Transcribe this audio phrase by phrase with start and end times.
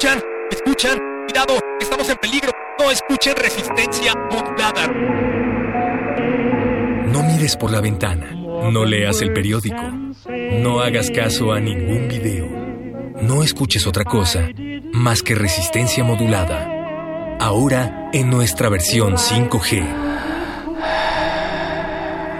[0.00, 0.22] ¿Escuchan?
[0.52, 0.98] ¿Escuchan?
[1.24, 2.52] Cuidado, estamos en peligro.
[2.78, 4.86] No escuchen resistencia modulada.
[7.08, 8.30] No mires por la ventana.
[8.30, 9.82] No leas el periódico.
[10.62, 12.48] No hagas caso a ningún video.
[13.22, 14.48] No escuches otra cosa
[14.92, 17.36] más que resistencia modulada.
[17.40, 19.82] Ahora en nuestra versión 5G.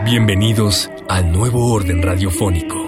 [0.05, 2.88] Bienvenidos al nuevo orden radiofónico.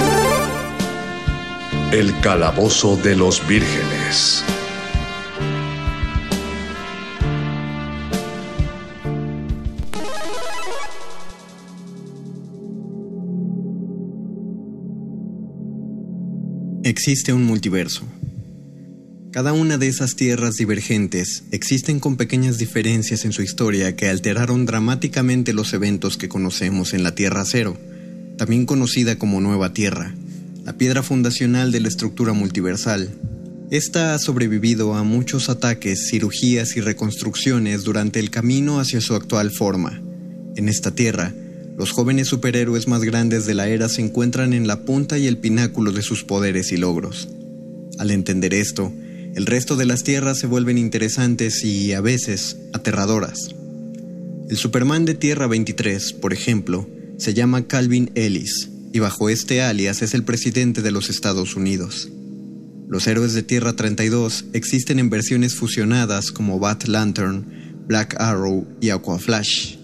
[1.91, 4.45] El calabozo de los vírgenes.
[16.85, 18.03] Existe un multiverso.
[19.33, 24.65] Cada una de esas tierras divergentes existen con pequeñas diferencias en su historia que alteraron
[24.65, 27.77] dramáticamente los eventos que conocemos en la Tierra Cero,
[28.37, 30.15] también conocida como Nueva Tierra,
[30.63, 33.09] la piedra fundacional de la estructura multiversal.
[33.71, 39.49] Esta ha sobrevivido a muchos ataques, cirugías y reconstrucciones durante el camino hacia su actual
[39.49, 40.01] forma.
[40.55, 41.33] En esta Tierra,
[41.77, 45.37] los jóvenes superhéroes más grandes de la era se encuentran en la punta y el
[45.37, 47.29] pináculo de sus poderes y logros.
[47.97, 48.91] Al entender esto,
[49.35, 53.55] el resto de las tierras se vuelven interesantes y, a veces, aterradoras.
[54.49, 60.01] El Superman de Tierra 23, por ejemplo, se llama Calvin Ellis, y bajo este alias
[60.01, 62.09] es el presidente de los Estados Unidos.
[62.87, 68.89] Los héroes de Tierra 32 existen en versiones fusionadas como Bat Lantern, Black Arrow y
[68.89, 69.77] Aquaflash.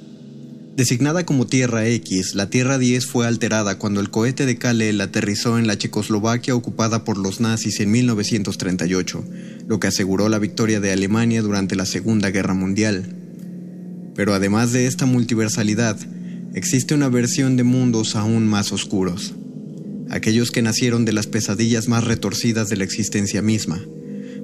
[0.75, 5.57] Designada como Tierra X, la Tierra 10 fue alterada cuando el cohete de Kal-El aterrizó
[5.57, 9.25] en la Checoslovaquia ocupada por los nazis en 1938,
[9.67, 13.15] lo que aseguró la victoria de Alemania durante la Segunda Guerra Mundial.
[14.13, 15.97] Pero además de esta multiversalidad,
[16.53, 19.33] existe una versión de mundos aún más oscuros.
[20.09, 23.81] Aquellos que nacieron de las pesadillas más retorcidas de la existencia misma.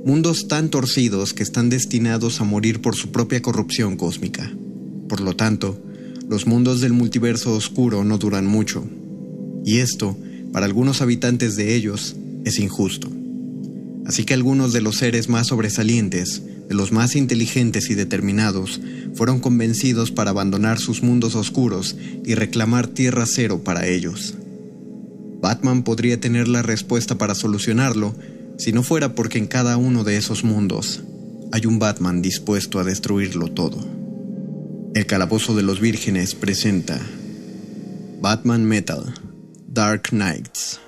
[0.05, 4.51] Mundos tan torcidos que están destinados a morir por su propia corrupción cósmica.
[5.07, 5.81] Por lo tanto,
[6.27, 8.85] los mundos del multiverso oscuro no duran mucho.
[9.65, 10.17] Y esto,
[10.51, 13.09] para algunos habitantes de ellos, es injusto.
[14.05, 16.41] Así que algunos de los seres más sobresalientes,
[16.73, 18.81] los más inteligentes y determinados,
[19.16, 21.95] fueron convencidos para abandonar sus mundos oscuros
[22.25, 24.35] y reclamar Tierra Cero para ellos.
[25.41, 28.16] Batman podría tener la respuesta para solucionarlo
[28.57, 31.03] si no fuera porque en cada uno de esos mundos
[31.51, 33.78] hay un Batman dispuesto a destruirlo todo.
[34.95, 37.00] El Calabozo de los Vírgenes presenta
[38.22, 39.13] Batman Metal
[39.67, 40.80] Dark Knights.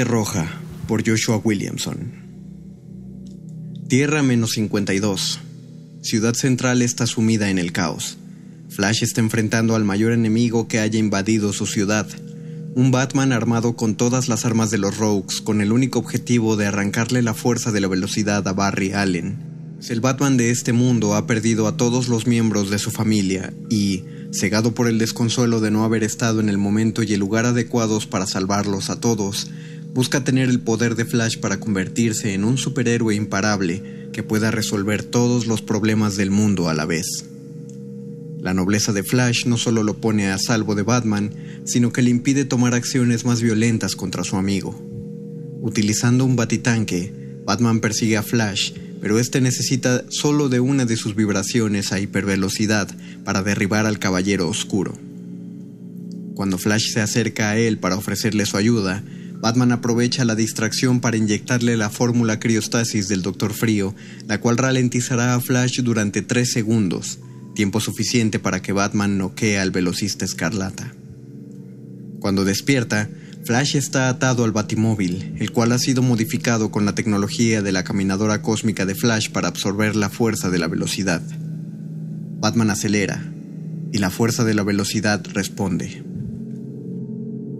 [0.00, 2.22] Roja por Joshua Williamson.
[3.88, 5.40] Tierra menos 52.
[6.00, 8.16] Ciudad Central está sumida en el caos.
[8.70, 12.08] Flash está enfrentando al mayor enemigo que haya invadido su ciudad.
[12.74, 16.66] Un Batman armado con todas las armas de los Rogues con el único objetivo de
[16.66, 19.52] arrancarle la fuerza de la velocidad a Barry Allen.
[19.88, 24.04] El Batman de este mundo ha perdido a todos los miembros de su familia y,
[24.32, 28.06] cegado por el desconsuelo de no haber estado en el momento y el lugar adecuados
[28.06, 29.50] para salvarlos a todos,
[29.94, 35.02] busca tener el poder de Flash para convertirse en un superhéroe imparable que pueda resolver
[35.02, 37.06] todos los problemas del mundo a la vez.
[38.40, 41.32] La nobleza de Flash no solo lo pone a salvo de Batman,
[41.64, 44.80] sino que le impide tomar acciones más violentas contra su amigo.
[45.60, 47.12] Utilizando un batitanque,
[47.44, 48.72] Batman persigue a Flash
[49.02, 52.88] pero este necesita solo de una de sus vibraciones a hipervelocidad
[53.24, 54.96] para derribar al Caballero Oscuro.
[56.36, 59.02] Cuando Flash se acerca a él para ofrecerle su ayuda,
[59.42, 63.92] Batman aprovecha la distracción para inyectarle la fórmula criostasis del Doctor Frío,
[64.28, 67.18] la cual ralentizará a Flash durante tres segundos,
[67.56, 70.94] tiempo suficiente para que Batman noquee al velocista escarlata.
[72.20, 73.10] Cuando despierta,
[73.44, 77.82] Flash está atado al Batimóvil, el cual ha sido modificado con la tecnología de la
[77.82, 81.20] caminadora cósmica de Flash para absorber la fuerza de la velocidad.
[82.38, 83.28] Batman acelera,
[83.92, 86.11] y la fuerza de la velocidad responde.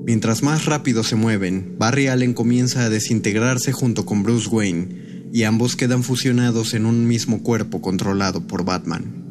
[0.05, 5.45] Mientras más rápido se mueven, Barry Allen comienza a desintegrarse junto con Bruce Wayne, y
[5.45, 9.23] ambos quedan fusionados en un mismo cuerpo controlado por Batman.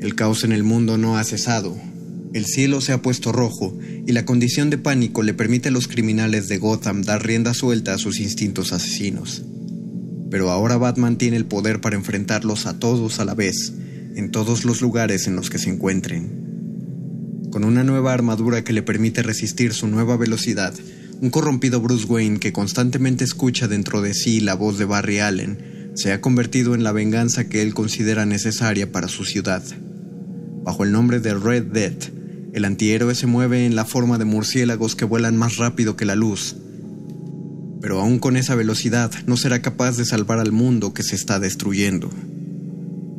[0.00, 1.76] El caos en el mundo no ha cesado,
[2.32, 3.76] el cielo se ha puesto rojo
[4.06, 7.94] y la condición de pánico le permite a los criminales de Gotham dar rienda suelta
[7.94, 9.42] a sus instintos asesinos.
[10.30, 13.72] Pero ahora Batman tiene el poder para enfrentarlos a todos a la vez,
[14.14, 16.39] en todos los lugares en los que se encuentren.
[17.50, 20.72] Con una nueva armadura que le permite resistir su nueva velocidad,
[21.20, 25.92] un corrompido Bruce Wayne que constantemente escucha dentro de sí la voz de Barry Allen,
[25.96, 29.64] se ha convertido en la venganza que él considera necesaria para su ciudad.
[30.62, 32.12] Bajo el nombre de Red Death,
[32.52, 36.14] el antihéroe se mueve en la forma de murciélagos que vuelan más rápido que la
[36.14, 36.54] luz.
[37.80, 41.40] Pero aún con esa velocidad no será capaz de salvar al mundo que se está
[41.40, 42.10] destruyendo.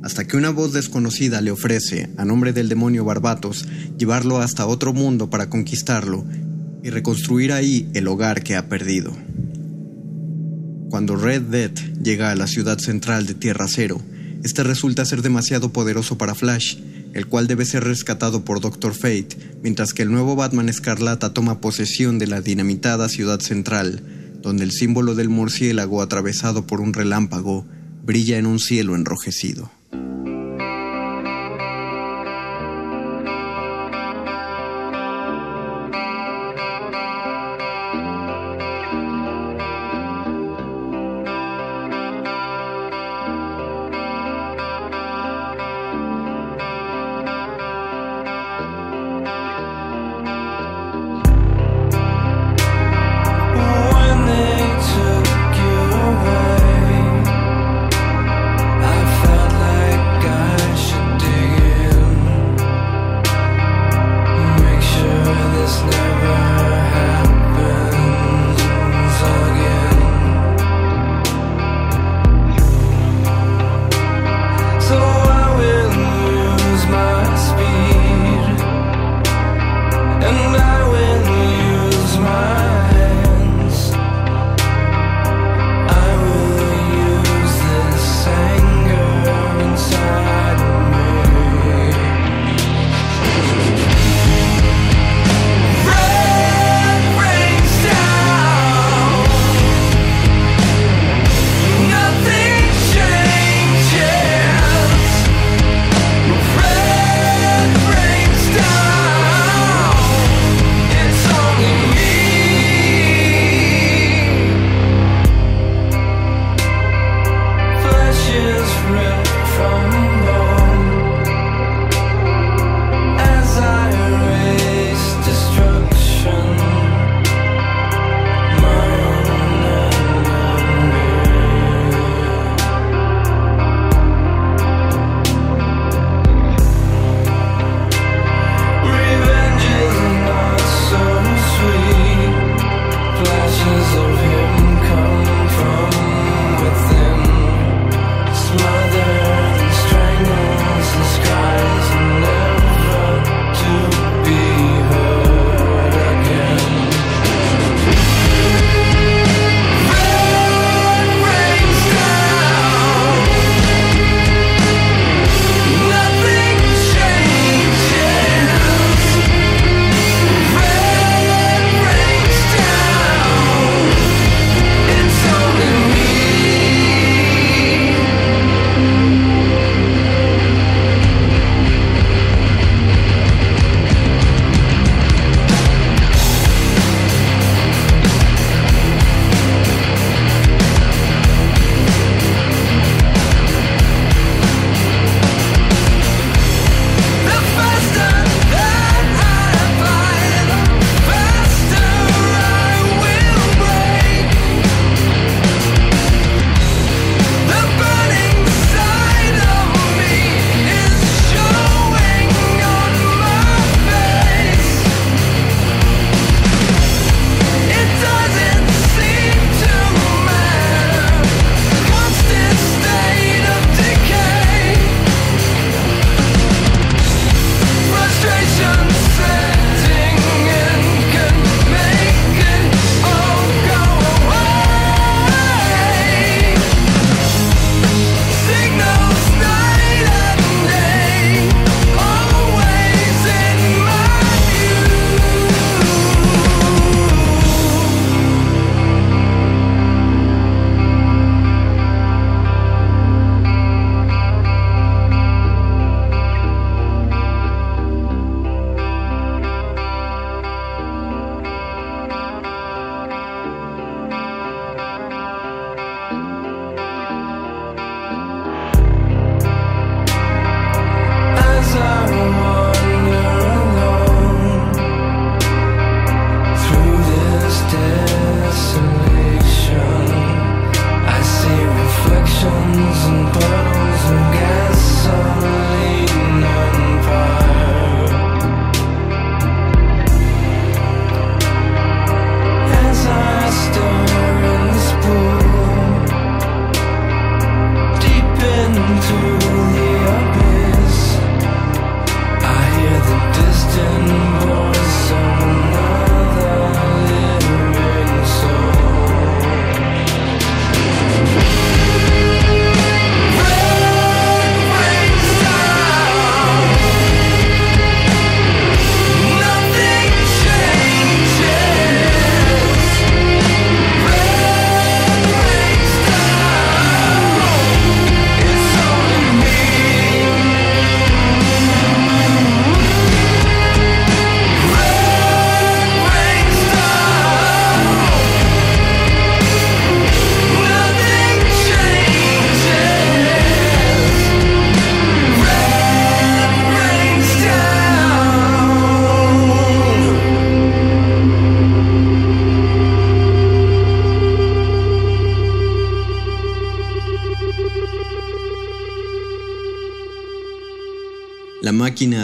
[0.04, 3.66] Hasta que una voz desconocida le ofrece, a nombre del demonio Barbatos,
[3.98, 6.26] llevarlo hasta otro mundo para conquistarlo
[6.84, 9.16] y reconstruir ahí el hogar que ha perdido.
[10.90, 14.02] Cuando Red Death llega a la ciudad central de Tierra Cero,
[14.44, 16.78] este resulta ser demasiado poderoso para Flash
[17.14, 21.60] el cual debe ser rescatado por Doctor Fate, mientras que el nuevo Batman Escarlata toma
[21.60, 24.02] posesión de la dinamitada ciudad central,
[24.42, 27.66] donde el símbolo del murciélago atravesado por un relámpago
[28.04, 29.72] brilla en un cielo enrojecido.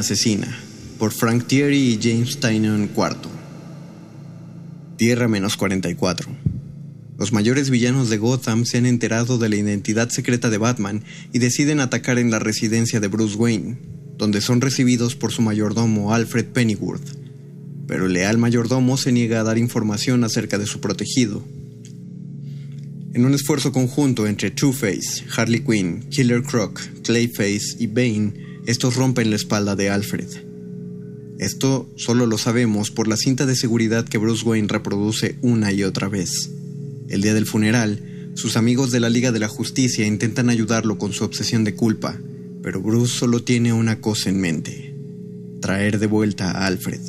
[0.08, 0.58] Asesina,
[1.00, 3.30] por Frank Thierry y James Tynion IV.
[4.96, 6.30] Tierra menos 44.
[7.20, 11.39] Los mayores villanos de Gotham se han enterado de la identidad secreta de Batman y
[11.39, 13.80] deciden atacar en la residencia de Bruce Wayne,
[14.17, 17.17] donde son recibidos por su mayordomo Alfred Pennyworth.
[17.86, 21.43] Pero el leal mayordomo se niega a dar información acerca de su protegido.
[23.13, 29.30] En un esfuerzo conjunto entre Two-Face, Harley Quinn, Killer Croc, Clayface y Bane, estos rompen
[29.30, 30.28] la espalda de Alfred.
[31.40, 35.86] Esto solo lo sabemos por la cinta de seguridad que Bruce Wayne reproduce una y
[35.86, 36.52] otra vez.
[37.08, 41.14] El día del funeral, sus amigos de la Liga de la Justicia intentan ayudarlo con
[41.14, 42.20] su obsesión de culpa,
[42.62, 44.94] pero Bruce solo tiene una cosa en mente,
[45.62, 47.00] traer de vuelta a Alfred.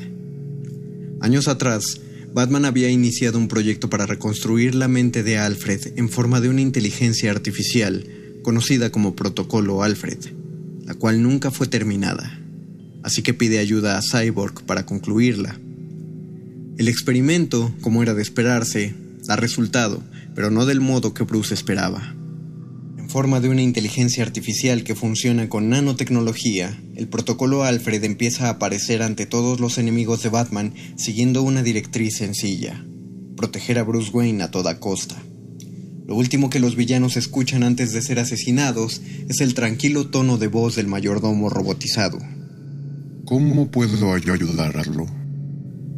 [1.21, 2.01] Años atrás,
[2.33, 6.61] Batman había iniciado un proyecto para reconstruir la mente de Alfred en forma de una
[6.61, 8.07] inteligencia artificial
[8.45, 10.38] conocida como Protocolo Alfred,
[10.89, 12.41] la cual nunca fue terminada,
[13.03, 15.61] así que pide ayuda a Cyborg para concluirla.
[16.79, 18.95] El experimento, como era de esperarse,
[19.27, 20.03] da resultado,
[20.35, 22.15] pero no del modo que Bruce esperaba.
[22.97, 28.53] En forma de una inteligencia artificial que funciona con nanotecnología, el protocolo Alfred empieza a
[28.53, 32.83] aparecer ante todos los enemigos de Batman siguiendo una directriz sencilla,
[33.37, 35.17] proteger a Bruce Wayne a toda costa.
[36.09, 40.47] Lo último que los villanos escuchan antes de ser asesinados es el tranquilo tono de
[40.47, 42.19] voz del mayordomo robotizado.
[43.27, 45.07] ¿Cómo puedo yo ayudarlo?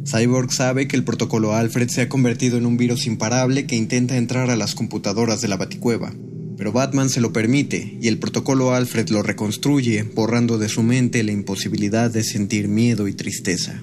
[0.05, 4.17] Cyborg sabe que el protocolo Alfred se ha convertido en un virus imparable que intenta
[4.17, 6.11] entrar a las computadoras de la Baticueva.
[6.57, 11.23] Pero Batman se lo permite y el protocolo Alfred lo reconstruye, borrando de su mente
[11.23, 13.81] la imposibilidad de sentir miedo y tristeza.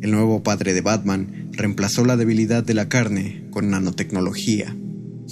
[0.00, 4.76] El nuevo padre de Batman reemplazó la debilidad de la carne con nanotecnología.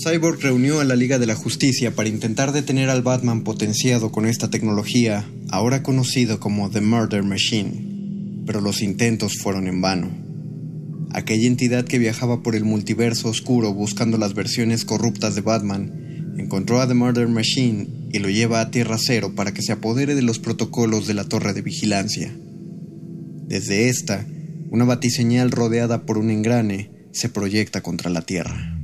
[0.03, 4.27] Cyborg reunió a la Liga de la Justicia para intentar detener al Batman potenciado con
[4.27, 7.89] esta tecnología, ahora conocido como The Murder Machine
[8.49, 10.09] pero los intentos fueron en vano.
[11.13, 16.81] Aquella entidad que viajaba por el multiverso oscuro buscando las versiones corruptas de Batman, encontró
[16.81, 20.23] a The Murder Machine y lo lleva a Tierra Cero para que se apodere de
[20.23, 22.35] los protocolos de la torre de vigilancia.
[23.47, 24.27] Desde esta,
[24.71, 28.78] una batiseñal rodeada por un engrane se proyecta contra la Tierra.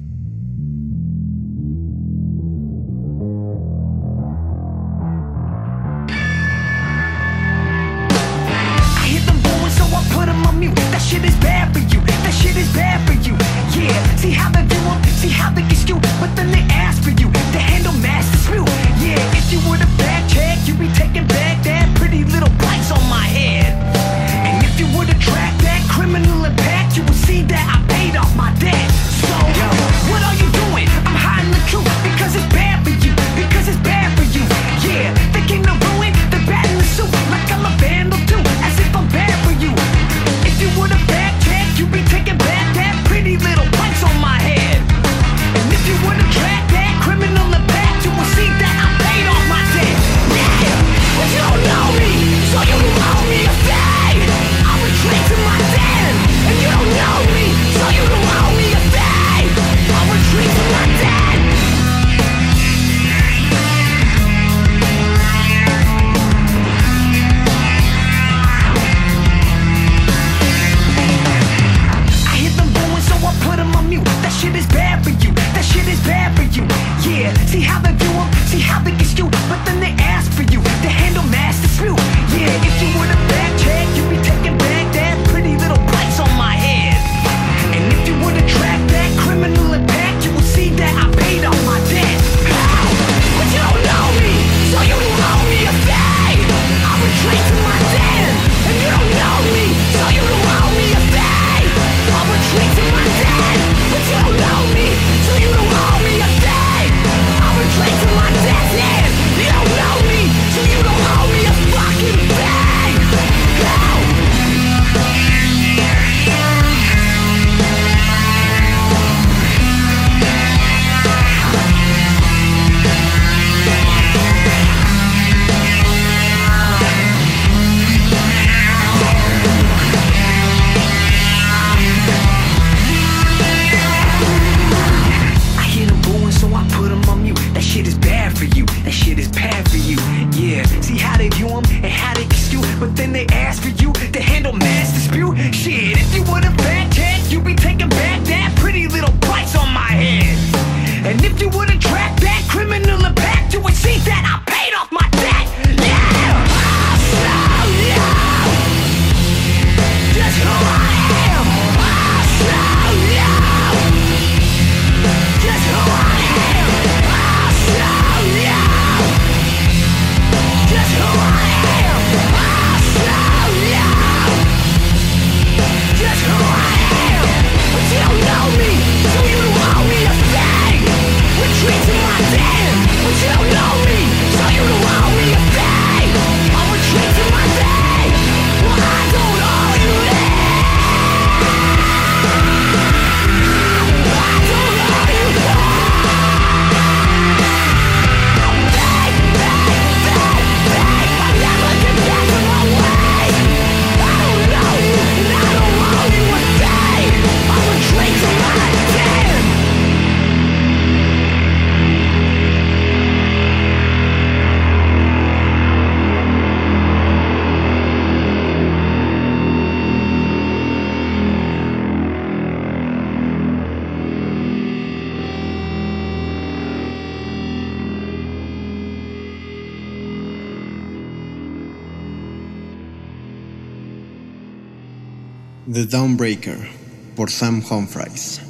[237.35, 238.41] Sam Humphries.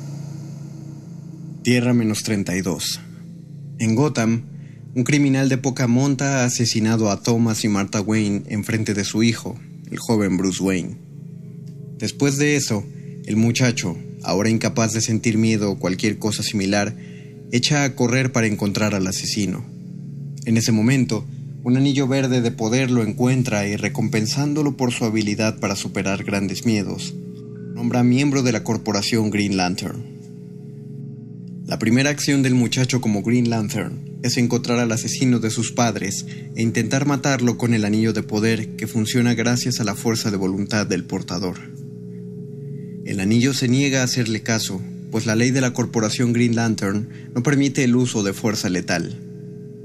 [1.62, 3.00] Tierra menos 32.
[3.78, 4.42] En Gotham,
[4.94, 9.04] un criminal de poca monta ha asesinado a Thomas y Martha Wayne en frente de
[9.04, 9.58] su hijo,
[9.90, 10.98] el joven Bruce Wayne.
[11.96, 12.84] Después de eso,
[13.24, 16.94] el muchacho, ahora incapaz de sentir miedo o cualquier cosa similar,
[17.52, 19.64] echa a correr para encontrar al asesino.
[20.44, 21.24] En ese momento,
[21.62, 26.66] un anillo verde de poder lo encuentra y recompensándolo por su habilidad para superar grandes
[26.66, 27.14] miedos,
[27.84, 30.02] miembro de la corporación Green Lantern.
[31.66, 36.26] La primera acción del muchacho como Green Lantern es encontrar al asesino de sus padres
[36.56, 40.36] e intentar matarlo con el anillo de poder que funciona gracias a la fuerza de
[40.36, 41.56] voluntad del portador.
[43.04, 47.08] El anillo se niega a hacerle caso, pues la ley de la corporación Green Lantern
[47.34, 49.20] no permite el uso de fuerza letal.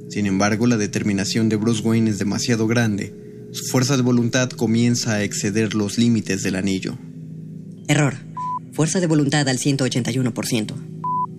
[0.10, 3.14] Sin embargo, la determinación de Bruce Wayne es demasiado grande.
[3.52, 6.98] Su fuerza de voluntad comienza a exceder los límites del anillo.
[7.90, 8.14] Error.
[8.72, 10.76] Fuerza de voluntad al 181%.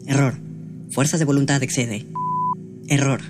[0.08, 0.34] Error.
[0.90, 2.08] Fuerza de voluntad excede.
[2.88, 3.20] Error.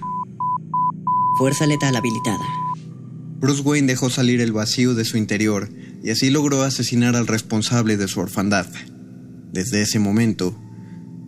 [1.37, 2.47] Fuerza letal habilitada.
[3.39, 5.69] Bruce Wayne dejó salir el vacío de su interior
[6.03, 8.69] y así logró asesinar al responsable de su orfandad.
[9.53, 10.59] Desde ese momento,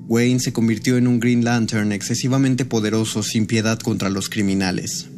[0.08, 5.08] Wayne se convirtió en un Green Lantern excesivamente poderoso sin piedad contra los criminales.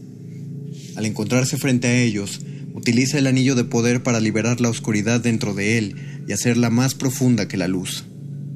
[0.96, 2.40] Al encontrarse frente a ellos,
[2.74, 5.94] utiliza el anillo de poder para liberar la oscuridad dentro de él
[6.26, 8.04] y hacerla más profunda que la luz,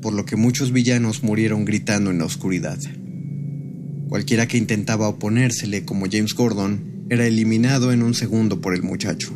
[0.02, 2.78] por lo que muchos villanos murieron gritando en la oscuridad.
[4.08, 9.32] Cualquiera que intentaba oponérsele, como James Gordon, era eliminado en un segundo por el muchacho.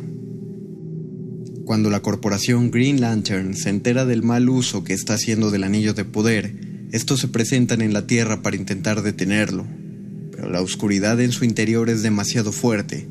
[1.65, 5.93] Cuando la corporación Green Lantern se entera del mal uso que está haciendo del anillo
[5.93, 6.55] de poder,
[6.91, 9.65] estos se presentan en la Tierra para intentar detenerlo,
[10.31, 13.07] pero la oscuridad en su interior es demasiado fuerte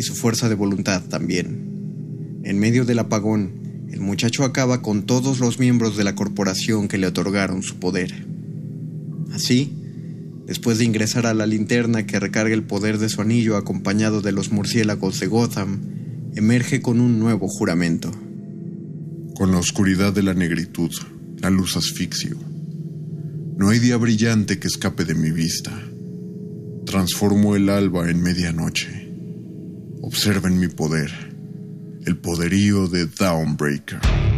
[0.00, 2.40] y su fuerza de voluntad también.
[2.42, 6.96] En medio del apagón, el muchacho acaba con todos los miembros de la corporación que
[6.96, 8.26] le otorgaron su poder.
[9.34, 9.76] Así,
[10.46, 14.32] después de ingresar a la linterna que recarga el poder de su anillo acompañado de
[14.32, 15.80] los murciélagos de Gotham,
[16.34, 18.10] emerge con un nuevo juramento.
[19.34, 20.90] Con la oscuridad de la negritud,
[21.42, 22.38] la luz asfixio
[23.60, 25.70] no hay día brillante que escape de mi vista.
[26.86, 29.09] Transformo el alba en medianoche.
[30.02, 31.10] Observen mi poder,
[32.06, 34.29] el poderío de Dawnbreaker.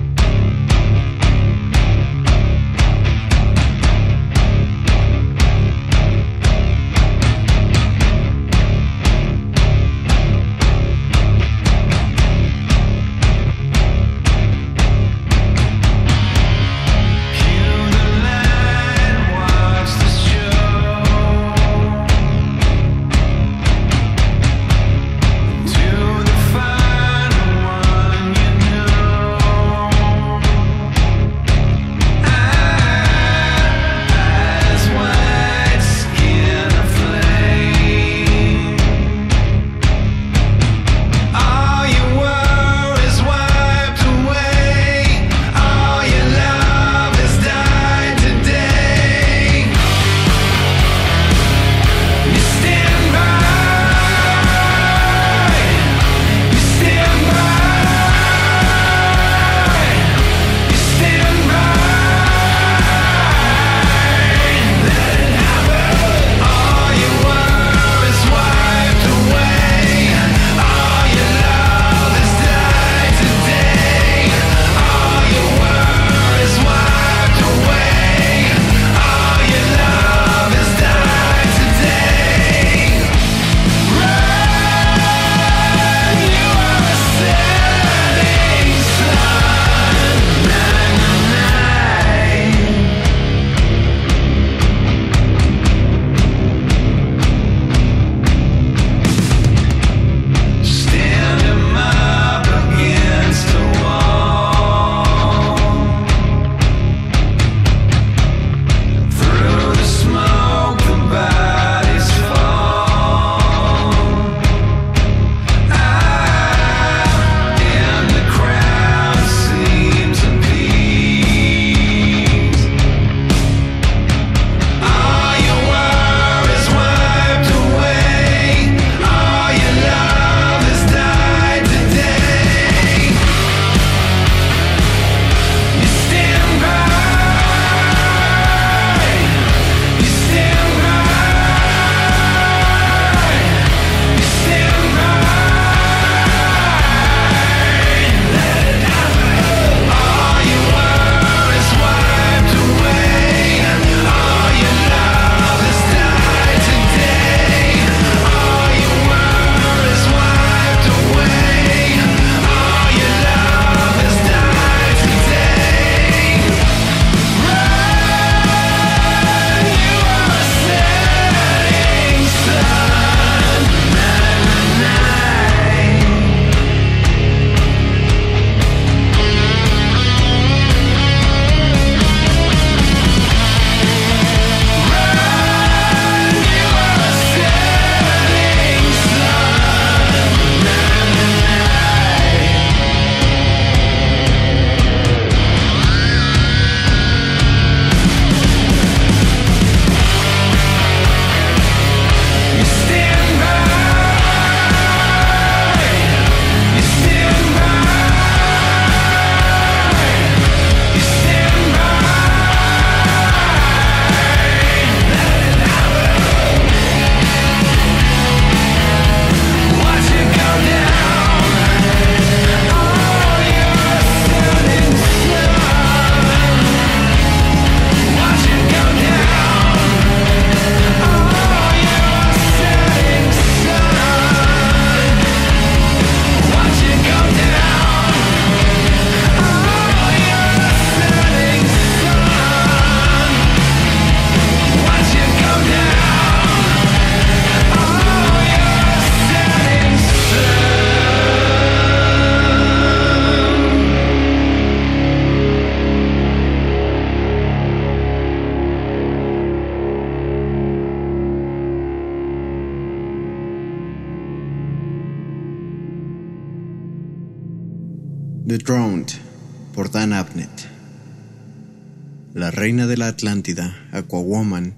[273.08, 274.74] Atlántida, Aquawoman,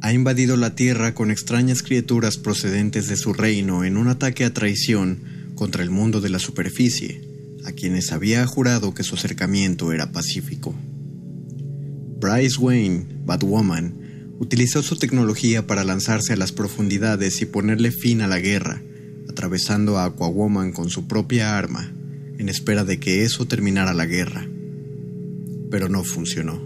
[0.00, 4.52] ha invadido la Tierra con extrañas criaturas procedentes de su reino en un ataque a
[4.52, 5.18] traición
[5.54, 7.22] contra el mundo de la superficie,
[7.64, 10.74] a quienes había jurado que su acercamiento era pacífico.
[12.20, 13.94] Bryce Wayne, Batwoman,
[14.38, 18.82] utilizó su tecnología para lanzarse a las profundidades y ponerle fin a la guerra,
[19.28, 21.92] atravesando a Aquawoman con su propia arma,
[22.38, 24.46] en espera de que eso terminara la guerra.
[25.70, 26.65] Pero no funcionó.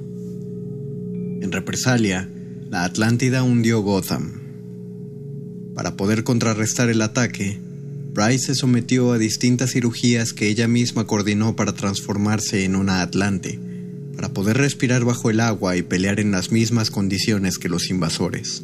[1.60, 2.26] Represalia,
[2.70, 4.40] la Atlántida hundió Gotham.
[5.74, 7.60] Para poder contrarrestar el ataque,
[8.14, 13.60] Bryce se sometió a distintas cirugías que ella misma coordinó para transformarse en una Atlante,
[14.16, 18.62] para poder respirar bajo el agua y pelear en las mismas condiciones que los invasores.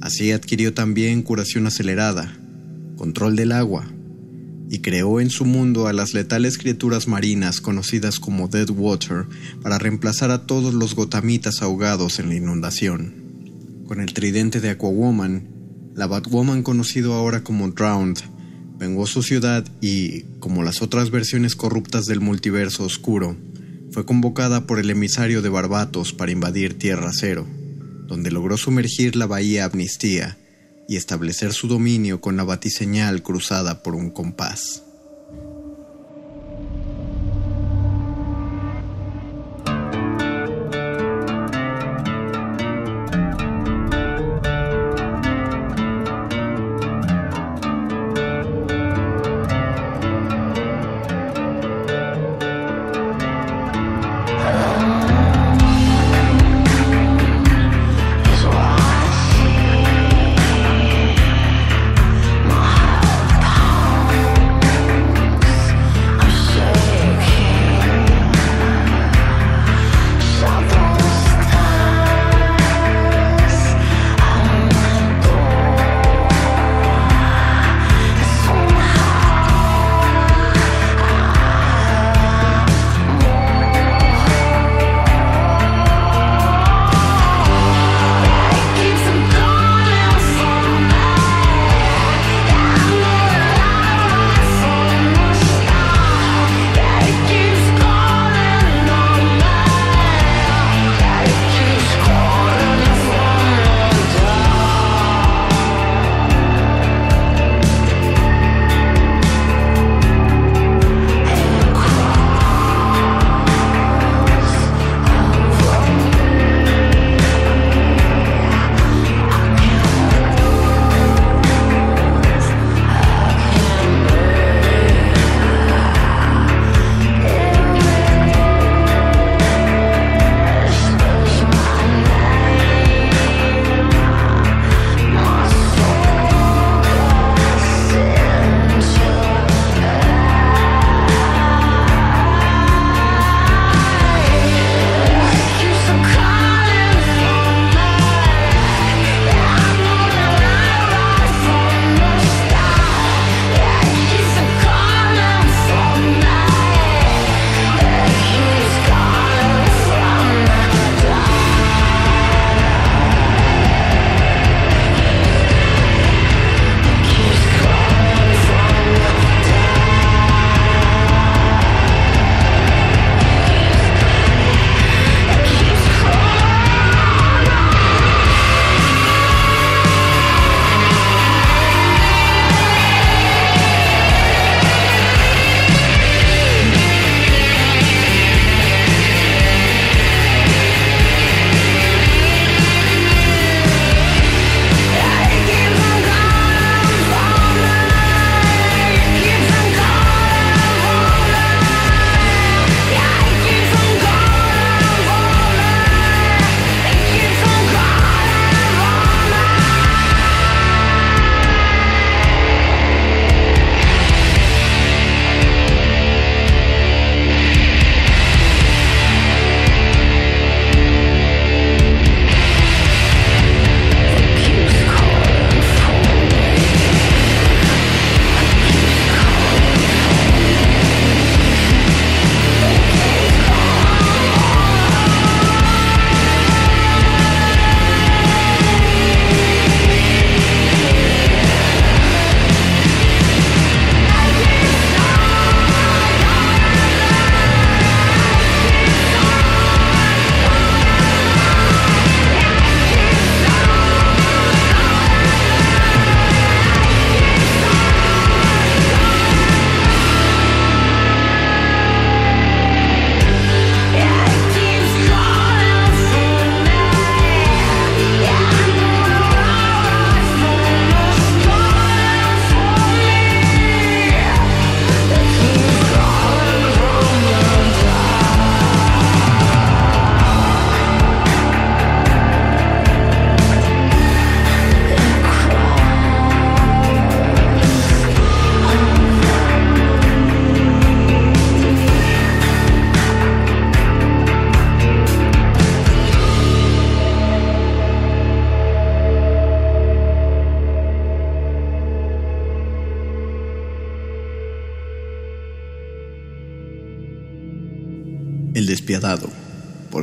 [0.00, 2.38] Así adquirió también curación acelerada,
[2.96, 3.90] control del agua,
[4.70, 9.26] y creó en su mundo a las letales criaturas marinas conocidas como Deadwater
[9.62, 13.82] para reemplazar a todos los gotamitas ahogados en la inundación.
[13.88, 15.48] Con el tridente de Aquawoman,
[15.96, 18.18] la Batwoman conocido ahora como Drowned
[18.78, 23.36] vengó su ciudad y, como las otras versiones corruptas del multiverso oscuro,
[23.90, 27.44] fue convocada por el emisario de Barbatos para invadir Tierra Cero,
[28.06, 30.38] donde logró sumergir la bahía Amnistía
[30.90, 34.82] y establecer su dominio con la batiseñal cruzada por un compás.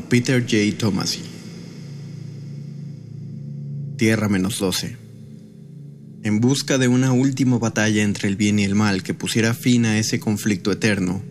[0.10, 0.78] Peter J.
[0.78, 1.22] Tomasi.
[3.98, 4.96] Tierra menos 12.
[6.24, 9.86] En busca de una última batalla entre el bien y el mal que pusiera fin
[9.86, 11.22] a ese conflicto eterno,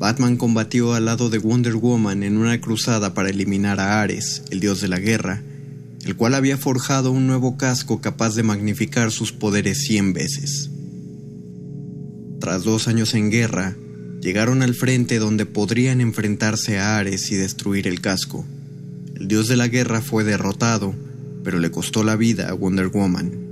[0.00, 4.58] Batman combatió al lado de Wonder Woman en una cruzada para eliminar a Ares, el
[4.58, 5.42] dios de la guerra,
[6.04, 10.70] el cual había forjado un nuevo casco capaz de magnificar sus poderes cien veces.
[12.40, 13.76] Tras dos años en guerra,
[14.20, 18.44] llegaron al frente donde podrían enfrentarse a Ares y destruir el casco.
[19.14, 20.94] El dios de la guerra fue derrotado,
[21.44, 23.46] pero le costó la vida a Wonder Woman.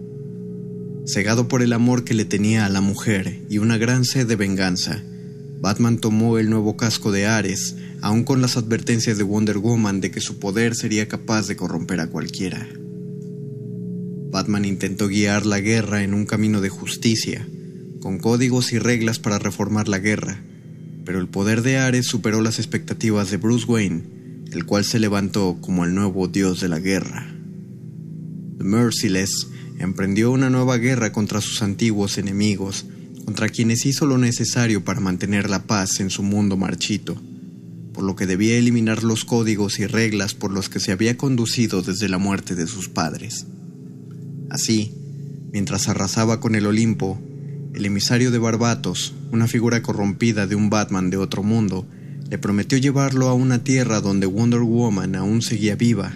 [1.06, 4.36] Cegado por el amor que le tenía a la mujer y una gran sed de
[4.36, 5.02] venganza,
[5.60, 10.10] Batman tomó el nuevo casco de Ares, aun con las advertencias de Wonder Woman de
[10.10, 12.68] que su poder sería capaz de corromper a cualquiera.
[14.30, 17.48] Batman intentó guiar la guerra en un camino de justicia,
[18.00, 20.42] con códigos y reglas para reformar la guerra,
[21.07, 24.02] pero el poder de Ares superó las expectativas de Bruce Wayne,
[24.50, 27.32] el cual se levantó como el nuevo dios de la guerra.
[28.59, 29.46] The Merciless
[29.78, 32.86] emprendió una nueva guerra contra sus antiguos enemigos,
[33.24, 37.16] contra quienes hizo lo necesario para mantener la paz en su mundo marchito,
[37.92, 41.82] por lo que debía eliminar los códigos y reglas por los que se había conducido
[41.82, 43.46] desde la muerte de sus padres.
[44.50, 44.92] Así,
[45.52, 47.20] mientras arrasaba con el Olimpo,
[47.77, 51.87] el emisario de Barbatos, una figura corrompida de un Batman de otro mundo,
[52.31, 56.14] le prometió llevarlo a una tierra donde Wonder Woman aún seguía viva,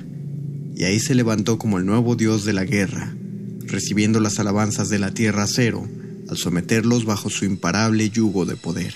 [0.75, 3.15] y ahí se levantó como el nuevo dios de la guerra,
[3.61, 5.87] recibiendo las alabanzas de la Tierra Cero,
[6.31, 8.95] al someterlos bajo su imparable yugo de poder.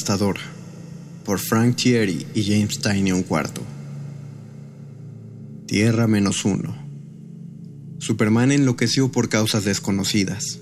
[0.00, 0.38] El Devastador,
[1.26, 3.60] por Frank Thierry y James Tynion IV.
[5.66, 6.74] Tierra menos uno.
[7.98, 10.58] Superman enloqueció por causas desconocidas.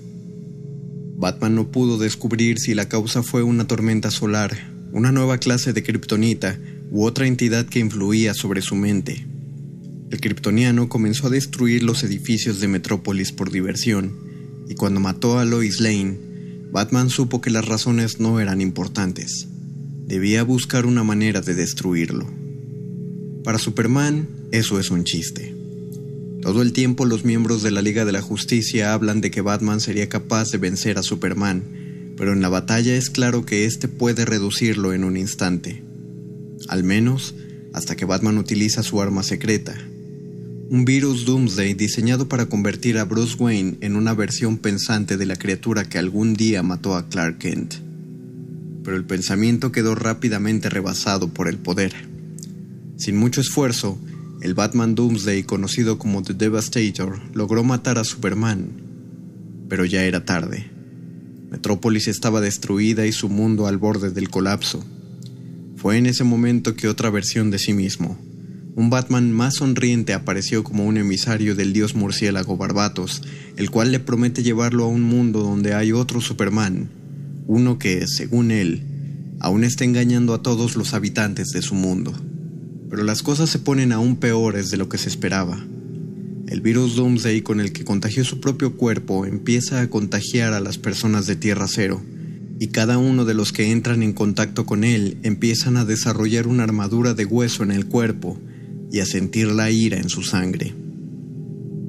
[1.15, 4.57] Batman no pudo descubrir si la causa fue una tormenta solar,
[4.91, 6.59] una nueva clase de kriptonita
[6.91, 9.25] u otra entidad que influía sobre su mente.
[10.11, 14.17] El kryptoniano comenzó a destruir los edificios de Metrópolis por diversión,
[14.67, 16.28] y cuando mató a Lois Lane,
[16.71, 19.47] Batman supo que las razones no eran importantes.
[20.05, 22.27] Debía buscar una manera de destruirlo.
[23.43, 25.55] Para Superman, eso es un chiste.
[26.41, 29.81] Todo el tiempo los miembros de la Liga de la Justicia hablan de que Batman
[29.81, 31.63] sería capaz de vencer a Superman,
[32.15, 35.83] pero en la batalla es claro que éste puede reducirlo en un instante.
[36.67, 37.33] Al menos
[37.73, 39.75] hasta que Batman utiliza su arma secreta.
[40.71, 45.35] Un virus Doomsday diseñado para convertir a Bruce Wayne en una versión pensante de la
[45.35, 47.73] criatura que algún día mató a Clark Kent.
[48.83, 51.95] Pero el pensamiento quedó rápidamente rebasado por el poder.
[52.97, 53.97] Sin mucho esfuerzo,
[54.43, 58.67] el Batman Doomsday, conocido como The Devastator, logró matar a Superman.
[59.69, 60.69] Pero ya era tarde.
[61.49, 64.85] Metrópolis estaba destruida y su mundo al borde del colapso.
[65.77, 68.19] Fue en ese momento que otra versión de sí mismo,
[68.75, 73.21] un Batman más sonriente apareció como un emisario del dios murciélago Barbatos,
[73.57, 76.89] el cual le promete llevarlo a un mundo donde hay otro Superman,
[77.47, 78.83] uno que, según él,
[79.39, 82.13] aún está engañando a todos los habitantes de su mundo
[82.89, 85.63] pero las cosas se ponen aún peores de lo que se esperaba.
[86.47, 90.79] El virus Doomsday con el que contagió su propio cuerpo empieza a contagiar a las
[90.79, 92.01] personas de Tierra Cero,
[92.59, 96.63] y cada uno de los que entran en contacto con él empiezan a desarrollar una
[96.63, 98.39] armadura de hueso en el cuerpo
[98.91, 100.73] y a sentir la ira en su sangre.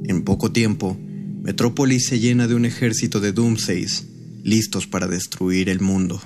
[0.07, 0.99] En poco tiempo,
[1.43, 4.07] Metrópolis se llena de un ejército de Doomsdays,
[4.43, 6.21] listos para destruir el mundo.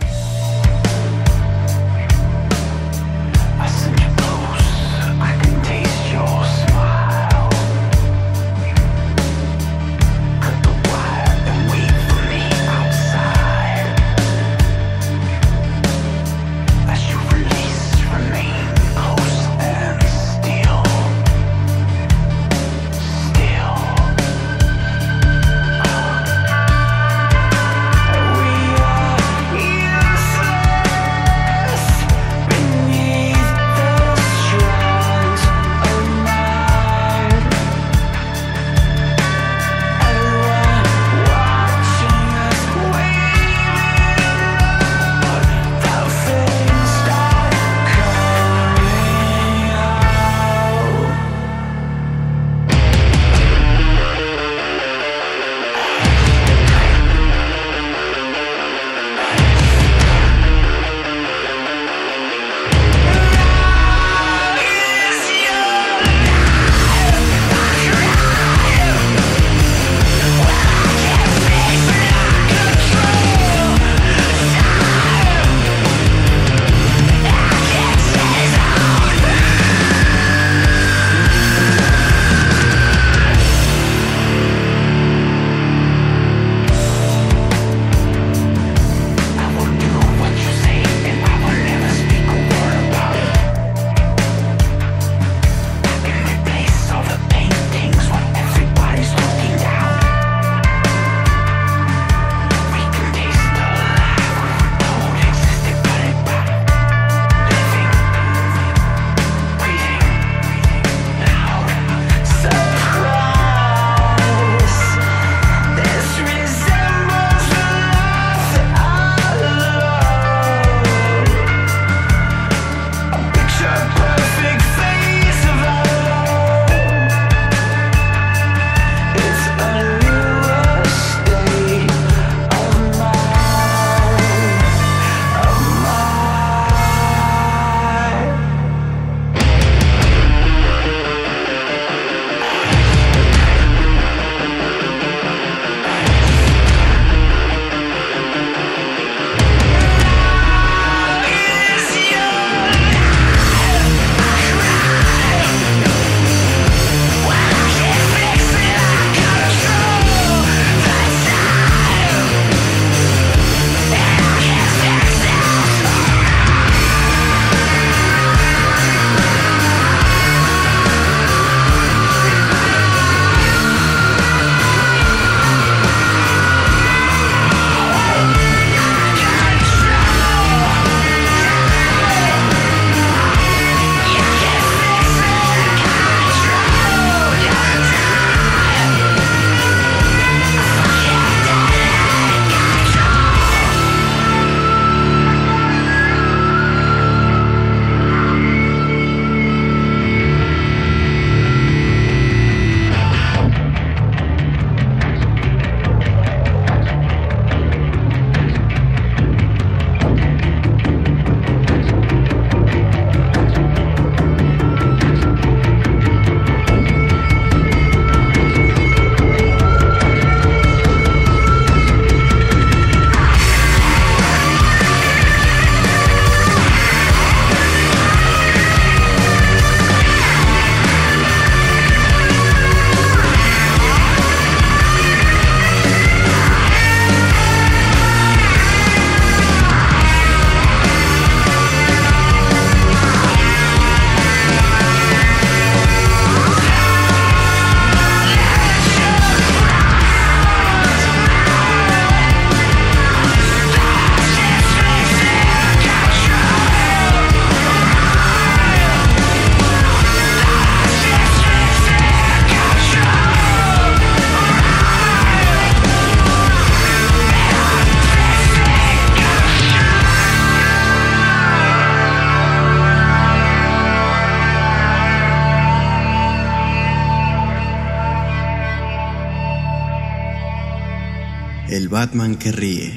[282.05, 282.93] Batman que ríe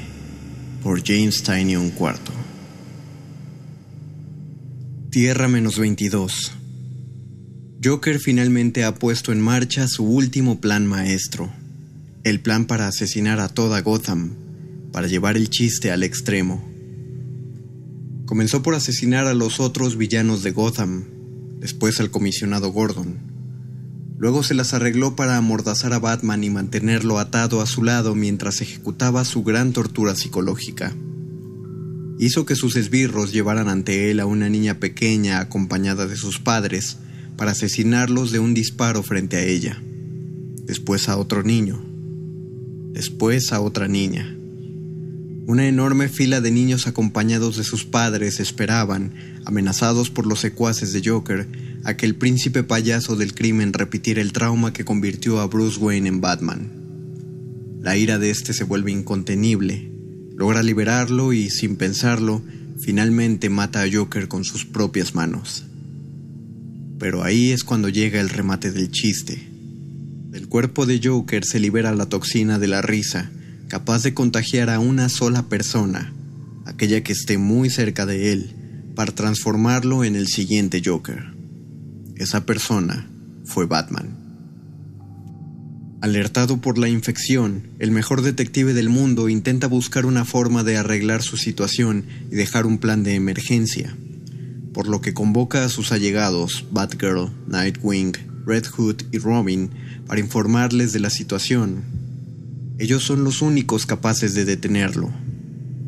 [0.84, 2.18] por James Tynion IV.
[5.10, 6.52] Tierra menos 22.
[7.82, 11.50] Joker finalmente ha puesto en marcha su último plan maestro.
[12.26, 14.36] El plan para asesinar a toda Gotham,
[14.92, 16.62] para llevar el chiste al extremo.
[18.26, 21.06] Comenzó por asesinar a los otros villanos de Gotham,
[21.62, 23.27] después al comisionado Gordon
[24.18, 28.62] Luego se las arregló para amordazar a Batman y mantenerlo atado a su lado mientras
[28.62, 30.96] ejecutaba su gran tortura psicológica.
[32.20, 36.98] Hizo que sus esbirros llevaran ante él a una niña pequeña acompañada de sus padres
[37.38, 39.82] para asesinarlos de un disparo frente a ella.
[40.64, 41.84] Después a otro niño.
[42.94, 44.37] Después a otra niña.
[45.48, 49.14] Una enorme fila de niños acompañados de sus padres esperaban,
[49.46, 51.48] amenazados por los secuaces de Joker,
[51.86, 56.10] a que el príncipe payaso del crimen repitiera el trauma que convirtió a Bruce Wayne
[56.10, 56.70] en Batman.
[57.82, 59.90] La ira de este se vuelve incontenible,
[60.36, 62.42] logra liberarlo y, sin pensarlo,
[62.82, 65.64] finalmente mata a Joker con sus propias manos.
[67.00, 69.48] Pero ahí es cuando llega el remate del chiste.
[70.30, 73.32] Del cuerpo de Joker se libera la toxina de la risa,
[73.68, 76.14] capaz de contagiar a una sola persona,
[76.66, 78.56] aquella que esté muy cerca de él,
[78.96, 81.36] para transformarlo en el siguiente Joker.
[82.16, 83.10] Esa persona
[83.46, 84.28] fue Batman.
[86.02, 91.24] Alertado por la infección, el mejor detective del mundo intenta buscar una forma de arreglar
[91.24, 93.96] su situación y dejar un plan de emergencia,
[94.74, 98.14] por lo que convoca a sus allegados, Batgirl, Nightwing,
[98.46, 99.72] Red Hood y Robin,
[100.06, 101.84] para informarles de la situación.
[102.80, 105.10] Ellos son los únicos capaces de detenerlo,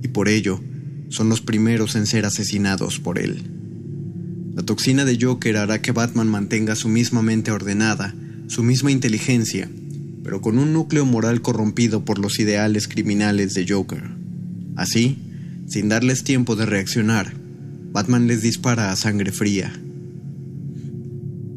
[0.02, 0.60] y por ello
[1.10, 3.44] son los primeros en ser asesinados por él.
[4.56, 8.16] La toxina de Joker hará que Batman mantenga su misma mente ordenada,
[8.48, 9.70] su misma inteligencia,
[10.24, 14.04] pero con un núcleo moral corrompido por los ideales criminales de Joker.
[14.76, 15.18] Así,
[15.68, 17.34] sin darles tiempo de reaccionar,
[17.92, 19.72] Batman les dispara a sangre fría.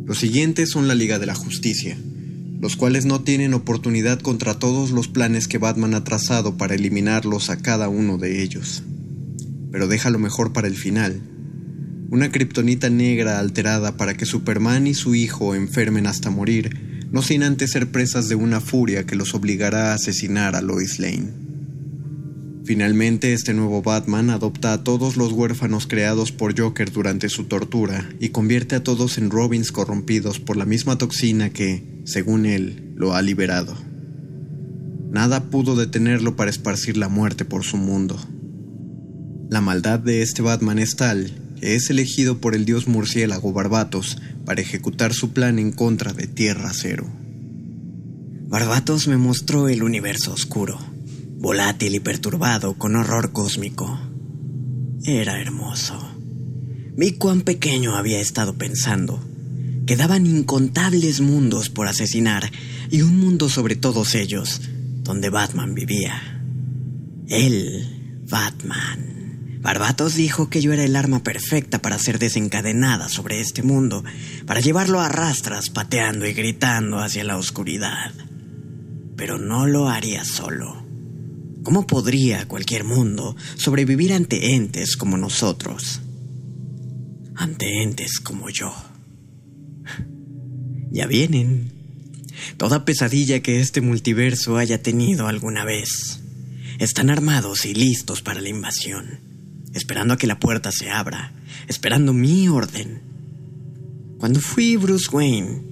[0.04, 1.96] Los siguientes son la Liga de la Justicia,
[2.62, 7.50] los cuales no tienen oportunidad contra todos los planes que Batman ha trazado para eliminarlos
[7.50, 8.84] a cada uno de ellos.
[9.72, 11.20] Pero deja lo mejor para el final,
[12.08, 17.42] una kriptonita negra alterada para que Superman y su hijo enfermen hasta morir, no sin
[17.42, 21.30] antes ser presas de una furia que los obligará a asesinar a Lois Lane.
[22.64, 28.08] Finalmente, este nuevo Batman adopta a todos los huérfanos creados por Joker durante su tortura
[28.20, 33.14] y convierte a todos en Robins corrompidos por la misma toxina que, según él, lo
[33.14, 33.74] ha liberado.
[35.10, 38.18] Nada pudo detenerlo para esparcir la muerte por su mundo.
[39.50, 44.60] La maldad de este Batman es tal es elegido por el dios murciélago Barbatos para
[44.60, 47.08] ejecutar su plan en contra de Tierra Cero.
[48.48, 50.78] Barbatos me mostró el universo oscuro,
[51.38, 53.98] volátil y perturbado con horror cósmico.
[55.04, 55.98] Era hermoso.
[56.96, 59.22] Vi cuán pequeño había estado pensando.
[59.86, 62.50] Quedaban incontables mundos por asesinar
[62.90, 64.60] y un mundo sobre todos ellos,
[65.02, 66.40] donde Batman vivía.
[67.28, 69.58] Él, Batman.
[69.60, 74.04] Barbatos dijo que yo era el arma perfecta para ser desencadenada sobre este mundo,
[74.46, 78.12] para llevarlo a rastras pateando y gritando hacia la oscuridad.
[79.16, 80.84] Pero no lo haría solo.
[81.62, 86.00] ¿Cómo podría cualquier mundo sobrevivir ante entes como nosotros?
[87.36, 88.74] Ante entes como yo.
[90.90, 91.72] Ya vienen.
[92.56, 96.20] Toda pesadilla que este multiverso haya tenido alguna vez.
[96.78, 99.32] Están armados y listos para la invasión
[99.74, 101.32] esperando a que la puerta se abra,
[101.68, 103.00] esperando mi orden.
[104.18, 105.62] Cuando fui Bruce Wayne,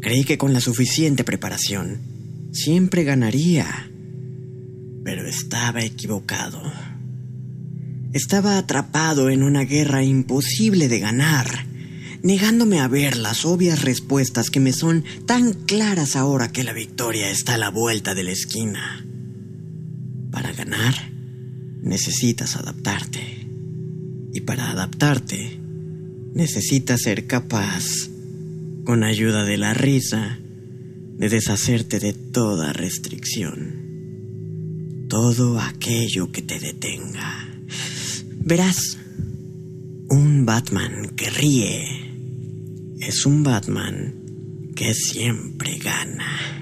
[0.00, 2.00] creí que con la suficiente preparación
[2.52, 3.90] siempre ganaría,
[5.04, 6.60] pero estaba equivocado.
[8.12, 11.66] Estaba atrapado en una guerra imposible de ganar,
[12.22, 17.30] negándome a ver las obvias respuestas que me son tan claras ahora que la victoria
[17.30, 19.04] está a la vuelta de la esquina.
[20.30, 20.94] Para ganar,
[21.82, 23.48] necesitas adaptarte.
[24.32, 25.60] Y para adaptarte,
[26.34, 27.84] necesitas ser capaz,
[28.84, 30.38] con ayuda de la risa,
[31.18, 33.82] de deshacerte de toda restricción.
[35.08, 37.48] Todo aquello que te detenga.
[38.44, 38.96] Verás,
[40.08, 42.11] un Batman que ríe
[43.06, 46.61] es un Batman que siempre gana.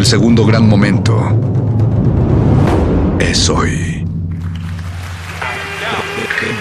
[0.00, 1.14] El segundo gran momento
[3.18, 4.02] es hoy.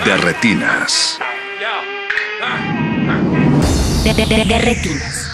[0.04, 1.18] De retinas.
[4.04, 5.26] De, de- de- de retinas.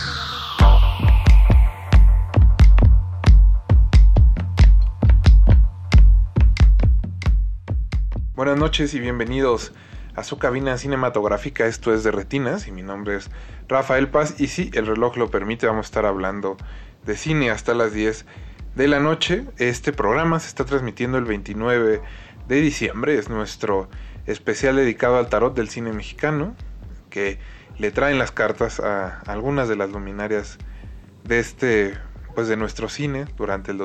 [8.36, 9.72] Buenas noches y bienvenidos
[10.16, 11.66] a su cabina cinematográfica.
[11.66, 13.30] Esto es de Retinas y mi nombre es
[13.68, 14.36] Rafael Paz.
[14.40, 16.58] Y si el reloj lo permite, vamos a estar hablando
[17.06, 18.26] de cine hasta las 10
[18.76, 19.46] de la noche.
[19.58, 22.02] Este programa se está transmitiendo el 29
[22.48, 23.18] de diciembre.
[23.18, 23.90] Es nuestro
[24.26, 26.56] especial dedicado al tarot del cine mexicano,
[27.10, 27.40] que
[27.78, 30.58] le traen las cartas a algunas de las luminarias
[31.24, 31.94] de este,
[32.34, 33.78] pues de nuestro cine durante el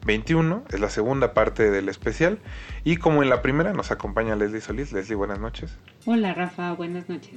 [0.00, 0.64] 2021.
[0.70, 2.38] Es la segunda parte del especial.
[2.84, 4.92] Y como en la primera nos acompaña Leslie Solís.
[4.92, 5.76] Leslie, buenas noches.
[6.06, 7.34] Hola Rafa, buenas noches.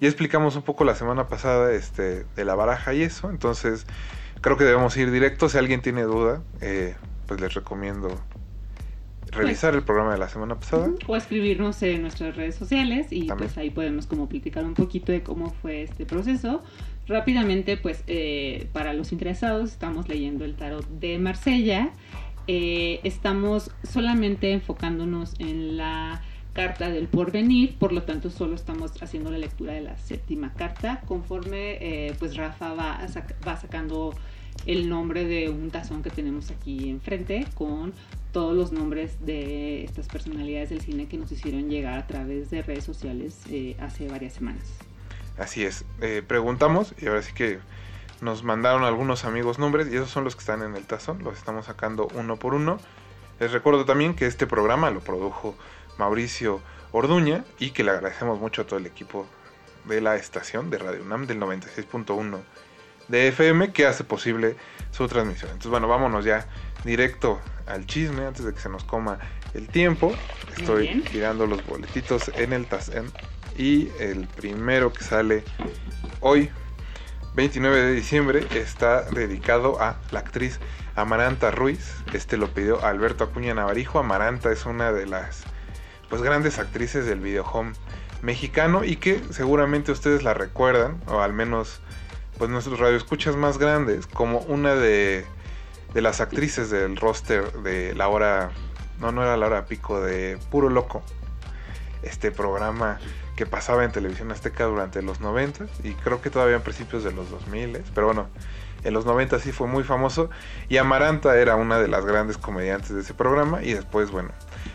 [0.00, 3.30] Ya explicamos un poco la semana pasada este, de la baraja y eso.
[3.30, 3.86] Entonces
[4.40, 5.48] creo que debemos ir directo.
[5.48, 6.96] Si alguien tiene duda, eh,
[7.26, 8.08] pues les recomiendo
[9.30, 10.90] revisar el programa de la semana pasada.
[11.06, 13.48] O escribirnos en nuestras redes sociales y También.
[13.48, 16.62] pues ahí podemos como platicar un poquito de cómo fue este proceso.
[17.08, 21.90] Rápidamente, pues eh, para los interesados estamos leyendo el tarot de Marsella.
[22.46, 29.30] Eh, estamos solamente enfocándonos en la carta del porvenir, por lo tanto solo estamos haciendo
[29.30, 31.00] la lectura de la séptima carta.
[31.06, 33.00] Conforme eh, pues Rafa va,
[33.46, 34.14] va sacando
[34.66, 37.94] el nombre de un tazón que tenemos aquí enfrente con
[38.32, 42.62] todos los nombres de estas personalidades del cine que nos hicieron llegar a través de
[42.62, 44.87] redes sociales eh, hace varias semanas.
[45.38, 45.84] Así es.
[46.00, 47.60] Eh, preguntamos y ahora sí que
[48.20, 51.22] nos mandaron algunos amigos nombres y esos son los que están en el tazón.
[51.22, 52.78] Los estamos sacando uno por uno.
[53.38, 55.54] Les recuerdo también que este programa lo produjo
[55.96, 56.60] Mauricio
[56.90, 59.26] Orduña y que le agradecemos mucho a todo el equipo
[59.84, 62.40] de la estación de Radio UNAM del 96.1
[63.06, 64.56] de FM que hace posible
[64.90, 65.50] su transmisión.
[65.50, 66.46] Entonces, bueno, vámonos ya
[66.84, 69.18] directo al chisme antes de que se nos coma
[69.54, 70.12] el tiempo.
[70.56, 73.12] Estoy tirando los boletitos en el tazón
[73.58, 75.44] y el primero que sale
[76.20, 76.50] hoy,
[77.34, 80.60] 29 de diciembre, está dedicado a la actriz
[80.94, 81.94] Amaranta Ruiz.
[82.12, 83.98] Este lo pidió Alberto Acuña Navarijo.
[83.98, 85.42] Amaranta es una de las
[86.08, 87.72] pues grandes actrices del video home
[88.22, 91.80] mexicano y que seguramente ustedes la recuerdan o al menos
[92.38, 95.24] pues nuestros radioescuchas más grandes como una de,
[95.92, 98.50] de las actrices del roster de la hora
[98.98, 101.02] no no era la hora pico de Puro Loco
[102.02, 102.98] este programa
[103.38, 107.12] que pasaba en televisión azteca durante los 90 y creo que todavía en principios de
[107.12, 108.26] los 2000 pero bueno
[108.82, 110.28] en los 90 sí fue muy famoso
[110.68, 114.30] y Amaranta era una de las grandes comediantes de ese programa y después bueno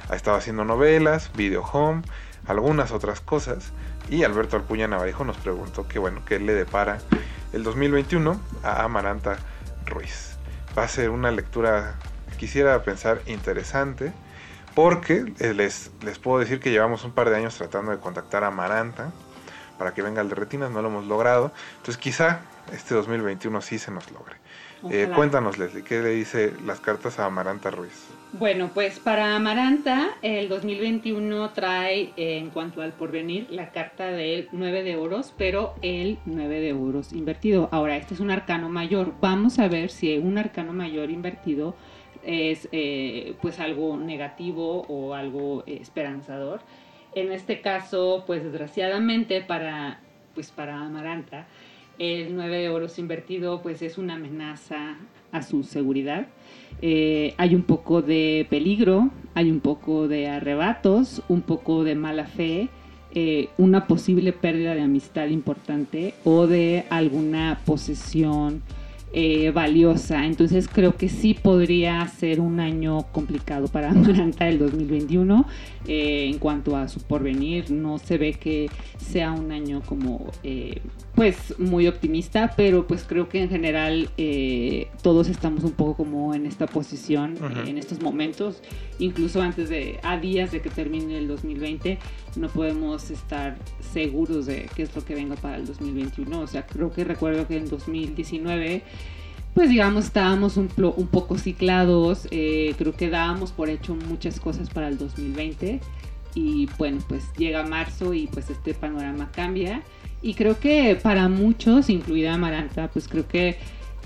[0.09, 2.03] ha estado haciendo novelas, video home,
[2.47, 3.73] algunas otras cosas
[4.09, 6.99] y Alberto Alcuña Navajo nos preguntó que bueno, qué le depara
[7.51, 9.39] el 2021 a Amaranta
[9.85, 10.37] Ruiz.
[10.77, 11.95] Va a ser una lectura,
[12.37, 14.13] quisiera pensar, interesante
[14.75, 18.43] porque eh, les, les puedo decir que llevamos un par de años tratando de contactar
[18.43, 19.11] a Amaranta
[19.77, 21.51] para que venga al de Retinas, no lo hemos logrado.
[21.77, 24.37] Entonces quizá este 2021 sí se nos logre.
[24.89, 28.05] Eh, cuéntanos, Leslie, ¿qué le dice las cartas a Amaranta Ruiz?
[28.33, 34.49] Bueno, pues para Amaranta, el 2021 trae, eh, en cuanto al porvenir, la carta del
[34.51, 37.69] 9 de oros, pero el 9 de oros invertido.
[37.71, 39.13] Ahora, este es un arcano mayor.
[39.21, 41.75] Vamos a ver si un arcano mayor invertido
[42.25, 46.61] es eh, pues algo negativo o algo esperanzador.
[47.15, 49.99] En este caso, pues desgraciadamente para,
[50.33, 51.47] pues para Amaranta,
[51.99, 54.97] el 9 euros invertido pues es una amenaza
[55.31, 56.27] a su seguridad.
[56.81, 62.25] Eh, hay un poco de peligro, hay un poco de arrebatos, un poco de mala
[62.25, 62.69] fe,
[63.15, 68.63] eh, una posible pérdida de amistad importante o de alguna posesión
[69.15, 70.25] eh, valiosa.
[70.25, 75.45] Entonces creo que sí podría ser un año complicado para Amaranta el 2021
[75.87, 77.69] eh, en cuanto a su porvenir.
[77.69, 80.81] No se ve que sea un año como eh,
[81.13, 84.09] pues muy optimista, pero pues creo que en general
[85.03, 87.35] todos estamos un poco como en esta posición
[87.67, 88.63] en estos momentos,
[88.97, 91.99] incluso antes de a días de que termine el 2020
[92.35, 93.57] no podemos estar
[93.93, 96.39] seguros de qué es lo que venga para el 2021.
[96.39, 98.83] O sea, creo que recuerdo que en 2019
[99.53, 104.87] pues digamos, estábamos un, poco ciclados, eh, creo que dábamos por hecho muchas cosas para
[104.87, 105.79] el 2020
[106.35, 109.83] y bueno, pues llega marzo y pues este panorama cambia.
[110.21, 113.57] Y creo que para muchos, incluida Amaranta, pues creo que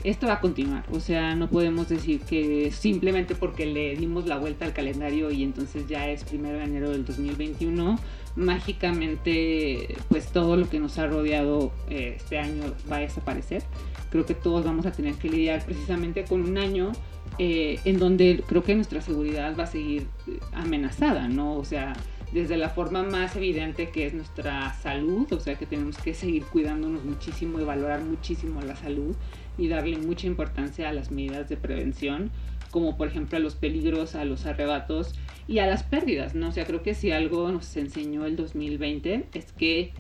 [0.04, 4.38] esto va a continuar, o sea, no podemos decir que simplemente porque le dimos la
[4.38, 8.00] vuelta al calendario y entonces ya es primero de enero del 2021,
[8.36, 13.64] mágicamente pues todo lo que nos ha rodeado eh, este año va a desaparecer
[14.10, 16.92] creo que todos vamos a tener que lidiar precisamente con un año
[17.40, 21.56] eh, en donde creo que nuestra seguridad va a seguir eh, amenazada, ¿no?
[21.56, 21.94] O sea,
[22.32, 26.44] desde la forma más evidente que es nuestra salud, o sea que tenemos que seguir
[26.46, 29.16] cuidándonos muchísimo y valorar muchísimo la salud
[29.58, 32.32] y darle mucha importancia a las medidas de prevención,
[32.72, 35.14] como por ejemplo a los peligros, a los arrebatos
[35.48, 36.50] y a las pérdidas, ¿no?
[36.50, 39.94] O sea, creo que si algo nos enseñó el 2020 es que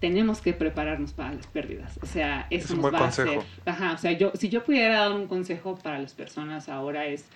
[0.00, 1.98] tenemos que prepararnos para las pérdidas.
[2.02, 3.44] O sea, eso es un buen consejo.
[3.66, 7.26] ajá, o sea, yo, si yo pudiera dar un consejo para las personas ahora es,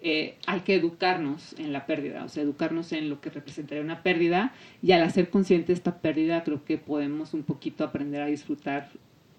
[0.00, 4.02] eh, hay que educarnos en la pérdida, o sea, educarnos en lo que representaría una
[4.02, 8.88] pérdida y al hacer consciente esta pérdida creo que podemos un poquito aprender a disfrutar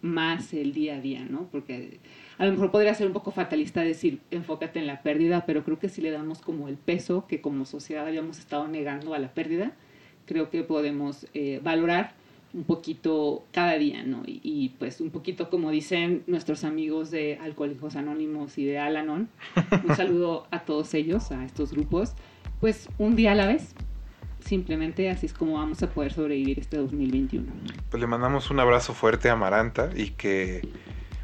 [0.02, 1.48] más el día a día, ¿no?
[1.52, 2.00] Porque
[2.38, 5.80] a lo mejor podría ser un poco fatalista decir enfócate en la pérdida, pero creo
[5.80, 9.34] que si le damos como el peso que como sociedad habíamos estado negando a la
[9.34, 9.72] pérdida,
[10.28, 12.14] creo que podemos eh, valorar
[12.54, 14.24] un poquito cada día, ¿no?
[14.26, 19.30] Y, pues un poquito como dicen nuestros amigos de Alcohólicos Anónimos y de Alanon,
[19.88, 22.14] un saludo a todos ellos, a estos grupos,
[22.60, 23.74] pues un día a la vez.
[24.40, 27.52] Simplemente así es como vamos a poder sobrevivir este 2021.
[27.90, 30.68] Pues le mandamos un abrazo fuerte a Amaranta y que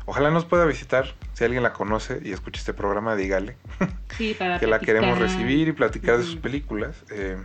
[0.06, 1.16] ojalá nos pueda visitar.
[1.32, 3.56] Si alguien la conoce y escucha este programa, dígale
[4.18, 7.04] sí, para que la queremos recibir y platicar de sus películas.
[7.12, 7.38] Eh,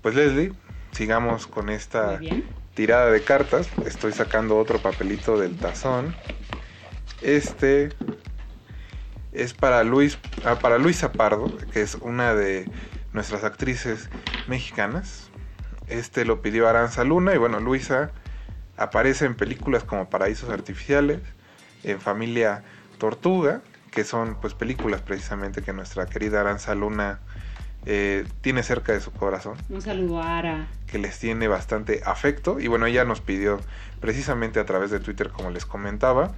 [0.00, 0.52] pues Leslie,
[0.92, 2.20] sigamos con esta
[2.74, 3.68] tirada de cartas.
[3.86, 6.14] Estoy sacando otro papelito del tazón.
[7.22, 7.90] Este
[9.32, 12.68] es para Luis, ah, para Luisa Pardo, que es una de
[13.12, 14.10] nuestras actrices
[14.46, 15.30] mexicanas.
[15.88, 18.12] Este lo pidió Aranza Luna y bueno, Luisa
[18.76, 21.20] aparece en películas como Paraísos Artificiales,
[21.82, 22.64] en Familia
[22.98, 27.20] Tortuga, que son pues películas precisamente que nuestra querida Aranza Luna
[27.86, 29.56] eh, tiene cerca de su corazón.
[29.68, 30.68] Un saludo a Ara.
[30.86, 32.58] Que les tiene bastante afecto.
[32.60, 33.60] Y bueno, ella nos pidió
[34.00, 36.32] precisamente a través de Twitter, como les comentaba,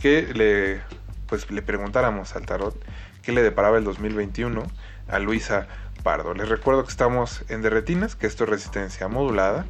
[0.00, 0.80] que le,
[1.26, 2.76] pues, le preguntáramos al tarot
[3.22, 4.62] qué le deparaba el 2021
[5.08, 5.68] a Luisa
[6.02, 6.34] Pardo.
[6.34, 9.66] Les recuerdo que estamos en Derretinas, que esto es resistencia modulada,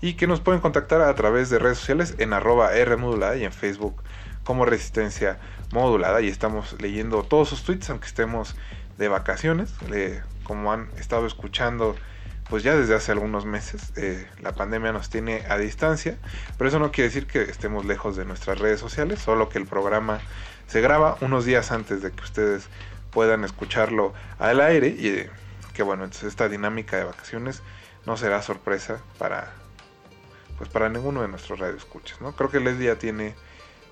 [0.00, 3.44] y que nos pueden contactar a través de redes sociales en arroba R modulada y
[3.44, 4.02] en Facebook
[4.42, 5.38] como resistencia
[5.72, 6.20] modulada.
[6.20, 8.56] Y estamos leyendo todos sus tweets, aunque estemos
[8.98, 9.72] de vacaciones
[10.44, 11.96] como han estado escuchando
[12.48, 16.18] pues ya desde hace algunos meses eh, la pandemia nos tiene a distancia,
[16.58, 19.66] pero eso no quiere decir que estemos lejos de nuestras redes sociales, solo que el
[19.66, 20.20] programa
[20.66, 22.68] se graba unos días antes de que ustedes
[23.10, 25.30] puedan escucharlo al aire y eh,
[25.72, 27.62] que bueno, entonces esta dinámica de vacaciones
[28.06, 29.52] no será sorpresa para
[30.58, 32.36] pues para ninguno de nuestros radioescuchas, ¿no?
[32.36, 33.34] Creo que Leslie ya tiene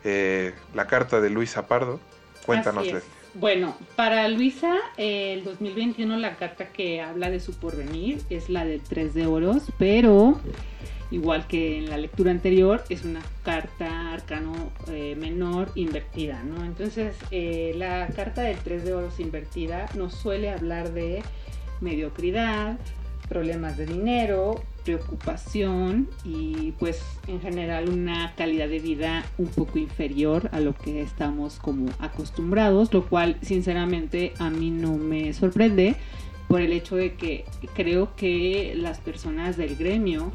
[0.04, 1.98] eh, la carta de Luis Pardo.
[2.46, 3.21] Cuéntanos, Leslie.
[3.34, 8.82] Bueno, para Luisa, el 2021 la carta que habla de su porvenir es la del
[8.82, 10.38] 3 de oros, pero
[11.10, 14.52] igual que en la lectura anterior, es una carta arcano
[14.88, 16.62] eh, menor invertida, ¿no?
[16.64, 21.22] Entonces, eh, la carta del 3 de oros invertida nos suele hablar de
[21.80, 22.78] mediocridad,
[23.30, 30.48] problemas de dinero, preocupación y pues en general una calidad de vida un poco inferior
[30.52, 35.96] a lo que estamos como acostumbrados, lo cual sinceramente a mí no me sorprende
[36.48, 40.32] por el hecho de que creo que las personas del gremio,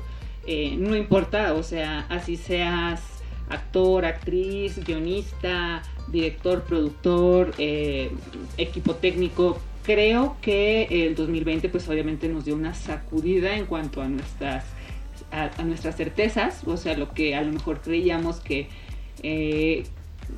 [0.47, 3.01] eh, no importa, o sea, así seas
[3.49, 8.11] actor, actriz, guionista, director, productor, eh,
[8.57, 14.09] equipo técnico, creo que el 2020 pues obviamente nos dio una sacudida en cuanto a
[14.09, 14.65] nuestras,
[15.31, 18.67] a, nuestras certezas, o sea, lo que a lo mejor creíamos que...
[19.23, 19.85] Eh,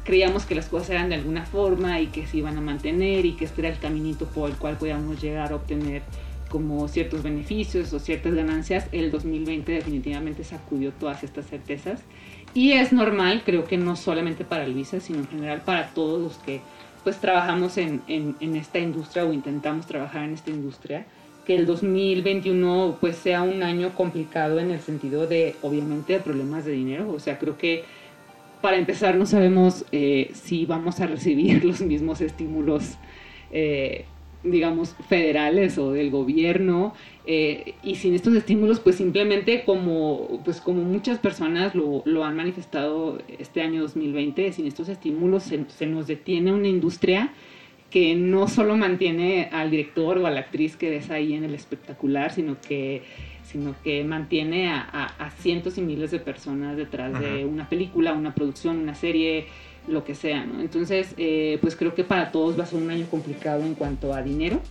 [0.04, 3.32] creíamos que las cosas eran de alguna forma y que se iban a mantener y
[3.32, 6.04] que este era el caminito por el cual podíamos llegar a obtener
[6.48, 12.02] como ciertos beneficios o ciertas ganancias, el 2020 definitivamente sacudió todas estas certezas.
[12.54, 16.38] Y es normal, creo que no solamente para Luisa, sino en general para todos los
[16.38, 16.62] que
[17.04, 21.06] pues trabajamos en, en, esta industria o intentamos trabajar en esta industria,
[21.46, 26.66] que el 2021 pues sea un año complicado en el sentido de obviamente de problemas
[26.66, 27.12] de dinero.
[27.12, 27.84] O sea, creo que
[28.62, 32.96] para empezar no sabemos eh, si vamos a recibir los mismos estímulos.
[33.52, 34.06] Eh,
[34.44, 36.94] digamos, federales o del gobierno,
[37.26, 42.36] eh, y sin estos estímulos, pues simplemente como, pues como muchas personas lo, lo han
[42.36, 47.34] manifestado este año 2020, sin estos estímulos se, se, nos detiene una industria
[47.92, 51.54] que no solo mantiene al director o a la actriz que ves ahí en el
[51.54, 53.04] espectacular, sino que
[53.44, 54.82] sino que mantiene a,
[55.18, 59.48] a, cientos y miles de personas detrás de una película, una producción, una serie,
[59.88, 60.62] lo que sea, ¿no?
[60.62, 64.14] Entonces, eh, pues creo que para todos va a ser un año complicado en cuanto
[64.14, 64.62] a dinero,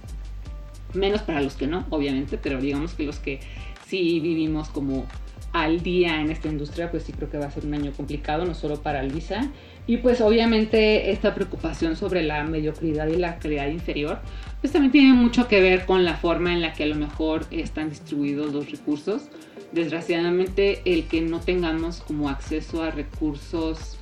[0.94, 3.40] menos para los que no, obviamente, pero digamos que los que
[3.86, 5.06] sí vivimos como
[5.52, 8.44] al día en esta industria, pues sí creo que va a ser un año complicado,
[8.44, 9.50] no solo para Luisa.
[9.86, 14.20] Y pues obviamente esta preocupación sobre la mediocridad y la calidad inferior,
[14.61, 17.46] pues también tiene mucho que ver con la forma en la que a lo mejor
[17.50, 19.28] están distribuidos los recursos.
[19.72, 23.97] Desgraciadamente el que no tengamos como acceso a recursos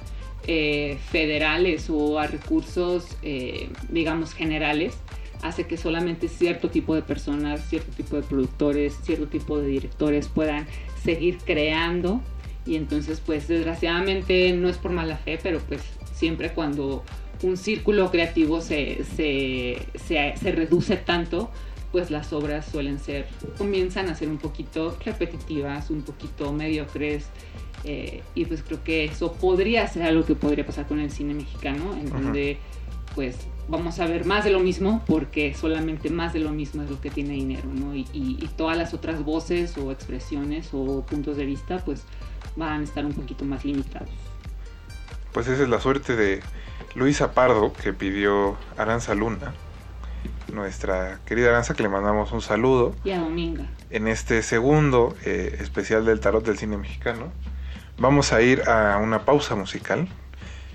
[0.47, 4.95] eh, federales o a recursos, eh, digamos, generales,
[5.43, 10.29] hace que solamente cierto tipo de personas, cierto tipo de productores, cierto tipo de directores
[10.29, 10.67] puedan
[11.03, 12.21] seguir creando.
[12.65, 17.05] Y entonces, pues desgraciadamente no es por mala fe, pero pues siempre cuando
[17.43, 21.51] un círculo creativo se, se, se reduce tanto,
[21.93, 23.27] pues las obras suelen ser,
[23.57, 27.27] comienzan a ser un poquito repetitivas, un poquito mediocres,
[27.85, 31.35] eh, y pues creo que eso podría ser algo que podría pasar con el cine
[31.35, 32.59] mexicano, en donde
[33.15, 33.37] pues
[33.69, 37.01] vamos a ver más de lo mismo porque solamente más de lo mismo es lo
[37.01, 37.95] que tiene dinero, ¿no?
[37.95, 42.05] Y, y, todas las otras voces o expresiones o puntos de vista pues
[42.57, 44.11] van a estar un poquito más limitados.
[45.33, 46.41] Pues esa es la suerte de
[46.95, 49.53] Luisa Pardo que pidió Aranza Luna,
[50.53, 52.95] nuestra querida Aranza que le mandamos un saludo.
[53.05, 53.67] Y a Dominga.
[53.91, 57.33] En este segundo eh, especial del tarot del cine mexicano.
[57.99, 60.09] Vamos a ir a una pausa musical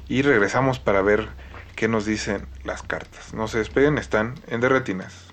[0.08, 1.30] y regresamos para ver
[1.76, 3.34] qué nos dicen las cartas.
[3.34, 5.28] No se despeguen, están en Derretinas.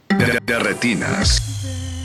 [0.44, 1.43] Derretinas.
[1.43, 1.97] de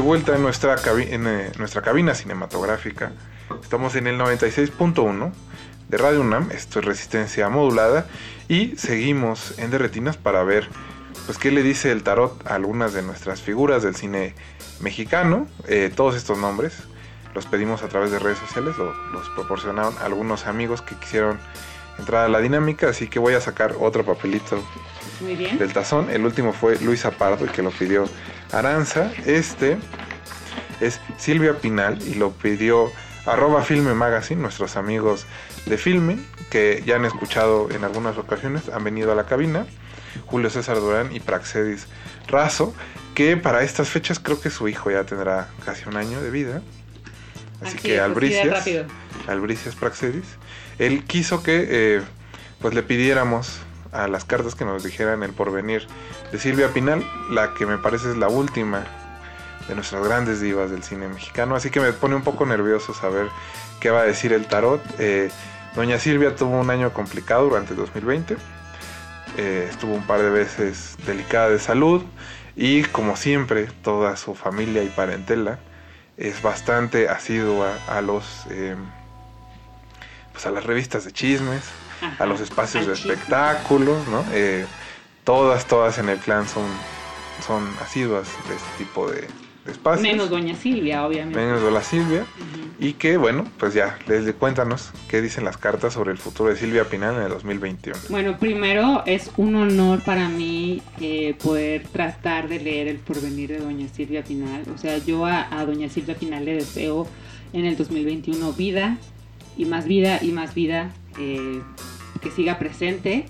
[0.00, 3.12] vuelta en nuestra, en, eh, nuestra cabina cinematográfica.
[3.62, 5.32] Estamos en el 96.1
[5.88, 8.06] de Radio UNAM, esto es resistencia modulada,
[8.48, 10.68] y seguimos en Derretinas para ver
[11.26, 14.34] pues qué le dice el tarot a algunas de nuestras figuras del cine
[14.80, 15.46] mexicano.
[15.68, 16.82] Eh, todos estos nombres
[17.34, 21.38] los pedimos a través de redes sociales o los proporcionaron algunos amigos que quisieron
[21.98, 24.62] entrar a la dinámica, así que voy a sacar otro papelito
[25.20, 26.10] del tazón.
[26.10, 28.06] El último fue Luis Apardo, que lo pidió
[28.58, 29.12] Aranza.
[29.26, 29.78] Este
[30.80, 32.90] es Silvia Pinal y lo pidió
[33.26, 35.26] arroba Filme Magazine, nuestros amigos
[35.66, 36.18] de Filme,
[36.50, 39.66] que ya han escuchado en algunas ocasiones, han venido a la cabina.
[40.26, 41.86] Julio César Durán y Praxedis
[42.28, 42.72] Razo,
[43.14, 46.62] que para estas fechas creo que su hijo ya tendrá casi un año de vida.
[47.60, 48.68] Así, que Albricias,
[49.26, 50.24] Albricias Praxedis,
[50.78, 52.02] él quiso que eh,
[52.60, 53.58] pues le pidiéramos
[53.94, 55.86] a las cartas que nos dijeran el porvenir
[56.32, 58.84] de Silvia Pinal, la que me parece es la última
[59.68, 63.28] de nuestras grandes divas del cine mexicano, así que me pone un poco nervioso saber
[63.80, 64.82] qué va a decir el tarot.
[64.98, 65.30] Eh,
[65.74, 68.36] doña Silvia tuvo un año complicado durante 2020,
[69.38, 72.02] eh, estuvo un par de veces delicada de salud
[72.56, 75.58] y como siempre toda su familia y parentela
[76.16, 78.46] es bastante asidua a los
[80.32, 81.62] pues a las revistas de chismes,
[82.18, 84.24] a los espacios de espectáculos, ¿no?
[84.32, 84.66] Eh,
[85.24, 86.64] todas, todas en el clan son,
[87.46, 89.26] son asiduas de este tipo de,
[89.66, 90.02] espacios.
[90.02, 91.38] Menos Doña Silvia, obviamente.
[91.38, 92.26] Menos Doña Silvia.
[92.78, 96.56] Y que, bueno, pues ya, Leslie, cuéntanos qué dicen las cartas sobre el futuro de
[96.56, 97.98] Silvia Pinal en el 2021.
[98.10, 103.58] Bueno, primero es un honor para mí eh, poder tratar de leer el porvenir de
[103.60, 104.64] Doña Silvia Pinal.
[104.74, 107.06] O sea, yo a, a Doña Silvia Pinal le deseo
[107.52, 108.98] en el 2021 vida,
[109.56, 111.62] y más vida y más vida eh,
[112.24, 113.26] que siga presente.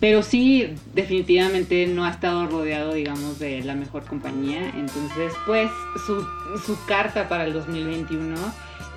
[0.00, 4.68] Pero sí, definitivamente no ha estado rodeado, digamos, de la mejor compañía.
[4.76, 5.70] Entonces, pues,
[6.06, 6.26] su,
[6.66, 8.36] su carta para el 2021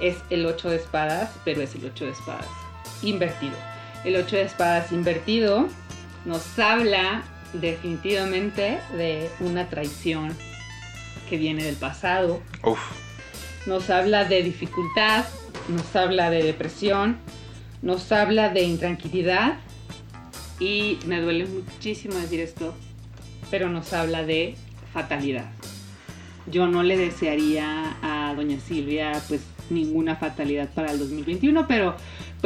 [0.01, 2.47] es el 8 de espadas, pero es el 8 de espadas
[3.03, 3.53] invertido.
[4.03, 5.67] El 8 de espadas invertido
[6.25, 7.23] nos habla
[7.53, 10.35] definitivamente de una traición
[11.29, 12.41] que viene del pasado.
[13.65, 15.25] Nos habla de dificultad,
[15.69, 17.17] nos habla de depresión,
[17.85, 19.59] nos habla de intranquilidad
[20.59, 22.73] y me duele muchísimo decir esto,
[23.51, 24.55] pero nos habla de
[24.91, 25.45] fatalidad.
[26.47, 31.95] Yo no le desearía a doña Silvia pues ninguna fatalidad para el 2021, pero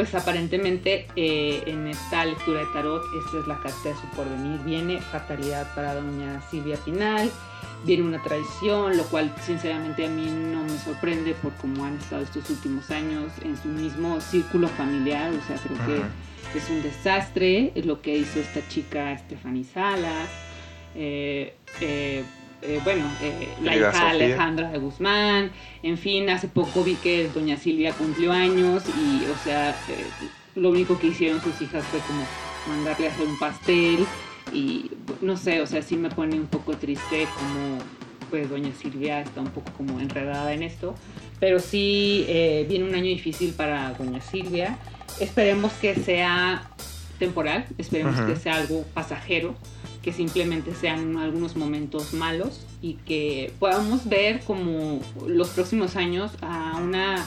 [0.00, 4.58] pues aparentemente eh, en esta lectura de tarot, esta es la carta de su porvenir,
[4.60, 7.30] viene fatalidad para doña Silvia Pinal,
[7.84, 12.22] viene una traición, lo cual sinceramente a mí no me sorprende por cómo han estado
[12.22, 17.72] estos últimos años en su mismo círculo familiar, o sea, creo que es un desastre,
[17.74, 20.30] es lo que hizo esta chica Stephanie Salas.
[20.94, 22.24] Eh, eh,
[22.62, 25.50] eh, bueno, eh, la hija Alejandra de Guzmán,
[25.82, 30.04] en fin, hace poco vi que doña Silvia cumplió años y, o sea, eh,
[30.56, 32.22] lo único que hicieron sus hijas fue como
[32.68, 34.06] mandarle a hacer un pastel
[34.52, 34.90] y,
[35.22, 37.78] no sé, o sea, sí me pone un poco triste como,
[38.28, 40.94] pues, doña Silvia está un poco como enredada en esto,
[41.38, 42.26] pero sí
[42.68, 44.76] viene un año difícil para doña Silvia,
[45.18, 46.70] esperemos que sea
[47.18, 49.54] temporal, esperemos que sea algo pasajero,
[50.02, 56.78] que simplemente sean algunos momentos malos y que podamos ver como los próximos años a
[56.82, 57.24] una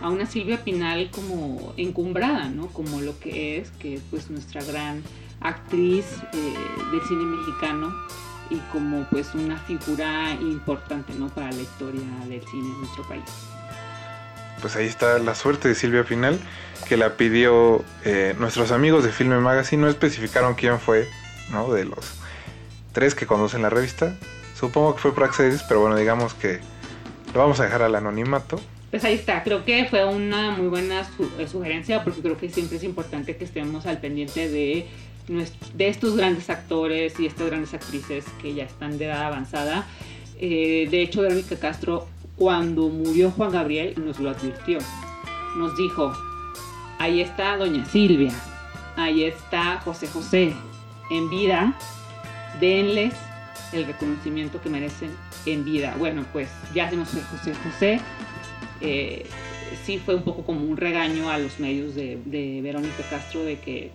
[0.00, 2.66] a una Silvia Pinal como encumbrada, ¿no?
[2.68, 5.02] Como lo que es, que pues nuestra gran
[5.40, 6.54] actriz eh,
[6.90, 7.94] del cine mexicano
[8.50, 11.28] y como pues una figura importante, ¿no?
[11.28, 13.24] Para la historia del cine en nuestro país.
[14.60, 16.38] Pues ahí está la suerte de Silvia Pinal,
[16.88, 21.08] que la pidió eh, nuestros amigos de Filme Magazine, no especificaron quién fue,
[21.50, 21.72] ¿no?
[21.72, 22.14] De los
[22.92, 24.16] tres que conducen la revista.
[24.58, 26.60] Supongo que fue Praxedis, pero bueno, digamos que
[27.34, 28.60] lo vamos a dejar al anonimato.
[28.90, 32.76] Pues ahí está, creo que fue una muy buena eh, sugerencia porque creo que siempre
[32.76, 34.86] es importante que estemos al pendiente de,
[35.74, 39.84] de estos grandes actores y estas grandes actrices que ya están de edad avanzada.
[40.38, 42.06] Eh, de hecho, Verónica Castro,
[42.36, 44.78] cuando murió Juan Gabriel, nos lo advirtió.
[45.56, 46.12] Nos dijo,
[47.00, 48.32] ahí está Doña Silvia,
[48.96, 50.54] ahí está José José,
[51.10, 51.74] en vida
[52.60, 53.14] denles
[53.72, 55.10] el reconocimiento que merecen
[55.46, 55.94] en vida.
[55.98, 58.00] Bueno, pues ya nos fue José José.
[58.80, 59.26] Eh,
[59.84, 63.90] sí fue un poco como un regaño a los medios de, Verónica Castro de que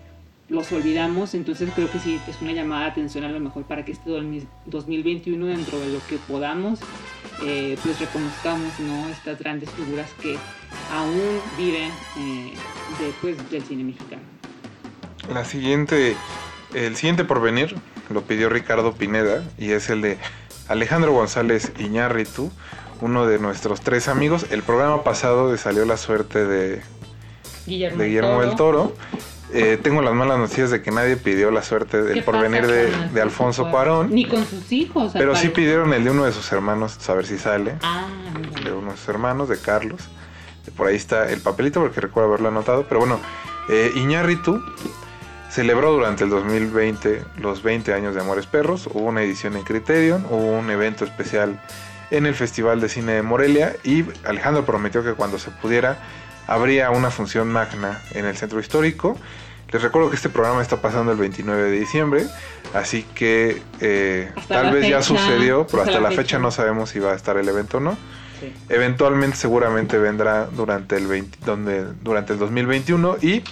[0.50, 3.86] los olvidamos, entonces creo que sí es una llamada de atención a lo mejor para
[3.86, 6.80] que este 2021 dentro de lo que podamos
[7.46, 9.08] eh, pues reconozcamos ¿no?
[9.10, 10.38] estas grandes figuras que
[10.92, 12.54] aún viven eh,
[13.00, 14.24] después del cine mexicano.
[15.32, 16.16] La siguiente,
[16.74, 17.76] el siguiente porvenir
[18.10, 20.18] lo pidió Ricardo Pineda y es el de
[20.68, 22.52] Alejandro González Iñárritu,
[23.02, 24.46] uno de nuestros tres amigos.
[24.52, 26.82] El programa pasado le salió la suerte de
[27.66, 28.94] Guillermo, del Toro.
[29.52, 33.70] Eh, tengo las malas noticias de que nadie pidió la suerte del porvenir de, Alfonso
[33.72, 34.14] Cuarón.
[34.14, 35.12] Ni con sus hijos.
[35.14, 37.76] Pero sí pidieron el de uno de sus hermanos, a ver si sale.
[37.82, 38.08] Ah,
[38.64, 40.02] de uno de sus hermanos, de Carlos.
[40.78, 42.86] Por ahí está el papelito porque recuerdo haberlo anotado.
[42.88, 43.20] Pero bueno,
[43.70, 44.62] eh, Iñárritu
[45.50, 50.26] Celebró durante el 2020 los 20 años de Amores Perros, hubo una edición en Criterion,
[50.30, 51.60] hubo un evento especial
[52.12, 55.98] en el Festival de Cine de Morelia y Alejandro prometió que cuando se pudiera
[56.46, 59.18] habría una función magna en el centro histórico.
[59.72, 62.26] Les recuerdo que este programa está pasando el 29 de diciembre,
[62.74, 66.40] así que eh, tal vez ya sucedió, pero hasta, la, fecha.
[66.40, 67.98] no sabemos si va a estar el evento o no.
[68.70, 73.44] Eventualmente seguramente vendrá durante el, 20, donde, durante el 2021 y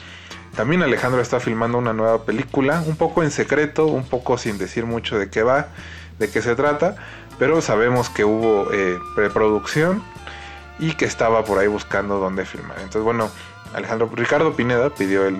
[0.57, 4.88] también Alejandro está filmando una nueva película, un poco en secreto, un poco sin decir
[4.88, 5.67] mucho de qué va,
[6.17, 6.95] de qué se trata,
[7.38, 10.01] pero sabemos que hubo eh, preproducción
[10.79, 12.77] y que estaba por ahí buscando dónde filmar.
[12.77, 13.29] Entonces, bueno,
[13.75, 15.38] Alejandro Ricardo Pineda pidió el,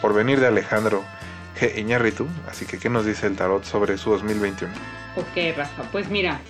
[0.00, 1.02] porvenir de Alejandro
[1.60, 1.76] G.
[1.78, 4.72] Iñárritu, así que ¿qué nos dice el tarot sobre su 2021?
[5.16, 6.40] Ok, Rafa, pues mira,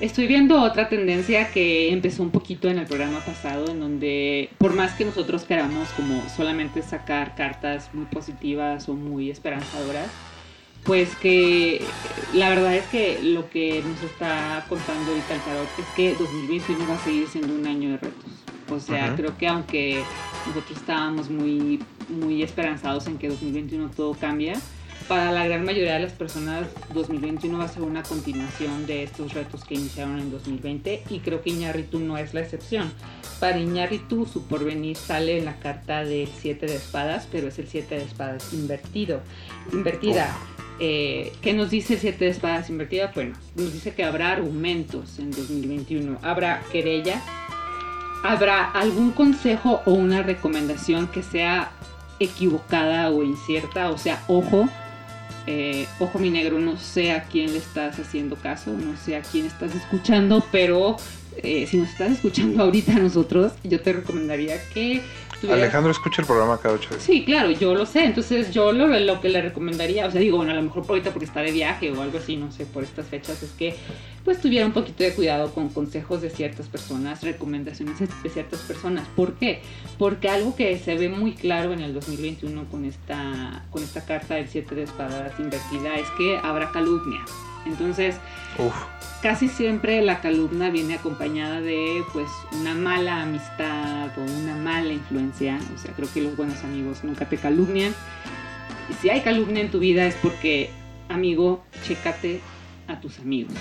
[0.00, 4.72] Estoy viendo otra tendencia que empezó un poquito en el programa pasado, en donde por
[4.72, 10.08] más que nosotros queramos como solamente sacar cartas muy positivas o muy esperanzadoras,
[10.84, 11.82] pues que
[12.32, 16.88] la verdad es que lo que nos está contando ahorita el tarot es que 2021
[16.88, 18.30] va a seguir siendo un año de retos.
[18.70, 20.02] O sea, creo que aunque
[20.46, 24.54] nosotros estábamos muy, muy esperanzados en que 2021 todo cambia,
[25.10, 29.34] para la gran mayoría de las personas 2021 va a ser una continuación de estos
[29.34, 32.92] retos que iniciaron en 2020 y creo que Iñárritu no es la excepción.
[33.40, 37.66] Para Iñárritu su porvenir sale en la carta del 7 de espadas, pero es el
[37.66, 39.20] 7 de espadas invertido,
[39.72, 40.32] invertida.
[40.78, 43.10] Eh, ¿Qué nos dice el 7 de espadas invertida?
[43.12, 47.20] Bueno, nos dice que habrá argumentos en 2021, habrá querella,
[48.22, 51.72] habrá algún consejo o una recomendación que sea
[52.20, 54.68] equivocada o incierta, o sea, ojo,
[55.46, 59.22] eh, ojo mi negro, no sé a quién le estás haciendo caso, no sé a
[59.22, 60.96] quién estás escuchando, pero
[61.36, 65.02] eh, si nos estás escuchando ahorita a nosotros, yo te recomendaría que
[65.48, 67.02] Alejandro escucha el programa cada ocho días.
[67.02, 68.04] Sí, claro, yo lo sé.
[68.04, 70.90] Entonces, yo lo, lo, que le recomendaría, o sea, digo, bueno, a lo mejor por
[70.92, 73.76] ahorita porque está de viaje o algo así, no sé, por estas fechas, es que
[74.24, 79.06] pues tuviera un poquito de cuidado con consejos de ciertas personas, recomendaciones de ciertas personas.
[79.16, 79.62] ¿Por qué?
[79.98, 84.34] Porque algo que se ve muy claro en el 2021 con esta, con esta carta
[84.34, 87.20] del 7 de espadas invertida es que habrá calumnia.
[87.66, 88.16] Entonces,
[88.58, 88.74] Uf
[89.22, 95.58] casi siempre la calumnia viene acompañada de pues una mala amistad o una mala influencia.
[95.74, 97.94] O sea, creo que los buenos amigos nunca te calumnian.
[98.88, 100.70] Y si hay calumnia en tu vida es porque,
[101.08, 102.40] amigo, chécate
[102.88, 103.54] a tus amigos.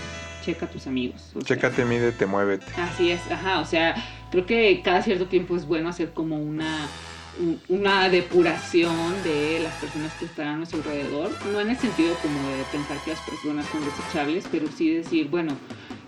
[0.44, 1.34] Checa a tus amigos.
[1.44, 2.66] Chécate, mídete, muévete.
[2.78, 3.60] Así es, ajá.
[3.60, 3.96] O sea,
[4.32, 6.88] creo que cada cierto tiempo es bueno hacer como una
[7.70, 12.50] una depuración de las personas que están a nuestro alrededor, no en el sentido como
[12.50, 15.54] de pensar que las personas son desechables, pero sí decir, bueno,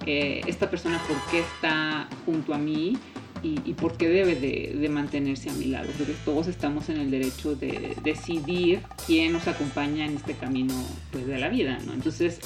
[0.06, 2.98] eh, esta persona por qué está junto a mí
[3.44, 7.56] y, por qué debe de, mantenerse a mi lado, porque todos estamos en el derecho
[7.56, 10.76] de decidir quién nos acompaña en este camino
[11.12, 11.94] pues, de la vida, ¿no?
[11.94, 12.40] Entonces,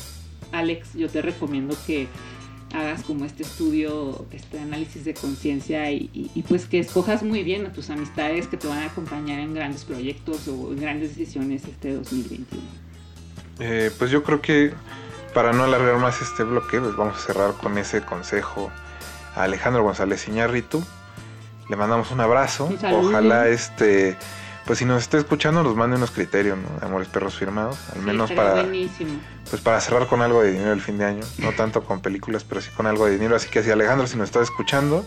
[0.54, 2.08] Alex, yo te recomiendo que
[2.76, 7.72] hagas como este estudio, este análisis de conciencia y, pues que escojas muy bien a
[7.72, 11.94] tus amistades que te van a acompañar en grandes proyectos o en grandes decisiones este
[11.94, 12.64] 2021.
[13.60, 14.74] Eh, pues yo creo que
[15.34, 18.72] para no alargar más este bloque, pues vamos a cerrar con ese consejo
[19.36, 20.84] a Alejandro González Iñárritu.
[21.70, 22.70] Le mandamos un abrazo.
[22.92, 24.18] Ojalá este
[24.66, 26.86] pues si nos está escuchando nos mande unos criterios, ¿no?
[26.86, 29.20] Amores Perros firmados, al menos para buenísimo.
[29.50, 32.44] pues para cerrar con algo de dinero el fin de año, no tanto con películas,
[32.44, 35.06] pero sí con algo de dinero, así que si Alejandro si nos está escuchando,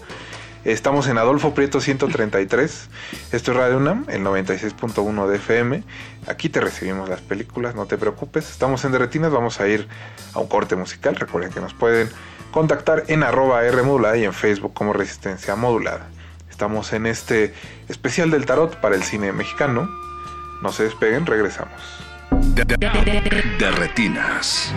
[0.65, 2.89] estamos en Adolfo Prieto 133.
[3.33, 5.83] Esto es Radio UNAM, el 96.1 de FM.
[6.29, 8.51] Aquí te recibimos las películas, no te preocupes.
[8.51, 9.89] Estamos en Derretinas, vamos a ir
[10.35, 11.17] a un corte musical.
[11.17, 12.09] Recuerden que nos pueden
[12.53, 16.09] contactar en arroba R modulada y en Facebook como Resistencia Modulada.
[16.59, 17.55] Estamos en este
[17.89, 19.89] especial del tarot para el cine mexicano.
[20.61, 21.81] No se despeguen, regresamos.
[22.57, 24.75] De, retinas.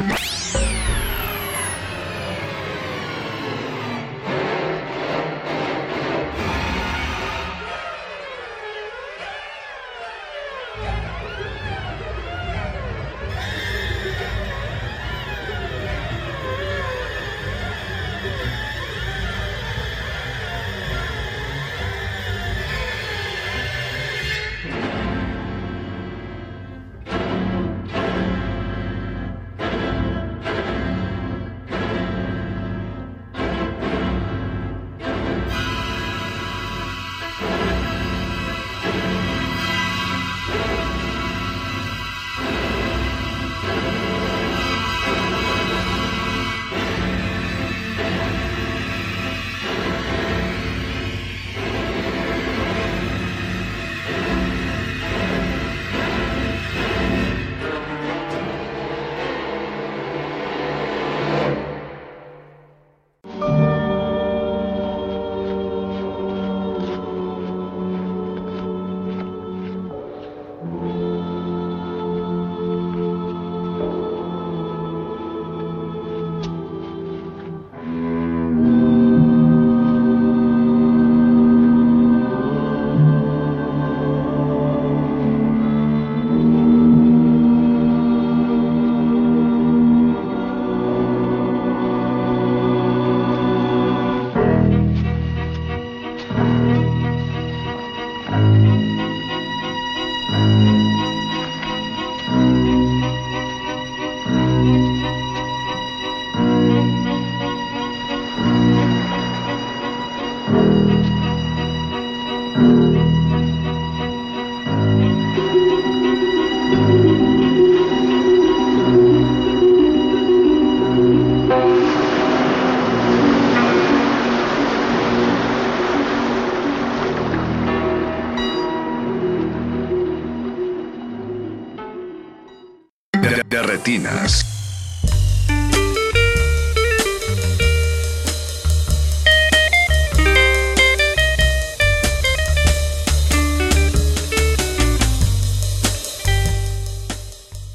[133.92, 134.24] Ya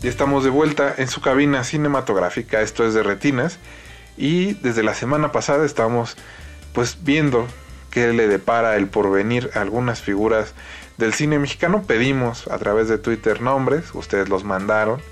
[0.09, 3.59] estamos de vuelta en su cabina cinematográfica, esto es de retinas,
[4.17, 6.17] y desde la semana pasada estamos
[6.73, 7.47] pues viendo
[7.91, 10.55] qué le depara el porvenir a algunas figuras
[10.97, 11.83] del cine mexicano.
[11.83, 15.03] Pedimos a través de Twitter nombres, ustedes los mandaron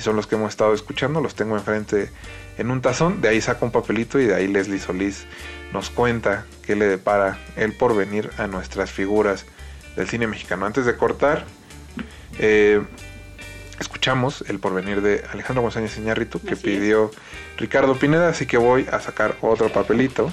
[0.00, 2.08] y son los que hemos estado escuchando, los tengo enfrente
[2.56, 5.26] en un tazón, de ahí saco un papelito y de ahí Leslie Solís
[5.74, 9.44] nos cuenta qué le depara el porvenir a nuestras figuras
[9.96, 10.64] del cine mexicano.
[10.64, 11.44] Antes de cortar,
[12.38, 12.82] eh,
[13.78, 17.10] escuchamos el porvenir de Alejandro González Iñárritu que pidió
[17.58, 20.32] Ricardo Pineda, así que voy a sacar otro papelito.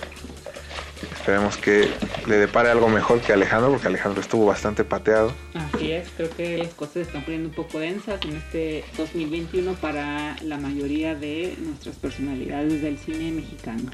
[1.28, 1.90] Esperemos que
[2.26, 5.34] le depare algo mejor que Alejandro, porque Alejandro estuvo bastante pateado.
[5.56, 9.74] Así es, creo que las cosas se están poniendo un poco densas en este 2021
[9.74, 13.92] para la mayoría de nuestras personalidades del cine mexicano.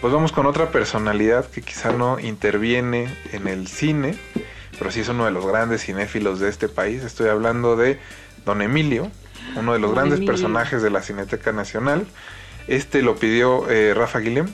[0.00, 4.14] Pues vamos con otra personalidad que quizá no interviene en el cine,
[4.78, 7.02] pero sí es uno de los grandes cinéfilos de este país.
[7.02, 7.98] Estoy hablando de
[8.44, 9.10] Don Emilio,
[9.56, 10.32] uno de los Don grandes Emilio.
[10.32, 12.06] personajes de la Cineteca Nacional.
[12.68, 14.46] Este lo pidió eh, Rafa Guillem,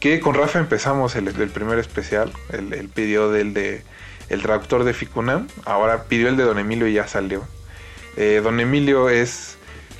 [0.00, 2.32] que con Rafa empezamos el, el primer especial.
[2.50, 3.82] Él pidió del de
[4.30, 7.46] El traductor de Ficunam, ahora pidió el de Don Emilio y ya salió.
[8.16, 9.56] Eh, Don Emilio es,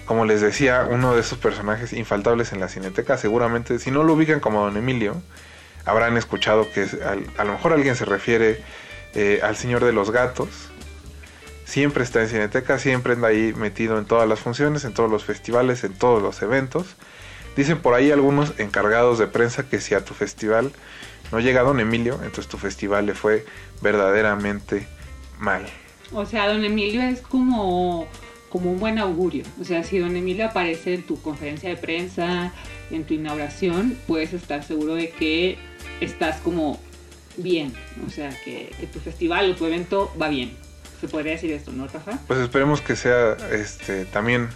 [0.07, 3.19] como les decía, uno de esos personajes infaltables en la Cineteca.
[3.19, 5.23] Seguramente, si no lo ubican como Don Emilio,
[5.85, 6.87] habrán escuchado que
[7.37, 8.63] a lo mejor alguien se refiere
[9.15, 10.49] eh, al Señor de los Gatos.
[11.67, 15.25] Siempre está en Cineteca, siempre anda ahí metido en todas las funciones, en todos los
[15.25, 16.97] festivales, en todos los eventos.
[17.57, 20.73] Dicen por ahí algunos encargados de prensa que si a tu festival
[21.33, 23.45] no llega Don Emilio, entonces tu festival le fue
[23.81, 24.87] verdaderamente
[25.39, 25.67] mal.
[26.13, 28.09] O sea, don Emilio es como,
[28.49, 29.45] como un buen augurio.
[29.61, 32.53] O sea, si don Emilio aparece en tu conferencia de prensa,
[32.91, 35.57] en tu inauguración, puedes estar seguro de que
[36.01, 36.81] estás como
[37.37, 37.73] bien.
[38.07, 40.57] O sea, que, que tu festival o tu evento va bien.
[41.01, 42.19] Se podría decir esto, ¿no, Rafa?
[42.27, 44.49] Pues esperemos que sea este también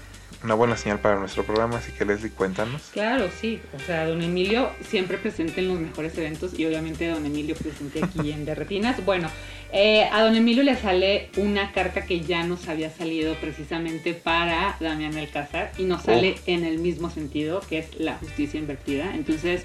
[0.45, 2.91] una buena señal para nuestro programa, así que Leslie, cuéntanos.
[2.93, 3.61] Claro, sí.
[3.75, 8.05] O sea, don Emilio siempre presente en los mejores eventos y obviamente don Emilio presente
[8.05, 9.03] aquí en Derretinas.
[9.07, 9.29] Bueno,
[9.73, 14.77] eh, a don Emilio le sale una carta que ya nos había salido precisamente para
[14.81, 19.15] Damián Alcázar y nos sale en el mismo sentido, que es la justicia invertida.
[19.15, 19.65] Entonces,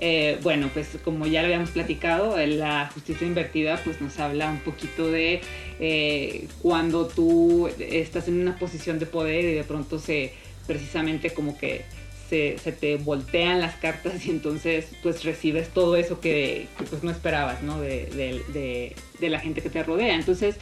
[0.00, 4.60] eh, bueno, pues como ya lo habíamos platicado, la justicia invertida pues nos habla un
[4.60, 5.40] poquito de
[5.78, 10.32] eh, cuando tú estás en una posición de poder y de pronto se
[10.66, 11.84] precisamente como que
[12.30, 17.62] se, te voltean las cartas y entonces pues recibes todo eso que, pues no esperabas,
[17.62, 17.80] ¿no?
[17.80, 20.14] De, de- la gente que te rodea.
[20.14, 20.56] Entonces,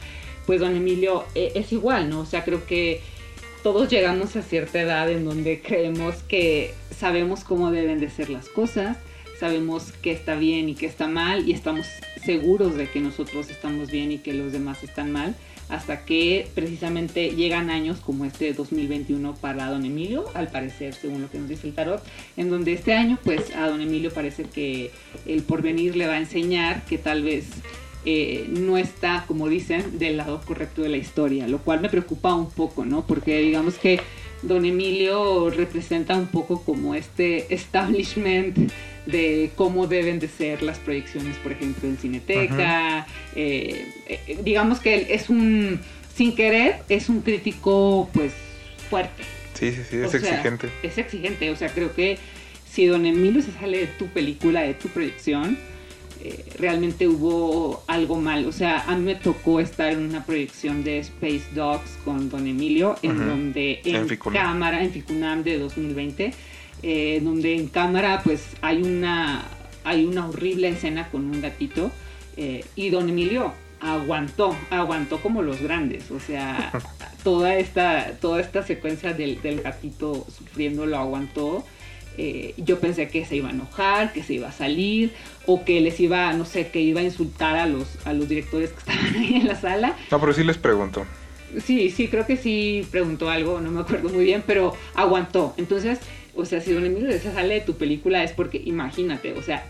[0.45, 2.21] pues don Emilio eh, es igual, ¿no?
[2.21, 3.01] O sea, creo que
[3.63, 8.49] todos llegamos a cierta edad en donde creemos que sabemos cómo deben de ser las
[8.49, 8.97] cosas,
[9.39, 11.87] sabemos qué está bien y qué está mal y estamos
[12.23, 15.35] seguros de que nosotros estamos bien y que los demás están mal,
[15.69, 21.21] hasta que precisamente llegan años como este de 2021 para don Emilio, al parecer, según
[21.21, 22.03] lo que nos dice el tarot,
[22.37, 24.91] en donde este año pues a don Emilio parece que
[25.25, 27.45] el porvenir le va a enseñar que tal vez
[28.05, 32.33] eh, no está, como dicen, del lado correcto de la historia, lo cual me preocupa
[32.33, 33.05] un poco, ¿no?
[33.05, 33.99] Porque digamos que
[34.41, 38.71] Don Emilio representa un poco como este establishment
[39.11, 43.07] de cómo deben de ser las proyecciones, por ejemplo, en Cineteca.
[43.35, 45.79] eh, eh, digamos que él es un,
[46.15, 48.33] sin querer, es un crítico, pues,
[48.89, 49.23] fuerte.
[49.53, 50.69] Sí, sí, sí, es O sea, exigente.
[50.83, 52.17] Es exigente, o sea, creo que
[52.69, 55.57] si Don Emilio se sale de tu película, de tu proyección,
[56.21, 58.45] eh, realmente hubo algo mal.
[58.45, 62.45] O sea, a mí me tocó estar en una proyección de Space Dogs con Don
[62.45, 66.33] Emilio, en donde En en, cámara, en Ficunam de 2020,
[66.83, 69.43] eh, donde en cámara pues hay una,
[69.83, 71.91] hay una horrible escena con un gatito
[72.37, 76.71] eh, y Don Emilio aguantó, aguantó como los grandes, o sea,
[77.23, 81.65] toda esta, toda esta secuencia del, del gatito sufriendo lo aguantó.
[82.17, 85.13] Eh, yo pensé que se iba a enojar, que se iba a salir,
[85.45, 88.71] o que les iba, no sé, que iba a insultar a los, a los directores
[88.71, 89.95] que estaban ahí en la sala.
[90.11, 91.05] No, pero sí les pregunto.
[91.63, 95.53] Sí, sí, creo que sí preguntó algo, no me acuerdo muy bien, pero aguantó.
[95.57, 95.99] Entonces,
[96.39, 99.65] o sea, si Don Emilio se sale de tu película es porque, imagínate, o sea,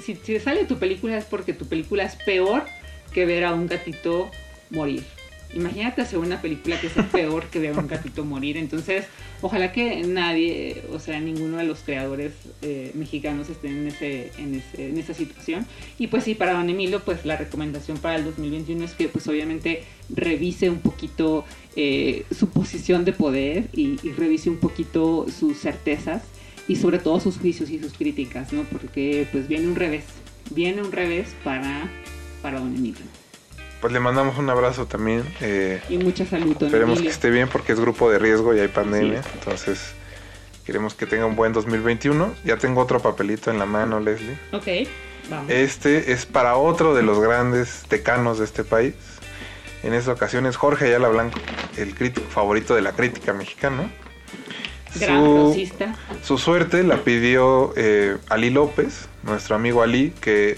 [0.00, 2.64] si, si sale de tu película es porque tu película es peor
[3.12, 4.30] que ver a un gatito
[4.70, 5.04] morir.
[5.54, 8.56] Imagínate hacer una película que sea peor que ver a un gatito morir.
[8.56, 9.06] Entonces,
[9.40, 14.54] ojalá que nadie, o sea, ninguno de los creadores eh, mexicanos estén en, ese, en,
[14.54, 15.66] ese, en esa situación.
[15.98, 19.26] Y pues sí, para Don Emilio, pues la recomendación para el 2021 es que pues
[19.28, 21.44] obviamente revise un poquito
[21.76, 26.22] eh, su posición de poder y, y revise un poquito sus certezas
[26.68, 28.62] y sobre todo sus juicios y sus críticas, ¿no?
[28.64, 30.04] Porque pues viene un revés,
[30.50, 31.90] viene un revés para,
[32.40, 33.04] para Don Emilio.
[33.82, 35.24] Pues le mandamos un abrazo también.
[35.40, 38.68] eh, Y mucha salud, esperemos que esté bien porque es grupo de riesgo y hay
[38.68, 39.22] pandemia.
[39.34, 39.92] Entonces,
[40.64, 42.32] queremos que tenga un buen 2021.
[42.44, 44.38] Ya tengo otro papelito en la mano, Leslie.
[44.52, 44.88] Ok,
[45.28, 45.50] vamos.
[45.50, 48.94] Este es para otro de los grandes decanos de este país.
[49.82, 51.40] En esta ocasión es Jorge Ayala Blanco,
[51.76, 53.90] el crítico favorito de la crítica mexicana.
[54.94, 55.96] Gran prosista.
[56.22, 60.56] Su suerte la pidió eh, Ali López, nuestro amigo Ali, que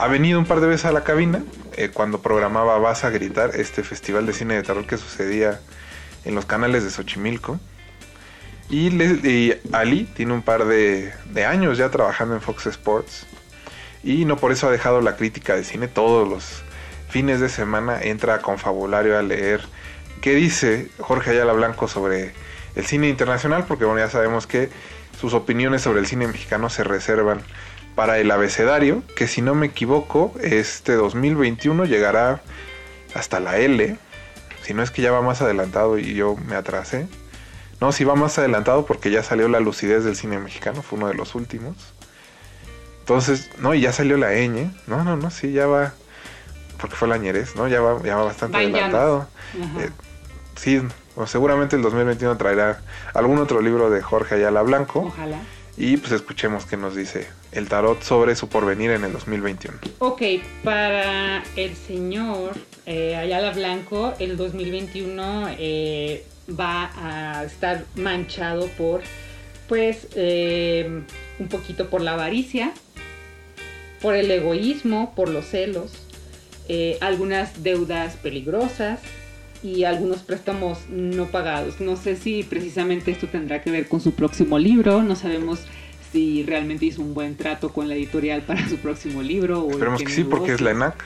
[0.00, 1.42] ha venido un par de veces a la cabina
[1.76, 5.60] eh, cuando programaba Vas a Gritar, este festival de cine de terror que sucedía
[6.24, 7.60] en los canales de Xochimilco.
[8.70, 13.26] Y, Ali tiene un par de, de años ya trabajando en Fox Sports.
[14.02, 15.86] Y no por eso ha dejado la crítica de cine.
[15.86, 16.62] Todos los
[17.10, 19.60] fines de semana entra a Confabulario a leer
[20.22, 22.32] qué dice Jorge Ayala Blanco sobre
[22.74, 24.70] el cine internacional, porque bueno, ya sabemos que
[25.20, 27.42] sus opiniones sobre el cine mexicano se reservan
[28.00, 32.40] para el abecedario, que si no me equivoco, este 2021 llegará
[33.12, 33.94] hasta la L,
[34.62, 37.08] si no es que ya va más adelantado y yo me atrasé.
[37.78, 41.08] No, si va más adelantado porque ya salió la lucidez del cine mexicano, fue uno
[41.08, 41.76] de los últimos.
[43.00, 44.70] Entonces, no, y ya salió la ñ.
[44.86, 45.92] No, no, no, sí, ya va.
[46.80, 47.68] Porque fue la ñerez, ¿no?
[47.68, 49.28] Ya va, ya va bastante adelantado.
[49.78, 49.90] Eh,
[50.56, 50.80] sí,
[51.16, 52.80] o seguramente el 2021 traerá
[53.12, 55.00] algún otro libro de Jorge Ayala Blanco.
[55.00, 55.36] Ojalá.
[55.80, 59.78] Y pues escuchemos qué nos dice el tarot sobre su porvenir en el 2021.
[60.00, 60.20] Ok,
[60.62, 62.52] para el señor
[62.84, 69.00] eh, Ayala Blanco, el 2021 eh, va a estar manchado por,
[69.70, 71.02] pues, eh,
[71.38, 72.74] un poquito por la avaricia,
[74.02, 75.92] por el egoísmo, por los celos,
[76.68, 79.00] eh, algunas deudas peligrosas
[79.62, 81.80] y algunos préstamos no pagados.
[81.80, 85.60] No sé si precisamente esto tendrá que ver con su próximo libro, no sabemos
[86.12, 89.62] si realmente hizo un buen trato con la editorial para su próximo libro.
[89.62, 91.04] O Esperemos qué que sí, porque es la ENAC.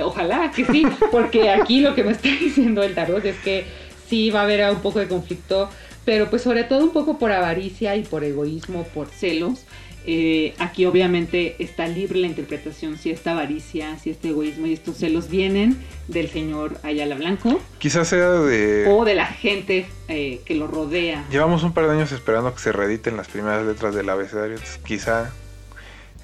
[0.00, 3.64] Ojalá que sí, porque aquí lo que me está diciendo el tarot es que
[4.08, 5.68] sí va a haber un poco de conflicto,
[6.04, 9.64] pero pues sobre todo un poco por avaricia y por egoísmo, por celos.
[10.10, 14.96] Eh, aquí obviamente está libre la interpretación si esta avaricia, si este egoísmo y estos
[14.96, 15.76] celos vienen
[16.06, 18.86] del señor Ayala Blanco Quizás sea de...
[18.88, 21.26] o de la gente eh, que lo rodea.
[21.30, 24.54] Llevamos un par de años esperando que se reediten las primeras letras del abecedario.
[24.54, 25.30] entonces quizá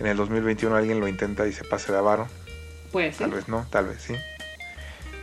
[0.00, 2.26] en el 2021 alguien lo intenta y se pase de avaro.
[2.90, 3.28] Puede ser.
[3.28, 4.14] Tal vez no, tal vez sí.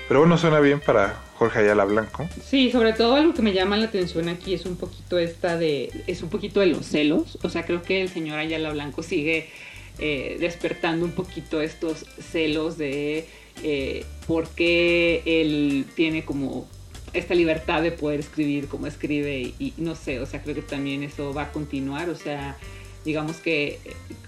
[0.07, 2.29] Pero bueno, suena bien para Jorge Ayala Blanco.
[2.45, 5.89] Sí, sobre todo algo que me llama la atención aquí es un poquito esta de,
[6.05, 7.39] es un poquito de los celos.
[7.41, 9.49] O sea, creo que el señor Ayala Blanco sigue
[9.97, 13.25] eh, despertando un poquito estos celos de
[13.63, 16.67] eh, por qué él tiene como
[17.11, 20.61] esta libertad de poder escribir como escribe y, y no sé, o sea, creo que
[20.61, 22.11] también eso va a continuar.
[22.11, 22.55] O sea,
[23.03, 23.79] digamos que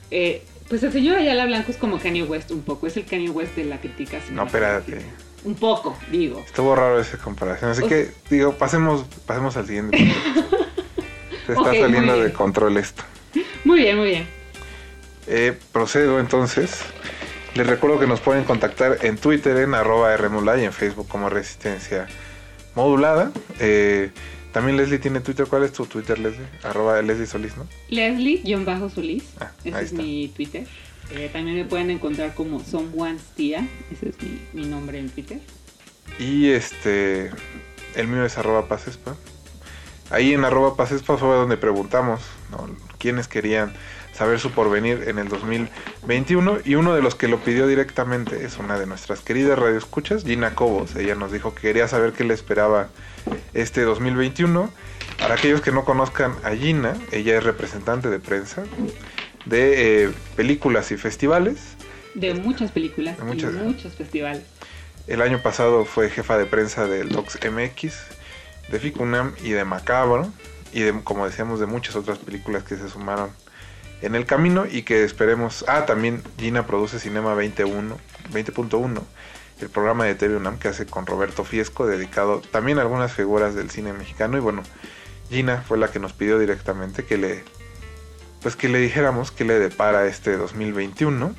[0.09, 3.29] eh, pues el señor Ayala Blanco es como Kanye West un poco, es el Kanye
[3.29, 4.19] West de la crítica.
[4.31, 4.97] No, espérate.
[5.43, 6.39] Un poco, digo.
[6.45, 7.71] Estuvo raro esa comparación.
[7.71, 9.97] Así que, digo, pasemos, pasemos al siguiente.
[11.45, 13.03] Se está saliendo de control esto.
[13.63, 14.27] Muy bien, muy bien.
[15.27, 16.81] Eh, procedo entonces.
[17.55, 21.29] Les recuerdo que nos pueden contactar en Twitter en arroba Rmulay y en Facebook como
[21.29, 22.07] Resistencia
[22.75, 23.31] Modulada.
[23.59, 24.09] Eh,
[24.51, 25.45] también Leslie tiene Twitter.
[25.47, 26.45] ¿Cuál es tu Twitter, Leslie?
[26.63, 27.67] Arroba Leslie Solís, ¿no?
[27.89, 29.23] Leslie-Solís.
[29.39, 30.01] Ah, ese es está.
[30.01, 30.65] mi Twitter.
[31.11, 33.67] Eh, también me pueden encontrar como Someone's Tía.
[33.91, 34.15] Ese es
[34.53, 35.39] mi, nombre en Twitter.
[36.19, 37.31] Y este,
[37.95, 39.15] el mío es arroba Pasespa.
[40.09, 42.21] Ahí en arroba Pasespa fue donde preguntamos
[42.51, 42.69] ¿no?
[42.97, 43.73] quiénes querían
[44.13, 48.59] saber su porvenir en el 2021 y uno de los que lo pidió directamente es
[48.59, 50.95] una de nuestras queridas radioescuchas, Gina Cobos.
[50.95, 52.89] Ella nos dijo que quería saber qué le esperaba
[53.53, 54.69] este 2021.
[55.17, 58.63] Para aquellos que no conozcan a Gina, ella es representante de prensa
[59.45, 61.75] de eh, películas y festivales.
[62.15, 63.53] De muchas películas De muchas.
[63.53, 64.43] y muchos festivales.
[65.07, 67.93] El año pasado fue jefa de prensa del Docs MX,
[68.69, 70.31] de Ficunam y de Macabro,
[70.71, 73.31] y de, como decíamos, de muchas otras películas que se sumaron
[74.01, 75.65] en el camino y que esperemos.
[75.67, 77.97] Ah, también Gina produce Cinema 21,
[78.31, 79.01] 20.1,
[79.59, 83.55] el programa de TV UNAM que hace con Roberto Fiesco, dedicado también a algunas figuras
[83.55, 84.37] del cine mexicano.
[84.37, 84.63] Y bueno,
[85.29, 87.43] Gina fue la que nos pidió directamente que le,
[88.43, 91.33] pues que le dijéramos que le depara este 2021.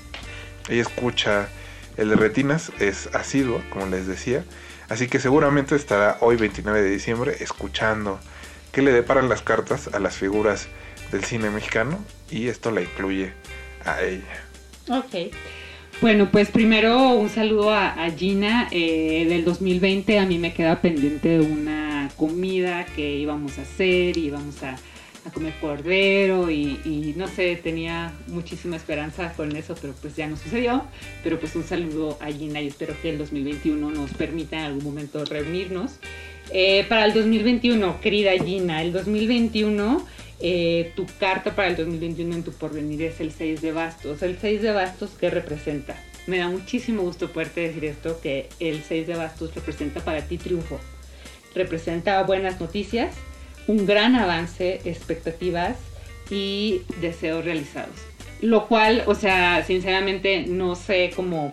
[0.70, 1.48] Ella escucha
[1.97, 4.44] El de retinas es asiduo, como les decía.
[4.89, 8.18] Así que seguramente estará hoy 29 de diciembre escuchando
[8.72, 10.66] qué le deparan las cartas a las figuras
[11.12, 11.98] del cine mexicano
[12.31, 13.32] y esto la incluye
[13.85, 14.43] a ella.
[14.89, 15.32] Ok.
[16.01, 18.68] Bueno, pues primero un saludo a, Gina.
[18.72, 24.26] Eh, del 2020 a mí me queda pendiente una comida que íbamos a hacer y
[24.26, 24.76] íbamos a,
[25.30, 30.84] comer cordero y, no sé, tenía muchísima esperanza con eso, pero pues ya no sucedió.
[31.22, 34.84] Pero pues un saludo a Gina y espero que el 2021 nos permita en algún
[34.84, 35.98] momento reunirnos.
[36.51, 40.06] Eh, para el 2021, querida Gina, el 2021
[40.40, 44.22] eh, tu carta para el 2021 en tu porvenir es el 6 de bastos.
[44.22, 45.96] El 6 de bastos, ¿qué representa?
[46.26, 50.38] Me da muchísimo gusto poderte decir esto, que el 6 de bastos representa para ti
[50.38, 50.80] triunfo.
[51.55, 53.14] Representa buenas noticias,
[53.66, 55.76] un gran avance, expectativas
[56.30, 57.96] y deseos realizados.
[58.40, 61.52] Lo cual, o sea, sinceramente no sé cómo...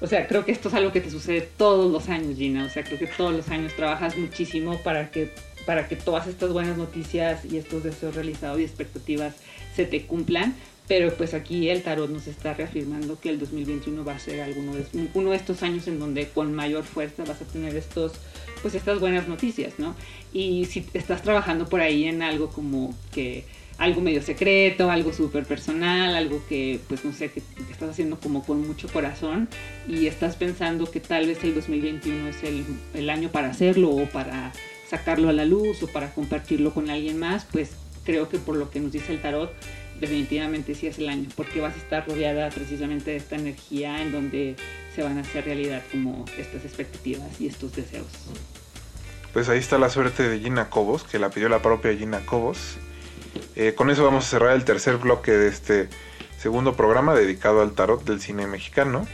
[0.00, 2.64] O sea, creo que esto es algo que te sucede todos los años, Gina.
[2.64, 5.32] O sea, creo que todos los años trabajas muchísimo para que
[5.68, 9.34] para que todas estas buenas noticias y estos deseos realizados y expectativas
[9.76, 10.54] se te cumplan.
[10.86, 14.74] Pero pues aquí el tarot nos está reafirmando que el 2021 va a ser alguno
[14.74, 18.12] de, uno de estos años en donde con mayor fuerza vas a tener estos,
[18.58, 19.94] pues estas buenas noticias, ¿no?
[20.32, 23.44] Y si estás trabajando por ahí en algo como que
[23.78, 28.44] algo medio secreto, algo súper personal, algo que, pues no sé, que, estás haciendo como
[28.44, 29.48] con mucho corazón
[29.86, 32.64] y estás pensando que tal vez el 2021 es el,
[32.94, 34.52] el año para hacerlo o para
[34.88, 37.70] sacarlo a la luz o para compartirlo con alguien más, pues
[38.04, 39.52] creo que por lo que nos dice el tarot,
[40.00, 44.12] definitivamente sí es el año, porque vas a estar rodeada precisamente de esta energía en
[44.12, 44.56] donde
[44.98, 48.08] se van a hacer realidad como estas expectativas y estos deseos.
[49.32, 52.78] Pues ahí está la suerte de Gina Cobos, que la pidió la propia Gina Cobos.
[53.54, 55.88] Eh, con eso vamos a cerrar el tercer bloque de este
[56.36, 59.06] segundo programa dedicado al tarot del cine mexicano.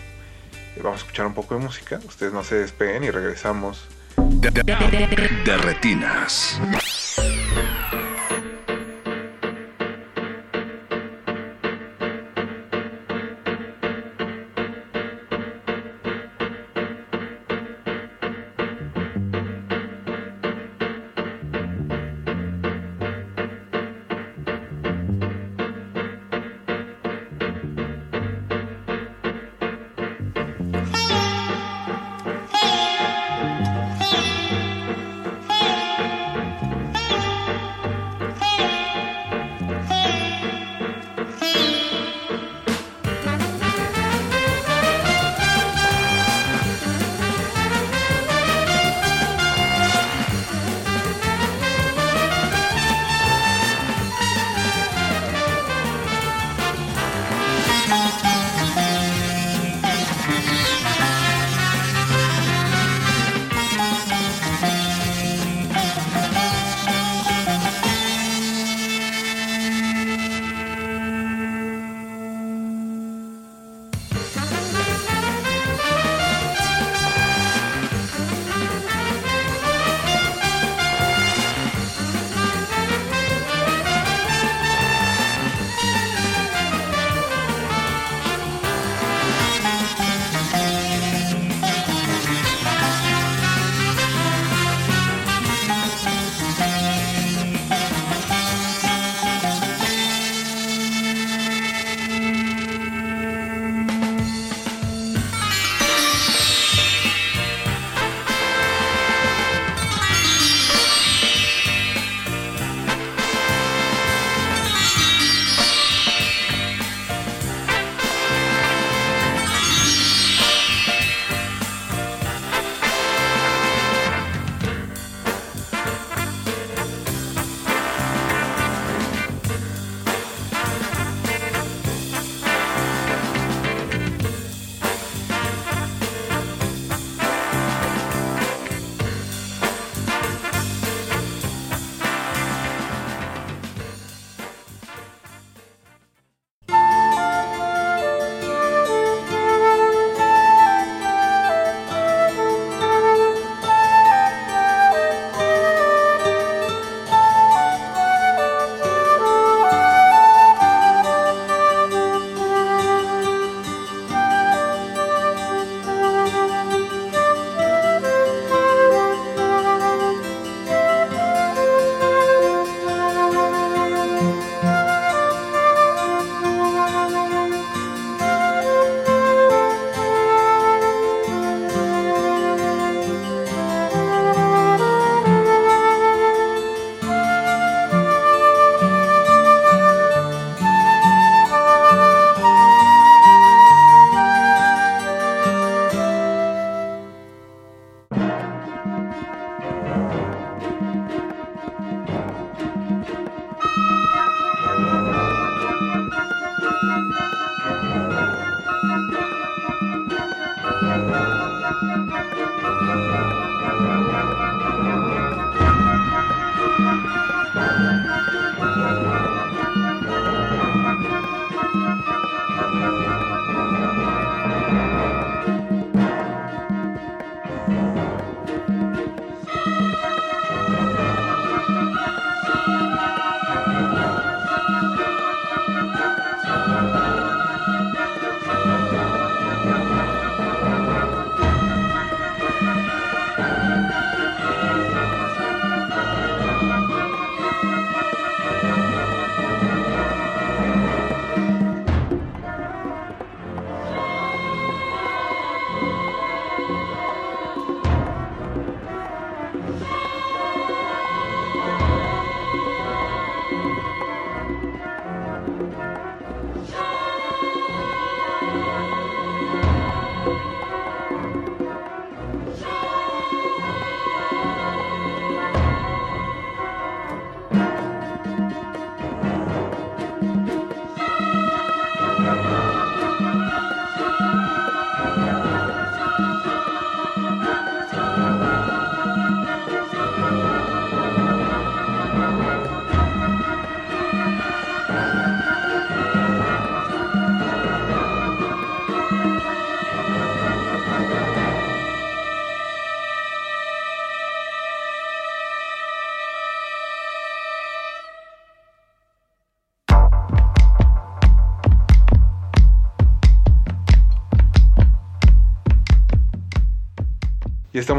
[0.75, 3.87] Eh, vamos a escuchar un poco de música, ustedes no se despeguen y regresamos
[4.17, 6.59] de, retinas.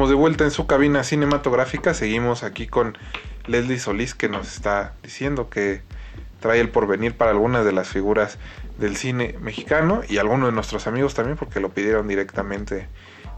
[0.09, 1.93] De vuelta en su cabina cinematográfica.
[1.93, 2.97] Seguimos aquí con
[3.47, 5.81] Leslie Solís que nos está diciendo que
[6.39, 8.37] trae el porvenir para algunas de las figuras
[8.77, 12.87] del cine mexicano y algunos de nuestros amigos también porque lo pidieron directamente.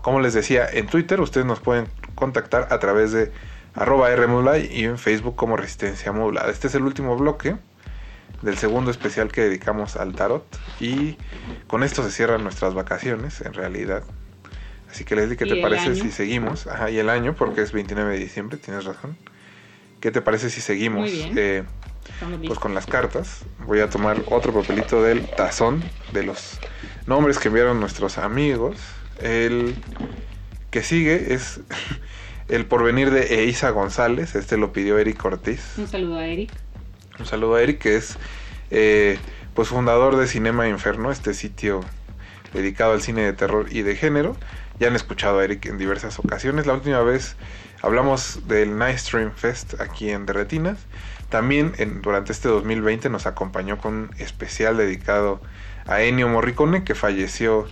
[0.02, 3.31] Como les decía, en Twitter ustedes nos pueden contactar a través de
[3.76, 6.49] arroba Rmodulay y en Facebook como Resistencia Modulada.
[6.49, 7.56] Este es el último bloque
[8.41, 10.45] del segundo especial que dedicamos al tarot
[10.80, 11.18] y
[11.68, 14.03] con esto se cierran nuestras vacaciones en realidad
[14.89, 16.68] Así que Leslie, ¿qué te parece si seguimos?
[16.68, 19.18] Ajá, y el año, porque es 29 de diciembre, tienes razón.
[19.99, 21.64] ¿Qué te parece si seguimos eh,
[22.45, 23.45] pues con las cartas?
[23.65, 25.84] Voy a tomar otro papelito del tazón
[26.14, 26.59] de los
[27.07, 28.77] nombres que enviaron nuestros amigos.
[29.22, 29.76] El
[30.69, 31.59] que sigue es
[32.47, 34.35] el porvenir de Eisa González.
[34.35, 35.77] Este lo pidió Eric Ortiz.
[35.77, 36.51] Un saludo a Eric.
[37.19, 38.18] Un saludo a Eric, que es
[38.69, 39.18] eh,
[39.53, 41.81] pues fundador de Cinema Inferno, este sitio
[42.53, 44.35] dedicado al cine de terror y de género.
[44.80, 46.68] Ya han escuchado a Eric en diversas ocasiones.
[46.68, 47.36] La última vez
[47.82, 50.78] hablamos del Night Stream Fest aquí en Derretinas.
[51.30, 55.41] También en, durante este 2020 nos acompañó con un especial dedicado
[55.88, 57.68] a Ennio Morricone, que falleció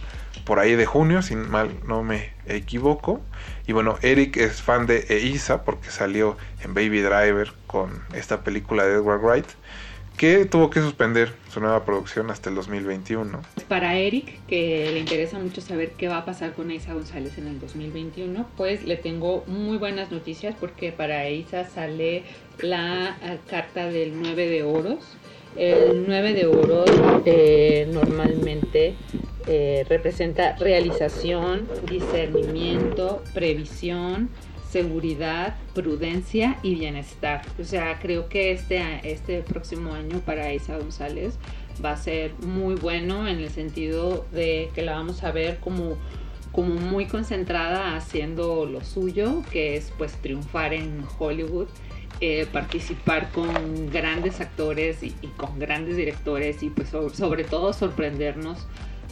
[0.46, 3.22] por ahí de junio, si mal no me equivoco.
[3.68, 8.84] Y bueno, Eric es fan de Eisa porque salió en Baby Driver con esta película
[8.86, 9.48] de Edward Wright
[10.18, 13.42] que tuvo que suspender su nueva producción hasta el 2021.
[13.68, 17.48] Para Eric, que le interesa mucho saber qué va a pasar con Isa González en
[17.48, 22.24] el 2021, pues le tengo muy buenas noticias porque para Isa sale
[22.60, 25.00] la eh, carta del 9 de oros.
[25.58, 26.90] El 9 de oros
[27.26, 28.96] eh, normalmente
[29.48, 34.30] eh, representa realización, discernimiento, previsión,
[34.72, 37.42] seguridad, prudencia y bienestar.
[37.60, 41.38] O sea, creo que este, este próximo año para Isa González
[41.84, 45.98] va a ser muy bueno en el sentido de que la vamos a ver como,
[46.52, 51.68] como muy concentrada haciendo lo suyo, que es pues triunfar en Hollywood.
[52.22, 58.66] Eh, participar con grandes actores y, con grandes directores y pues sobre todo sorprendernos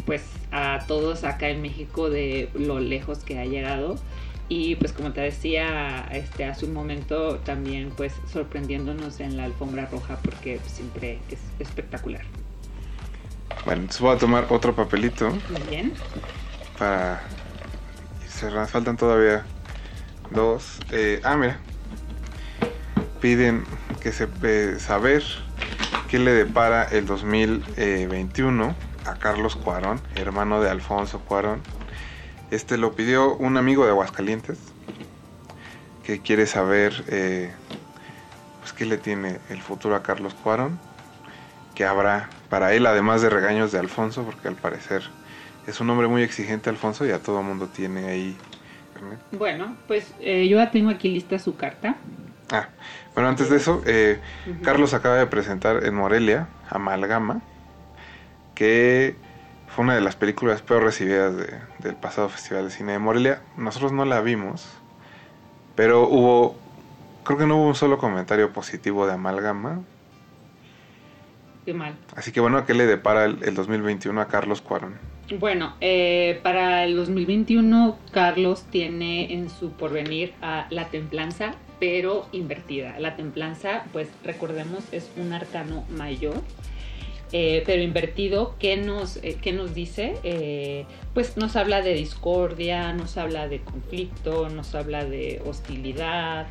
[0.05, 3.97] pues a todos acá en México de lo lejos que ha llegado
[4.49, 9.86] y pues como te decía este hace un momento también pues sorprendiéndonos en la alfombra
[9.86, 12.24] roja porque siempre es espectacular.
[13.65, 15.30] Bueno, entonces voy a tomar otro papelito.
[15.30, 15.94] Muy bien.
[16.78, 17.22] Para
[18.28, 19.45] cerrar, faltan todavía
[20.32, 20.80] dos.
[20.91, 21.60] Eh, ah, mira.
[23.22, 23.64] Piden
[24.02, 25.24] que se eh, saber
[26.10, 28.76] qué le depara el 2021
[29.06, 31.61] a Carlos Cuarón, hermano de Alfonso Cuarón
[32.53, 34.59] este lo pidió un amigo de Aguascalientes
[36.05, 37.51] que quiere saber eh,
[38.59, 40.80] pues qué le tiene el futuro a Carlos Cuarón,
[41.75, 45.01] que habrá para él, además de regaños de Alfonso, porque al parecer
[45.65, 48.38] es un hombre muy exigente Alfonso y a todo mundo tiene ahí.
[49.31, 51.95] Bueno, pues eh, yo ya tengo aquí lista su carta.
[52.51, 52.69] Ah,
[53.15, 54.19] bueno, antes de eso, eh,
[54.61, 57.41] Carlos acaba de presentar en Morelia Amalgama,
[58.53, 59.15] que
[59.67, 61.34] fue una de las películas peor recibidas
[61.84, 63.41] del pasado Festival de Cine de Morelia.
[63.57, 64.68] Nosotros no la vimos,
[65.76, 66.55] pero hubo,
[67.23, 69.81] creo que no hubo un solo comentario positivo de Amalgama.
[71.65, 71.95] Qué mal.
[72.15, 74.97] Así que bueno, ¿qué le depara el, el 2021 a Carlos Cuarón?
[75.39, 82.99] Bueno, eh, para el 2021 Carlos tiene en su porvenir a la templanza, pero invertida.
[82.99, 86.41] La templanza, pues recordemos, es un arcano mayor.
[87.35, 90.14] Eh, pero invertido, ¿qué nos, eh, nos dice?
[90.23, 90.85] Eh,
[91.15, 96.45] pues nos habla de discordia, nos habla de conflicto, nos habla de hostilidad,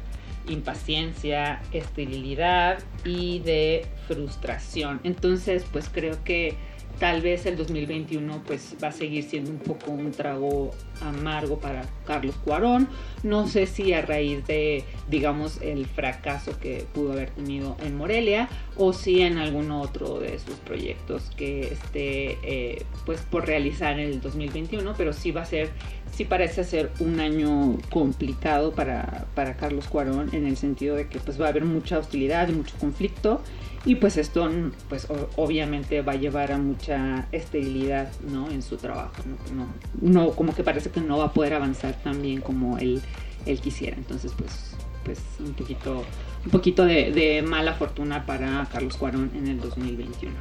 [0.49, 5.01] impaciencia, esterilidad y de frustración.
[5.05, 6.57] Entonces, pues creo que
[7.03, 10.71] tal vez el 2021 pues va a seguir siendo un poco un trago
[11.01, 12.87] amargo para Carlos Cuarón.
[13.25, 18.49] No sé si a raíz de, digamos, el fracaso que pudo haber tenido en Morelia
[18.77, 24.07] o si en algún otro de sus proyectos que esté eh, pues por realizar en
[24.07, 25.71] el 2021, pero sí va a ser,
[26.13, 31.19] sí parece ser un año complicado para, para Carlos Cuarón en el sentido de que
[31.19, 33.43] pues va a haber mucha hostilidad y mucho conflicto
[33.85, 34.49] y pues esto
[34.89, 38.51] pues obviamente va a llevar a mucha esterilidad ¿no?
[38.51, 39.65] en su trabajo ¿no?
[39.65, 39.67] No,
[40.01, 43.03] no, como que parece que no va a poder avanzar tan bien como él,
[43.47, 46.05] él quisiera entonces pues pues un poquito
[46.45, 50.35] un poquito de, de mala fortuna para Carlos Cuarón en el 2021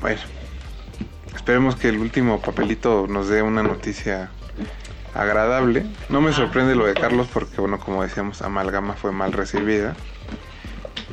[0.00, 0.20] Bueno,
[1.34, 4.30] esperemos que el último papelito nos dé una noticia
[5.16, 5.86] agradable.
[6.08, 9.96] No me sorprende lo de Carlos porque, bueno, como decíamos, Amalgama fue mal recibida.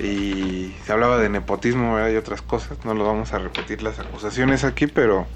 [0.01, 2.11] Y se hablaba de nepotismo ¿verdad?
[2.11, 2.77] y otras cosas.
[2.83, 5.27] No lo vamos a repetir las acusaciones aquí, pero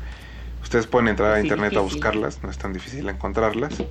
[0.64, 2.44] ustedes pueden entrar a Sí, internet a buscarlas.
[2.44, 3.84] No es tan difícil encontrarlas.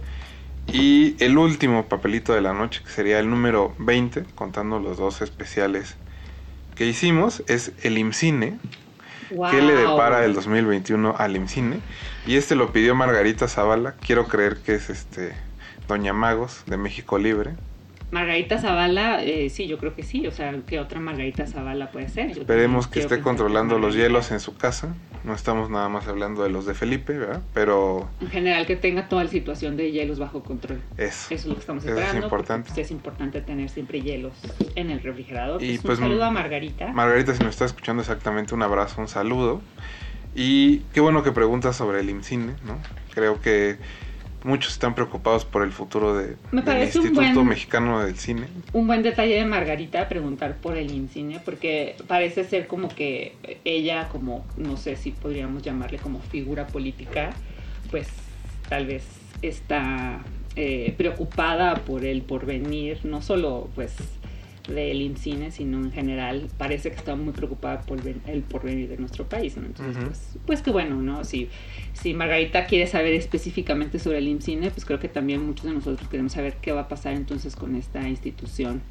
[0.66, 5.22] Y el último papelito de la noche, que sería el número 20, contando los dos
[5.22, 5.96] especiales
[6.74, 8.58] que hicimos, es el IMCINE.
[9.50, 9.92] ¿Qué le ¡Wow!
[9.92, 11.80] depara el 2021 al IMCINE?
[12.26, 13.94] Y este lo pidió Margarita Zavala.
[14.00, 15.32] Quiero creer que es este
[15.88, 17.54] Doña Magos de México Libre.
[18.10, 20.26] Margarita Zavala, eh, sí, yo creo que sí.
[20.26, 22.32] O sea, ¿qué otra Margarita Zavala puede ser?
[22.32, 24.94] Yo Esperemos que esté controlando los hielos en su casa.
[25.24, 27.42] No estamos nada más hablando de los de Felipe, ¿verdad?
[27.52, 30.80] Pero En general, que tenga toda la situación de hielos bajo control.
[30.96, 31.26] Eso.
[31.26, 32.28] Eso es lo que estamos Eso es esperando.
[32.28, 32.68] porque, importante.
[32.72, 34.34] pues, es importante tener siempre hielos
[34.76, 35.60] en el refrigerador.
[35.62, 36.92] Y, Pues, pues, un saludo a Margarita.
[36.92, 39.60] Margarita, si nos está escuchando exactamente, un abrazo, un saludo.
[40.36, 42.78] Y qué bueno que preguntas sobre el IMCINE, ¿no?
[43.12, 43.78] Creo que
[44.46, 48.46] muchos están preocupados por el futuro de, Me del Instituto buen- Mexicano del Cine.
[48.72, 54.08] un buen detalle de Margarita preguntar por el INCINE, porque parece ser como que ella,
[54.08, 57.30] como no sé si podríamos llamarle como figura política,
[57.90, 58.08] pues
[58.68, 59.04] tal vez
[59.42, 60.20] está
[60.54, 63.94] eh, preocupada por el porvenir, no solo pues
[64.66, 69.28] del INCINE, sino en general, parece que está muy preocupada por el porvenir de nuestro
[69.28, 69.64] país, ¿no?
[69.66, 71.24] Entonces, pues, pues que bueno, ¿no?
[71.24, 71.48] Si,
[71.92, 76.08] si Margarita quiere saber específicamente sobre el IMCINE, pues creo que también muchos de nosotros
[76.08, 78.82] queremos saber qué va a pasar entonces con esta institución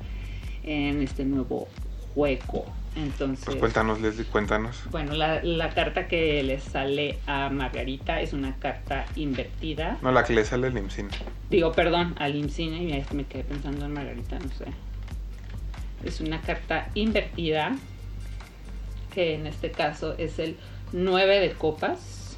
[0.64, 1.68] en este nuevo
[2.14, 2.66] juego.
[2.96, 4.84] Entonces, Pues cuéntanos, Leslie, cuéntanos.
[4.90, 9.98] bueno, la, la carta que le sale a Margarita es una carta invertida.
[10.02, 11.10] No, la que le sale el IMCINE.
[11.50, 14.66] Digo, perdón, al IMCINE, y me quedé pensando en Margarita, no sé.
[16.04, 17.76] Es una carta invertida,
[19.14, 20.58] que en este caso es el
[20.92, 22.38] 9 de copas.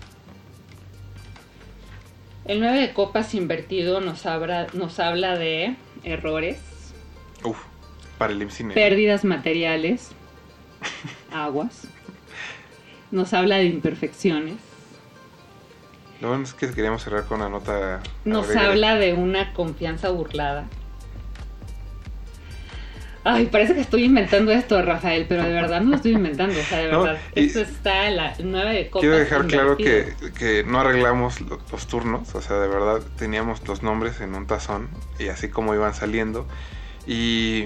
[2.46, 6.60] El 9 de copas invertido nos habla, nos habla de errores,
[7.44, 7.58] Uf,
[8.18, 8.74] para el IMCINE.
[8.74, 10.12] pérdidas materiales,
[11.34, 11.88] aguas.
[13.12, 14.56] Nos habla de imperfecciones.
[16.22, 18.02] Lo bueno es que queríamos cerrar con una nota.
[18.26, 20.66] Nos habla de una confianza burlada.
[23.30, 26.64] Ay, parece que estoy inventando esto, Rafael, pero de verdad no lo estoy inventando, o
[26.64, 27.22] sea, de No, verdad.
[27.36, 29.02] Esto está en la 9 de copas.
[29.02, 33.68] Quiero dejar claro que, que no arreglamos lo- los turnos, o sea, de verdad teníamos
[33.68, 34.88] los nombres en un tazón
[35.20, 36.48] y así como iban saliendo.
[37.06, 37.66] Y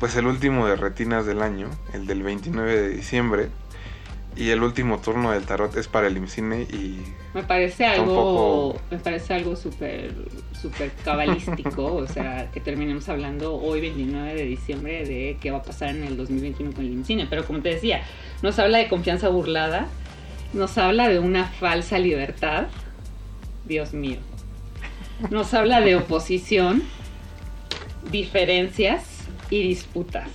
[0.00, 3.48] pues el último de retinas del año, el del 29 de diciembre,
[4.36, 7.04] y el último turno del tarot es para el IMCINE y
[7.34, 8.06] Me parece algo,
[8.72, 10.12] poco- me parece algo súper,
[10.64, 15.62] súper cabalístico, o sea, que terminemos hablando hoy 29 de diciembre de qué va a
[15.62, 18.02] pasar en el 2021 con el IMCINE, pero como te decía,
[18.40, 19.88] nos habla de confianza burlada,
[20.54, 22.68] nos habla de una falsa libertad,
[23.66, 24.16] Dios mío,
[25.28, 26.82] nos habla de oposición,
[28.10, 29.04] diferencias
[29.50, 30.30] y disputas.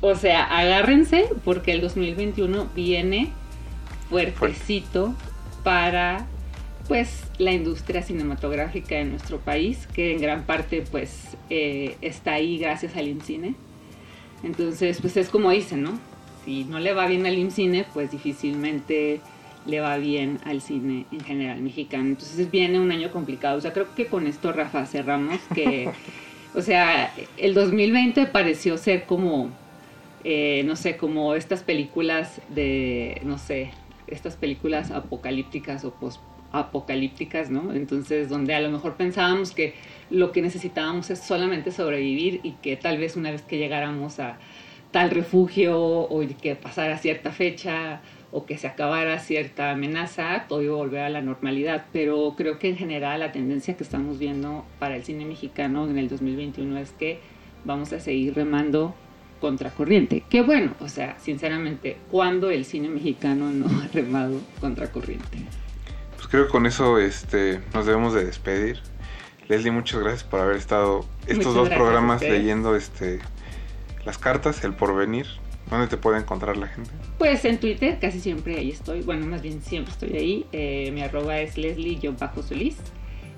[0.00, 3.30] O sea, agárrense porque el 2021 viene
[4.10, 5.14] fuertecito
[5.62, 6.26] para
[6.88, 12.58] pues la industria cinematográfica de nuestro país, que en gran parte pues eh, está ahí
[12.58, 13.54] gracias al IMCINE.
[14.42, 15.98] Entonces, pues es como dicen, ¿no?
[16.44, 19.20] Si no le va bien al IMCINE, pues difícilmente
[19.66, 22.06] le va bien al cine en general mexicano.
[22.06, 23.58] Entonces viene un año complicado.
[23.58, 25.90] O sea, creo que con esto, Rafa, cerramos que,
[26.54, 29.50] o sea, el 2020 pareció ser como,
[30.24, 33.72] eh, no sé, como estas películas de, no sé,
[34.06, 36.20] estas películas apocalípticas o post
[36.52, 37.72] apocalípticas, ¿no?
[37.72, 39.74] Entonces, donde a lo mejor pensábamos que
[40.10, 44.38] lo que necesitábamos es solamente sobrevivir y que tal vez una vez que llegáramos a
[44.90, 48.00] tal refugio o que pasara cierta fecha
[48.30, 51.86] o que se acabara cierta amenaza, todo iba a volver a la normalidad.
[51.92, 55.98] Pero creo que en general la tendencia que estamos viendo para el cine mexicano en
[55.98, 57.20] el 2021 es que
[57.64, 58.94] vamos a seguir remando
[59.40, 60.24] contracorriente.
[60.28, 65.38] Qué bueno, o sea, sinceramente, ¿cuándo el cine mexicano no ha remado contracorriente?
[66.28, 68.78] Pues creo que con eso este, nos debemos de despedir.
[69.48, 73.20] Leslie, muchas gracias por haber estado estos dos programas leyendo este
[74.04, 75.26] las cartas, el porvenir.
[75.70, 76.90] ¿Dónde te puede encontrar la gente?
[77.16, 79.00] Pues en Twitter, casi siempre ahí estoy.
[79.00, 80.46] Bueno, más bien siempre estoy ahí.
[80.52, 82.76] Eh, mi arroba es leslie-solís.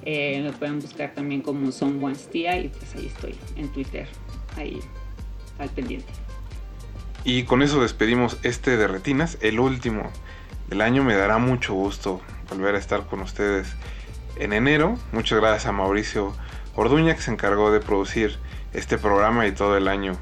[0.04, 4.08] Eh, me pueden buscar también como Someone's Tía y pues ahí estoy en Twitter,
[4.56, 4.80] ahí
[5.60, 6.12] al pendiente.
[7.22, 10.10] Y con eso despedimos este de Retinas, el último
[10.68, 11.04] del año.
[11.04, 12.20] Me dará mucho gusto
[12.50, 13.68] volver a estar con ustedes
[14.36, 14.98] en enero.
[15.12, 16.34] Muchas gracias a Mauricio
[16.74, 18.38] Orduña que se encargó de producir
[18.72, 20.16] este programa y todo el año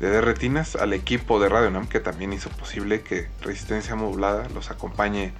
[0.00, 4.70] de Retinas, al equipo de Radio Nam que también hizo posible que Resistencia Modulada los
[4.70, 5.32] acompañe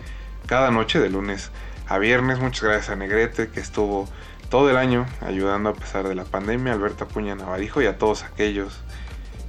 [0.47, 1.51] cada noche de lunes
[1.89, 2.39] a viernes.
[2.39, 4.09] Muchas gracias a Negrete que estuvo
[4.51, 8.23] todo el año ayudando a pesar de la pandemia, Alberta Puña Navarijo y a todos
[8.23, 8.81] aquellos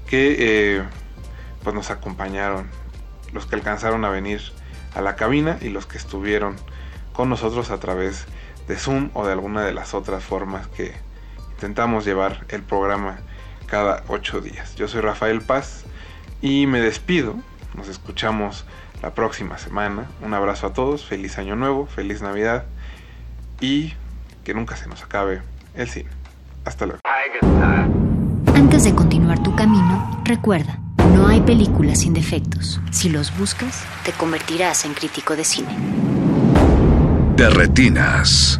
[0.07, 0.35] que
[0.77, 0.83] eh,
[1.63, 2.69] pues nos acompañaron,
[3.33, 4.41] los que alcanzaron a venir
[4.95, 6.55] a la cabina y los que estuvieron
[7.13, 8.25] con nosotros a través
[8.67, 10.93] de Zoom o de alguna de las otras formas que
[11.51, 13.19] intentamos llevar el programa
[13.67, 14.75] cada ocho días.
[14.75, 15.85] Yo soy Rafael Paz
[16.41, 17.35] y me despido.
[17.75, 18.65] Nos escuchamos
[19.01, 20.05] la próxima semana.
[20.21, 22.65] Un abrazo a todos, feliz año nuevo, feliz Navidad
[23.59, 23.93] y
[24.43, 25.41] que nunca se nos acabe
[25.75, 26.09] el cine.
[26.65, 27.01] Hasta luego.
[28.55, 30.79] Antes de continuar tu camino, recuerda,
[31.13, 32.79] no hay películas sin defectos.
[32.91, 36.22] Si los buscas, te convertirás en crítico de cine.
[37.35, 38.59] De retinas.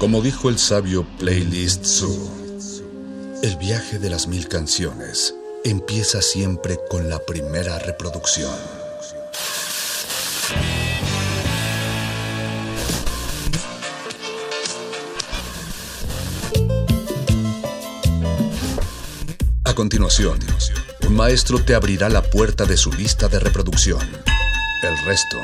[0.00, 2.30] Como dijo el sabio Playlist Zoo,
[3.42, 5.34] el viaje de las mil canciones
[5.64, 8.52] empieza siempre con la primera reproducción.
[19.74, 20.38] Continuación,
[21.08, 23.98] un maestro te abrirá la puerta de su lista de reproducción.
[24.82, 25.36] El resto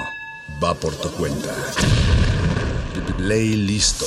[0.62, 1.52] va por tu cuenta.
[3.18, 4.06] Ley listo.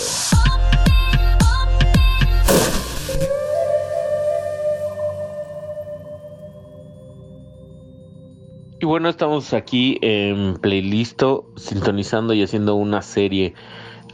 [8.80, 13.56] Y bueno, estamos aquí en Playlisto, sintonizando y haciendo una serie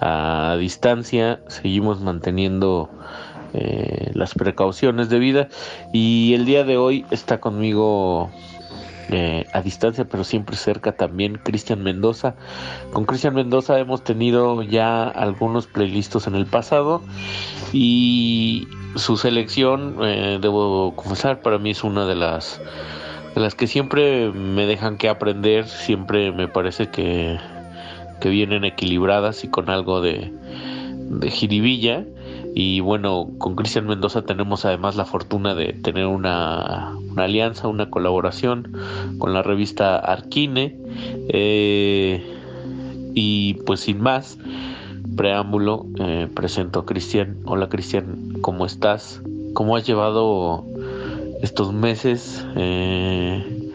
[0.02, 1.44] a distancia.
[1.50, 2.90] Seguimos manteniendo
[3.54, 5.48] eh, las precauciones de vida.
[5.94, 8.30] Y el día de hoy está conmigo
[9.12, 12.36] eh, a distancia, pero siempre cerca también Cristian Mendoza.
[12.94, 17.02] Con Cristian Mendoza hemos tenido ya algunos playlists en el pasado
[17.74, 22.62] y su selección, eh, debo confesar, para mí es una de las
[23.34, 27.40] de las que siempre me dejan que aprender, siempre me parece que,
[28.20, 30.32] que vienen equilibradas y con algo de,
[31.10, 32.06] de jiribilla.
[32.56, 38.76] Y bueno, con Cristian Mendoza tenemos además la fortuna de tener una, alianza, una colaboración
[39.18, 40.76] con la revista Arquine.
[41.30, 42.36] Eh,
[43.14, 44.38] y pues sin más
[45.16, 47.38] preámbulo, eh, presento a Cristian.
[47.46, 49.22] Hola Cristian, ¿cómo estás?
[49.54, 50.66] ¿Cómo has llevado
[51.42, 52.46] estos meses?
[52.56, 53.72] Eh,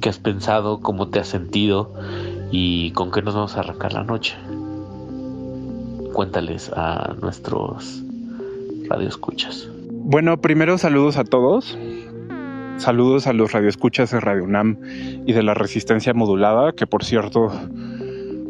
[0.00, 0.80] ¿Qué has pensado?
[0.80, 1.92] ¿Cómo te has sentido?
[2.50, 4.34] ¿Y con qué nos vamos a arrancar la noche?
[6.12, 8.02] Cuéntales a nuestros
[8.88, 9.68] radioescuchas.
[9.90, 11.78] Bueno, primero saludos a todos.
[12.76, 14.78] Saludos a los radioescuchas de Radio UNAM
[15.26, 17.52] y de la Resistencia Modulada, que por cierto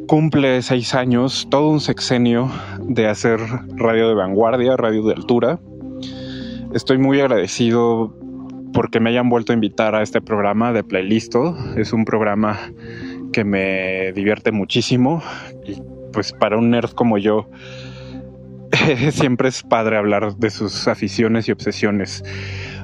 [0.06, 3.40] cumple seis años, todo un sexenio de hacer
[3.76, 5.60] radio de vanguardia, radio de altura.
[6.74, 8.16] Estoy muy agradecido
[8.72, 11.56] porque me hayan vuelto a invitar a este programa de Playlisto.
[11.76, 12.58] Es un programa
[13.32, 15.22] que me divierte muchísimo
[15.66, 15.76] y
[16.12, 17.48] pues para un nerd como yo
[19.12, 22.24] siempre es padre hablar de sus aficiones y obsesiones.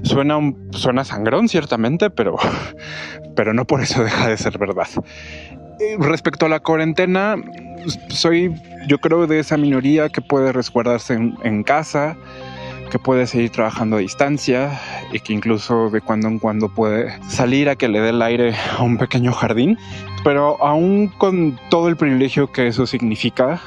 [0.03, 0.39] Suena,
[0.71, 2.37] suena sangrón, ciertamente, pero,
[3.37, 4.89] pero no por eso deja de ser verdad.
[5.99, 7.37] Respecto a la cuarentena,
[8.09, 8.53] soy,
[8.89, 12.17] yo creo, de esa minoría que puede resguardarse en, en casa,
[12.91, 14.81] que puede seguir trabajando a distancia
[15.13, 18.55] y que incluso de cuando en cuando puede salir a que le dé el aire
[18.77, 19.79] a un pequeño jardín.
[20.25, 23.61] Pero aún con todo el privilegio que eso significa,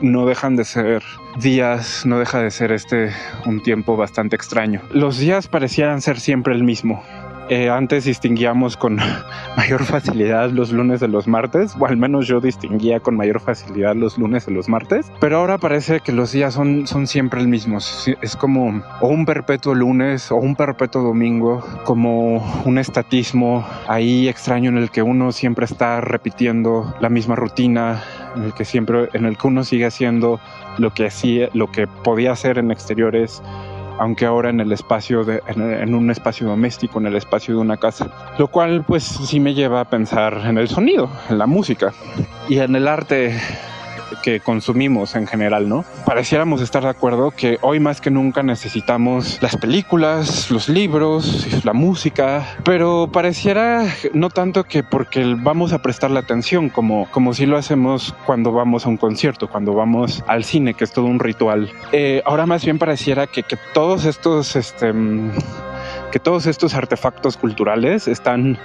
[0.00, 1.02] no dejan de ser
[1.38, 3.10] días, no deja de ser este
[3.46, 4.80] un tiempo bastante extraño.
[4.92, 7.02] Los días parecieran ser siempre el mismo.
[7.50, 8.98] Eh, antes distinguíamos con
[9.56, 13.94] mayor facilidad los lunes de los martes, o al menos yo distinguía con mayor facilidad
[13.94, 17.48] los lunes de los martes, pero ahora parece que los días son, son siempre el
[17.48, 17.78] mismo.
[18.22, 24.70] Es como o un perpetuo lunes o un perpetuo domingo, como un estatismo ahí extraño
[24.70, 28.02] en el que uno siempre está repitiendo la misma rutina,
[28.36, 30.40] en el que siempre, en el que uno sigue haciendo
[30.78, 33.42] lo que hacía, lo que podía hacer en exteriores
[33.98, 37.76] aunque ahora en el espacio de, en, un espacio doméstico, en el espacio de una
[37.76, 38.10] casa.
[38.38, 41.92] Lo cual pues sí me lleva a pensar en el sonido, en la música
[42.48, 43.38] y en el arte
[44.24, 45.84] que consumimos en general, ¿no?
[46.06, 51.74] Pareciéramos estar de acuerdo que hoy más que nunca necesitamos las películas, los libros, la
[51.74, 53.84] música, pero pareciera
[54.14, 58.86] no tanto que porque vamos a prestarle atención como, como si lo hacemos cuando vamos
[58.86, 61.70] a un concierto, cuando vamos al cine, que es todo un ritual.
[61.92, 64.94] Eh, ahora más bien pareciera que, que todos estos, este,
[66.12, 68.56] que todos estos artefactos culturales están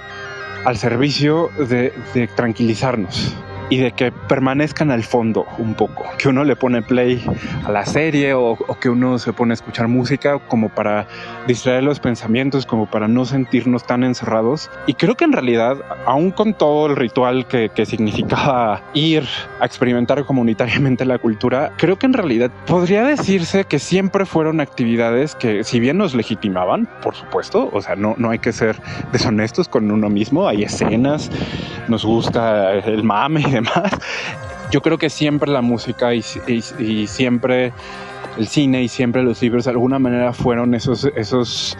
[0.64, 1.92] al servicio de
[2.34, 3.36] tranquilizarnos
[3.70, 7.24] y de que permanezcan al fondo un poco, que uno le pone play
[7.64, 11.06] a la serie o, que uno se pone a escuchar música como para
[11.46, 14.70] distraer los pensamientos, como para no sentirnos tan encerrados.
[14.86, 19.24] Y creo que en realidad, aún con todo el ritual que, que significaba ir
[19.60, 25.34] a experimentar comunitariamente la cultura, creo que en realidad podría decirse que siempre fueron actividades
[25.36, 28.80] que si bien nos legitimaban, por supuesto, o sea, no, no hay que ser
[29.12, 31.30] deshonestos con uno mismo, hay escenas,
[31.88, 33.59] nos gusta el mame y
[34.70, 36.22] yo creo que siempre la música y,
[37.06, 37.72] siempre
[38.38, 41.76] el cine y siempre los libros de alguna manera fueron esos, esos,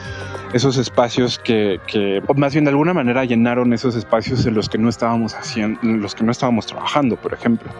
[0.52, 4.78] esos espacios que, que, más bien de alguna manera llenaron esos espacios en los que
[4.78, 7.70] no estábamos haciendo, en los que no estábamos trabajando, por ejemplo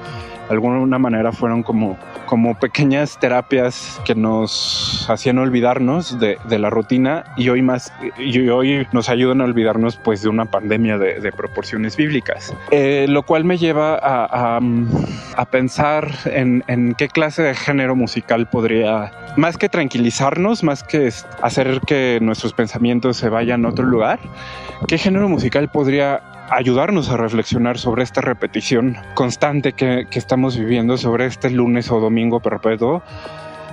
[0.51, 1.97] alguna manera fueron como,
[2.27, 8.49] como pequeñas terapias que nos hacían olvidarnos de, de la rutina y hoy más y
[8.49, 12.55] hoy nos ayudan a olvidarnos pues de una pandemia de, de proporciones bíblicas.
[12.71, 14.61] Eh, lo cual me lleva a, a,
[15.37, 21.13] a pensar en, en, qué clase de género musical podría más que tranquilizarnos más que
[21.43, 24.19] hacer que nuestros pensamientos se vayan a otro lugar
[24.89, 26.21] qué género musical podría
[26.51, 32.01] ayudarnos a reflexionar sobre esta repetición constante que, que estamos viviendo, sobre este lunes o
[32.01, 33.03] domingo perpetuo,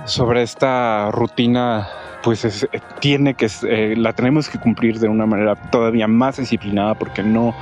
[0.04, 1.88] sobre esta rutina
[2.22, 6.36] pues es, eh, tiene que eh, la tenemos que cumplir de una manera todavía más
[6.36, 7.54] disciplinada porque no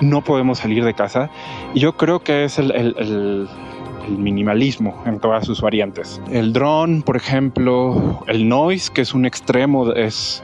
[0.00, 1.30] no podemos salir de casa.
[1.72, 3.48] Y yo creo que es el, el, el,
[4.06, 6.20] el minimalismo en todas sus variantes.
[6.30, 10.42] El drone por ejemplo el noise que es un extremo es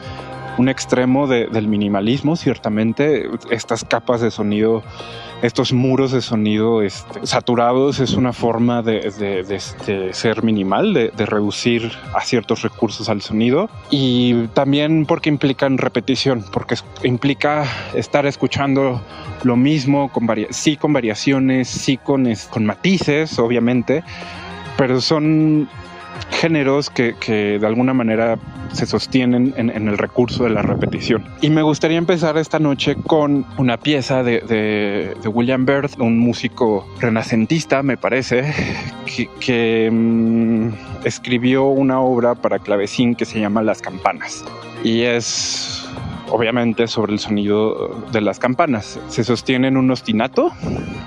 [0.59, 3.29] un extremo de, del minimalismo, ciertamente.
[3.51, 4.83] Estas capas de sonido,
[5.43, 11.27] estos muros de sonido este, saturados es una forma de, de, de ser minimal, de,
[11.27, 13.71] reducir a ciertos recursos al sonido.
[13.91, 17.65] Y también porque implican repetición, porque implica
[17.95, 19.01] estar escuchando
[19.45, 24.05] lo mismo, con sí con variaciones, sí con, con matices, obviamente,
[24.77, 25.69] pero son
[26.31, 28.39] géneros que, que, de alguna manera
[28.73, 31.25] se sostienen en, el recurso de la repetición.
[31.41, 36.87] Y me gustaría empezar esta noche con una pieza de, de, William Byrd, un músico
[36.99, 38.53] renacentista, me parece,
[39.41, 40.69] que, mmm,
[41.05, 44.45] escribió una obra para clavecín que se llama Las campanas.
[44.83, 45.87] Y es
[46.31, 48.99] obviamente sobre el sonido de las campanas.
[49.09, 50.51] Se sostiene en un ostinato,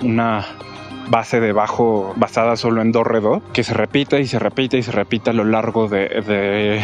[0.03, 0.45] una
[1.07, 3.21] base de bajo basada solo en do re
[3.53, 6.81] que se repite y se repite y se repite a lo largo de,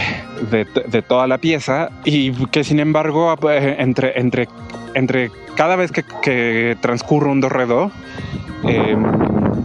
[0.50, 4.48] de, de, toda la pieza y que sin embargo entre, entre,
[4.94, 7.68] entre cada vez que, que transcurre un do re
[8.64, 8.96] eh,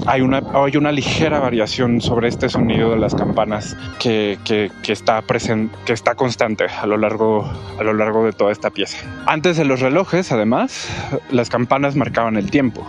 [0.06, 5.20] hay una, hay una ligera variación sobre este sonido de las campanas que, que, está
[5.22, 8.98] presente, que está constante a lo, largo, a lo largo de toda esta pieza.
[9.26, 10.88] Antes de los relojes, además,
[11.30, 12.86] las campanas marcaban el tiempo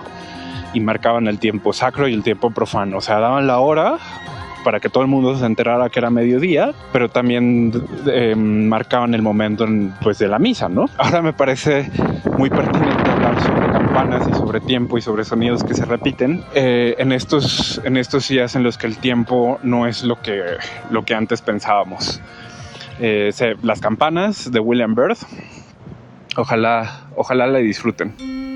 [0.78, 2.98] y marcaban el tiempo sacro y el tiempo profano.
[2.98, 3.98] O sea, daban la hora
[4.64, 7.72] para que todo el mundo se enterara que era mediodía, pero también
[8.06, 10.86] eh, marcaban el momento en, pues, de la misa, ¿no?
[10.98, 11.90] Ahora me parece
[12.38, 16.96] muy pertinente hablar sobre campanas y sobre tiempo y sobre sonidos que se repiten eh,
[17.00, 20.44] en, estos, en estos días en los que el tiempo no es lo que,
[20.92, 22.22] lo que antes pensábamos.
[23.00, 23.32] Eh,
[23.64, 25.18] las campanas de William Byrd,
[26.36, 28.47] ojalá, ojalá la disfruten.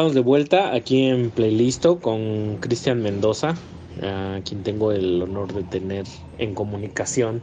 [0.00, 3.54] Estamos de vuelta aquí en Playlisto con Cristian Mendoza,
[4.02, 6.06] a quien tengo el honor de tener
[6.38, 7.42] en comunicación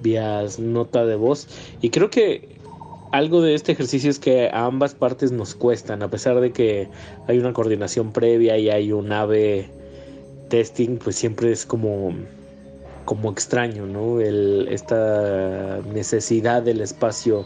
[0.00, 1.48] vía nota de voz.
[1.80, 2.50] Y creo que
[3.10, 6.86] algo de este ejercicio es que a ambas partes nos cuestan, a pesar de que
[7.26, 9.68] hay una coordinación previa y hay un ave
[10.50, 12.14] testing, pues siempre es como,
[13.06, 14.20] como extraño, ¿no?
[14.20, 17.44] El, esta necesidad del espacio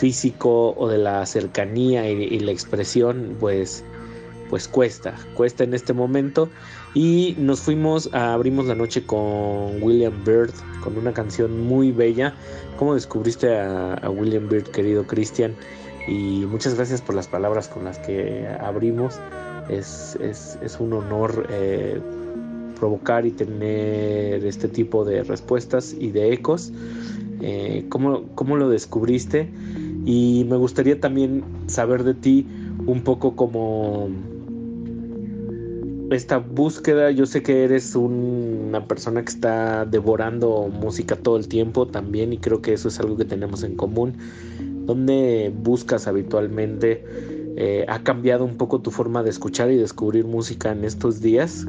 [0.00, 3.84] físico o de la cercanía y, la expresión, pues,
[4.48, 6.48] pues cuesta, cuesta en este momento.
[6.94, 12.34] Y nos fuimos, a, abrimos la noche con William Byrd, con una canción muy bella.
[12.78, 15.54] ¿Cómo descubriste a, William Byrd, querido Cristian?
[16.08, 19.20] Y muchas gracias por las palabras con las que abrimos.
[19.68, 20.16] Es,
[20.80, 22.00] un honor eh,
[22.78, 26.72] provocar y tener este tipo de respuestas y de ecos.
[27.42, 29.50] Eh, ¿cómo, ¿Cómo lo descubriste?
[30.04, 32.46] Y me gustaría también saber de ti
[32.86, 34.08] un poco como
[36.10, 41.86] esta búsqueda, yo sé que eres una persona que está devorando música todo el tiempo
[41.86, 44.14] también y creo que eso es algo que tenemos en común.
[44.86, 47.04] ¿Dónde buscas habitualmente?
[47.56, 51.66] Eh, ¿Ha cambiado un poco tu forma de escuchar y descubrir música en estos días?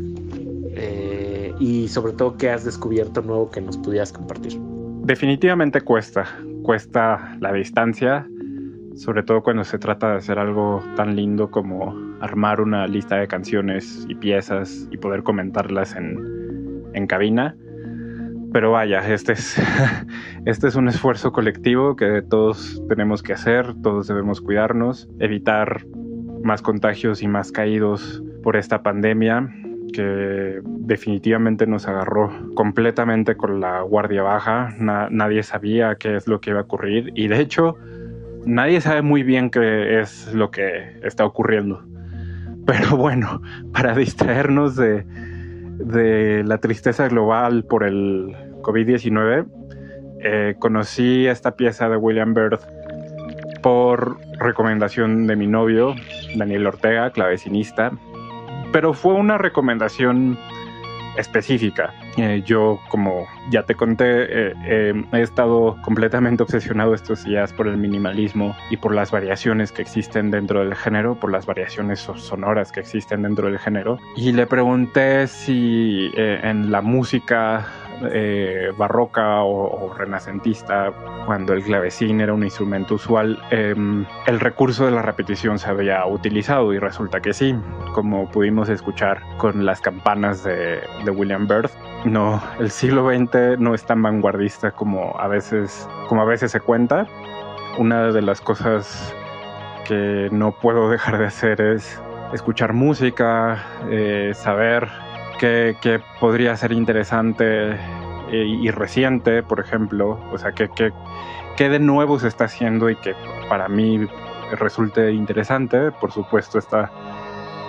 [0.73, 4.57] Eh, y sobre todo, ¿qué has descubierto nuevo que nos pudieras compartir?
[5.03, 6.25] Definitivamente cuesta,
[6.63, 8.27] cuesta la distancia,
[8.95, 13.27] sobre todo cuando se trata de hacer algo tan lindo como armar una lista de
[13.27, 17.55] canciones y piezas y poder comentarlas en, en cabina.
[18.53, 19.61] Pero vaya, este es,
[20.45, 25.85] este es un esfuerzo colectivo que todos tenemos que hacer, todos debemos cuidarnos, evitar
[26.43, 29.49] más contagios y más caídos por esta pandemia
[29.91, 34.75] que definitivamente nos agarró completamente con la guardia baja.
[34.79, 37.77] nadie sabía qué es lo que iba a ocurrir y de hecho
[38.45, 41.83] nadie sabe muy bien qué es lo que está ocurriendo.
[42.65, 43.41] Pero bueno,
[43.73, 45.05] para distraernos de,
[46.45, 49.47] la tristeza global por el COVID-19,
[50.23, 52.59] eh, conocí esta pieza de William Byrd
[53.63, 55.95] por recomendación de mi novio,
[56.35, 57.91] Daniel Ortega, clavecinista,
[58.71, 60.37] pero fue una recomendación
[61.17, 61.93] específica.
[62.17, 67.67] Eh, yo, como ya te conté, eh, eh, he estado completamente obsesionado estos días por
[67.67, 72.71] el minimalismo y por las variaciones que existen dentro del género, por las variaciones sonoras
[72.71, 73.97] que existen dentro del género.
[74.15, 77.67] Y le pregunté si en la música
[78.11, 80.91] eh, barroca o, renacentista,
[81.25, 86.05] cuando el clavecín era un instrumento usual, em, el recurso de la repetición se había
[86.05, 87.55] utilizado y resulta que sí,
[87.93, 91.69] como pudimos escuchar con las campanas de, William Byrd.
[92.05, 96.59] No, el siglo XX no es tan vanguardista como a veces, como a veces se
[96.59, 97.05] cuenta.
[97.77, 99.13] Una de las cosas
[99.87, 102.01] que no puedo dejar de hacer es
[102.33, 104.87] escuchar música, eh, saber
[105.41, 107.77] que, podría ser interesante eh,
[108.31, 110.69] y reciente, por ejemplo, o sea, que,
[111.57, 113.15] que, de nuevo se está haciendo y que
[113.49, 114.07] para mí
[114.51, 116.91] resulte interesante, por supuesto, esta,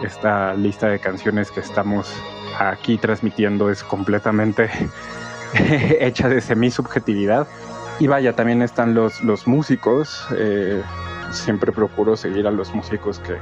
[0.02, 2.14] esta lista de canciones que estamos
[2.58, 4.68] aquí transmitiendo es completamente
[6.00, 7.46] hecha de semi-subjetividad.
[8.00, 10.26] Y vaya, también están los, los músicos.
[10.36, 10.82] Eh,
[11.30, 13.36] siempre procuro seguir a los músicos que,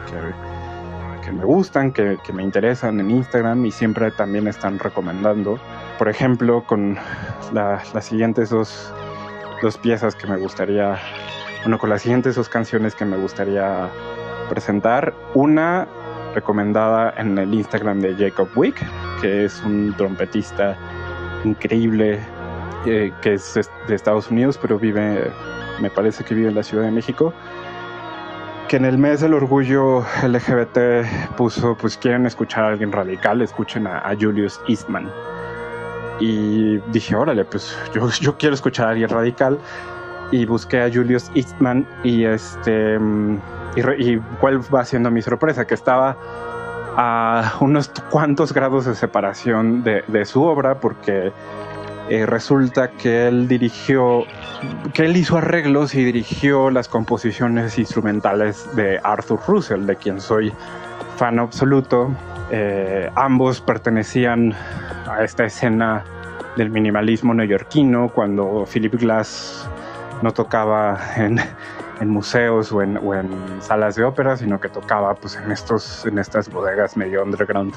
[1.33, 5.59] me gustan, que, me interesan en Instagram y siempre también están recomendando.
[5.99, 6.97] Por ejemplo, con
[7.53, 8.93] las siguientes dos,
[9.63, 10.99] dos piezas que me gustaría,
[11.63, 13.89] bueno, con las siguientes dos canciones que me gustaría
[14.49, 15.15] presentar.
[15.35, 15.89] Una
[16.35, 18.81] recomendada en el Instagram de Jacob Wick,
[19.21, 20.77] que es un trompetista
[21.45, 22.21] increíble
[22.87, 23.55] eh, que es
[23.89, 25.31] de Estados Unidos, pero vive,
[25.81, 27.35] me parece que vive en la Ciudad de México
[28.71, 33.89] que en el mes del orgullo LGBT puso, pues quieren escuchar a alguien radical, escuchen
[33.89, 35.11] a, Julius Eastman.
[36.21, 37.77] Y dije, órale, pues
[38.21, 39.59] yo, quiero escuchar a alguien radical.
[40.31, 42.97] Y busqué a Julius Eastman y este...
[43.75, 46.17] Y, cuál va siendo mi sorpresa, que estaba
[46.97, 51.33] a unos cuantos grados de separación de su obra, porque
[52.11, 54.25] eh, resulta que él dirigió,
[54.93, 60.53] que él hizo arreglos y dirigió las composiciones instrumentales de Arthur Russell, de quien soy
[61.17, 62.11] fan absoluto.
[62.51, 64.53] Eh, ambos pertenecían
[65.09, 66.03] a esta escena
[66.57, 69.71] del minimalismo neoyorquino, cuando Philip Glass
[70.21, 71.39] no tocaba en,
[72.11, 72.99] museos o en,
[73.61, 77.73] salas de ópera, sino que tocaba pues, en, estos, en estas bodegas medio underground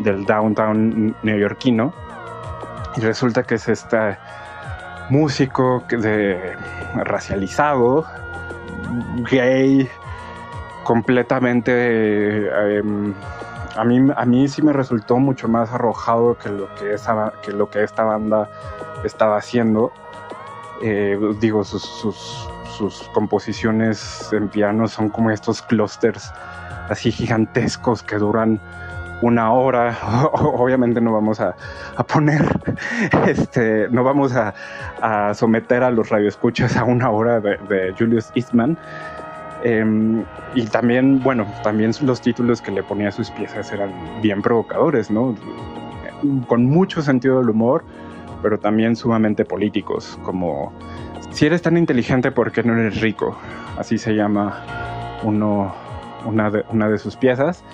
[0.00, 1.94] del downtown neoyorquino.
[2.96, 4.18] Y resulta que es esta,
[5.10, 6.56] músico de,
[6.96, 8.04] racializado,
[9.30, 9.88] gay,
[10.84, 12.48] completamente...
[12.76, 13.14] Em,
[13.76, 16.94] a mí, a mí sí me resultó mucho más arrojado que lo que,
[17.42, 18.48] que, lo que esta banda
[19.02, 19.92] estaba haciendo.
[20.80, 22.48] Eh, digo, sus, sus,
[22.78, 26.32] sus, composiciones en piano son como estos clústeres
[26.88, 28.60] así gigantescos que duran
[29.22, 29.96] una hora.
[30.32, 31.56] Obviamente no vamos a,
[32.06, 32.42] poner,
[33.26, 34.54] este, no vamos a,
[35.34, 38.76] someter a los radioescuchas a una hora de, Julius Eastman.
[39.62, 40.24] Em,
[40.54, 45.10] y también, bueno, también los títulos que le ponía a sus piezas eran bien provocadores,
[45.10, 45.34] ¿no?
[46.46, 47.84] Con mucho sentido del humor,
[48.42, 50.72] pero también sumamente políticos, como
[51.30, 53.36] si eres tan inteligente, ¿por qué no eres rico?
[53.78, 54.62] Así se llama
[55.22, 55.74] uno,
[56.24, 57.64] una, de, una de sus piezas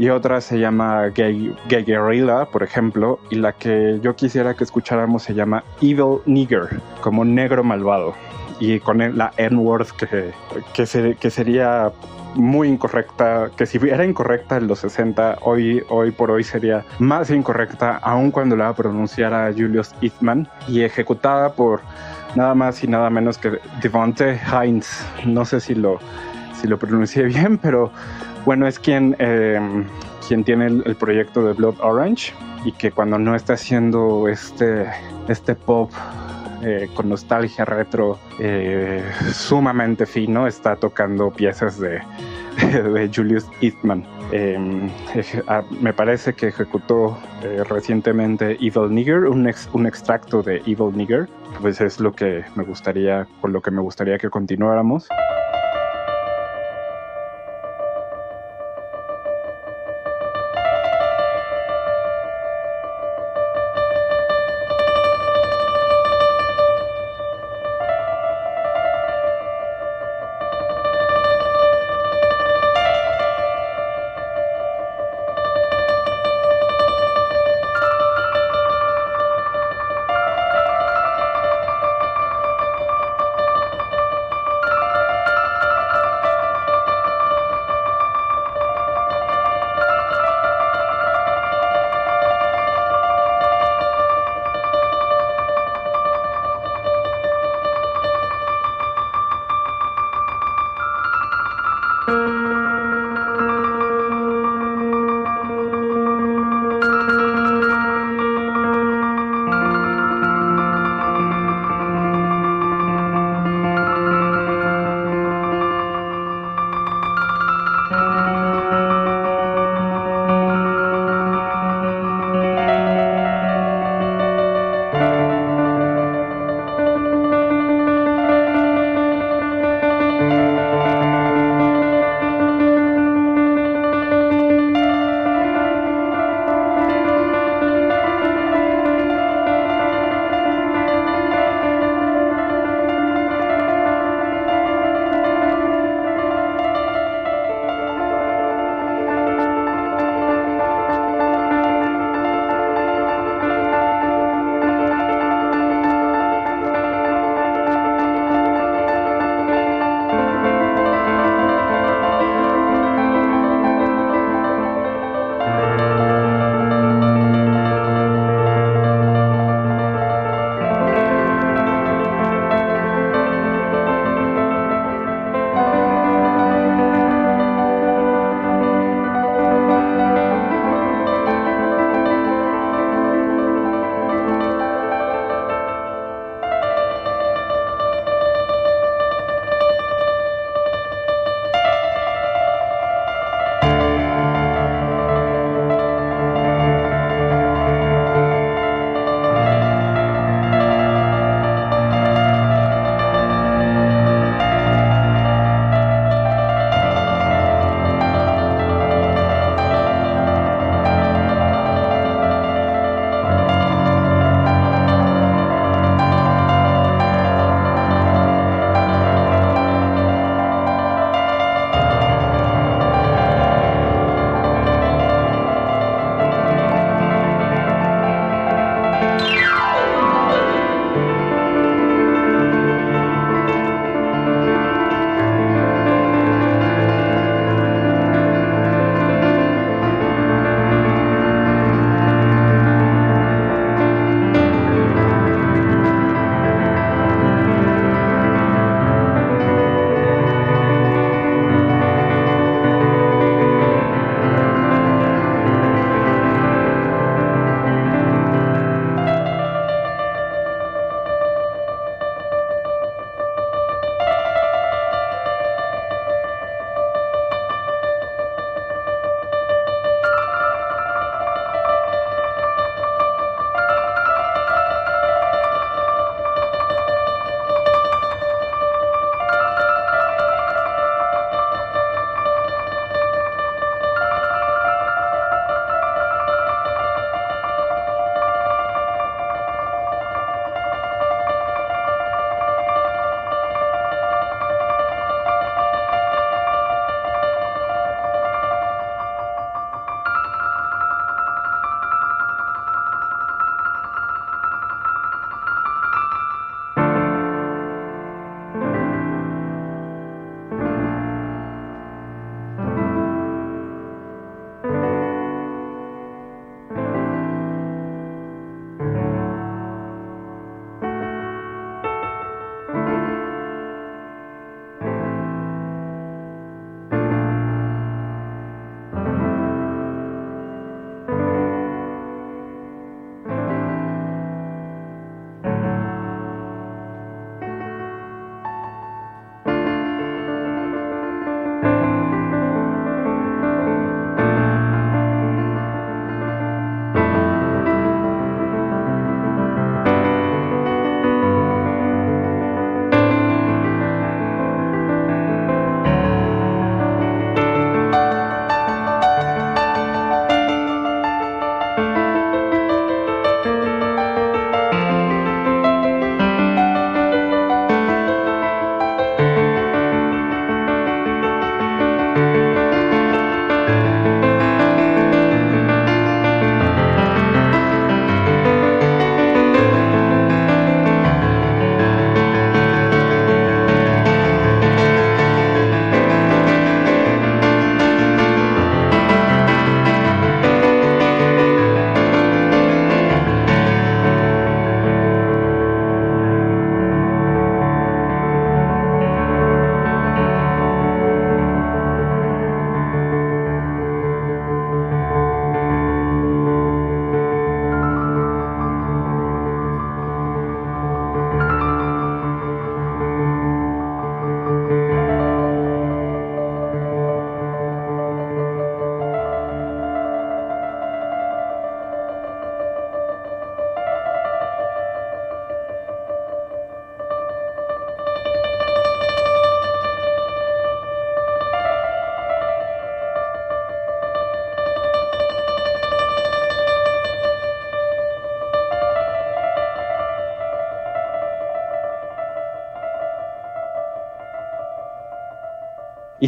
[0.00, 5.24] y otra se llama Gay, Guerrilla, por ejemplo, y la que yo quisiera que escucháramos
[5.24, 8.14] se llama Evil Nigger, como negro malvado,
[8.58, 10.32] y con la N-word que,
[10.72, 11.92] que, que sería
[12.34, 17.28] muy incorrecta, que si era incorrecta en los 60, hoy, hoy por hoy sería más
[17.28, 21.82] incorrecta, aun cuando la pronunciara Julius Eastman, y ejecutada por
[22.34, 25.04] nada más y nada menos que Devonte Hines.
[25.26, 25.98] No sé si lo,
[26.58, 27.92] si lo pronuncié bien, pero
[28.44, 29.84] bueno, es quien, em,
[30.26, 32.32] quien tiene el, proyecto de Blood Orange
[32.64, 34.86] y que cuando no está haciendo este,
[35.28, 35.90] este pop
[36.62, 39.02] eh, con nostalgia retro eh,
[39.32, 42.02] sumamente fino, está tocando piezas de,
[42.92, 44.04] de Julius Eastman.
[44.32, 44.90] Em,
[45.48, 51.28] ah, me parece que ejecutó eh, recientemente Evil Nigger, un, un extracto de Evil Nigger,
[51.60, 55.08] pues es lo que me gustaría, con lo que me gustaría que continuáramos.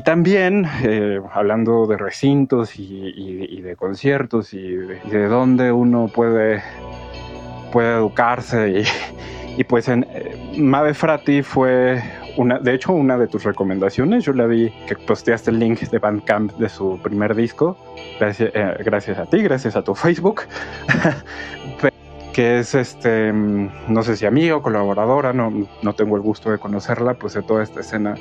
[0.05, 6.63] También, eh, hablando de recintos y, de conciertos y de, dónde uno puede,
[7.73, 8.85] puede educarse.
[9.55, 12.03] Y, pues en eh, Mave Frati fue,
[12.39, 14.25] una, de hecho, una de tus recomendaciones.
[14.25, 17.77] Yo la vi que posteaste el link de Bandcamp de su primer disco.
[18.19, 20.45] Gracias, eh, gracias a ti, gracias a tu Facebook.
[22.33, 27.13] que es este, no sé si amigo, colaboradora, no, no tengo el gusto de conocerla,
[27.15, 28.15] pues de toda esta escena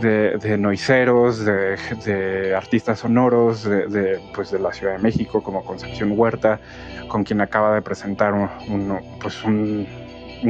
[0.00, 6.12] de, de noiseros, de, artistas sonoros de, pues de la Ciudad de México, como Concepción
[6.16, 6.60] Huerta,
[7.08, 9.86] con quien acaba de presentar un, pues un,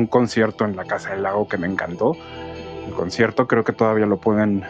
[0.08, 2.16] concierto en la Casa del Lago que me encantó.
[2.86, 4.64] El concierto creo que todavía lo pueden,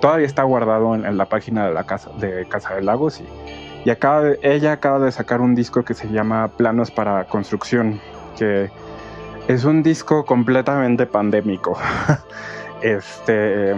[0.00, 3.90] todavía está guardado en, la página de la Casa, de Casa del Lagos y, y
[3.90, 8.00] acaba ella acaba de sacar un disco que se llama Planos para Construcción,
[8.38, 8.70] que
[9.48, 11.78] es un disco completamente pandémico.
[12.82, 13.74] este,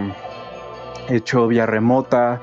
[1.09, 2.39] hecho vía remota,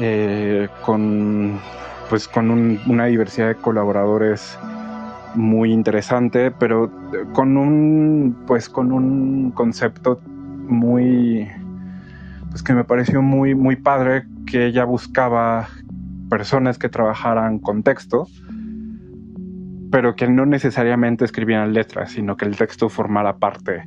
[0.00, 1.60] eh, con,
[2.08, 2.50] pues, con
[2.86, 4.58] una diversidad de colaboradores
[5.34, 6.90] muy interesante, pero
[7.32, 10.20] con un, pues, con un concepto
[10.68, 11.48] muy,
[12.50, 15.68] pues que me pareció muy, muy padre, que ella buscaba
[16.28, 18.26] personas que trabajaran con texto,
[19.90, 23.84] pero que no necesariamente escribieran letras, sino que el texto formara parte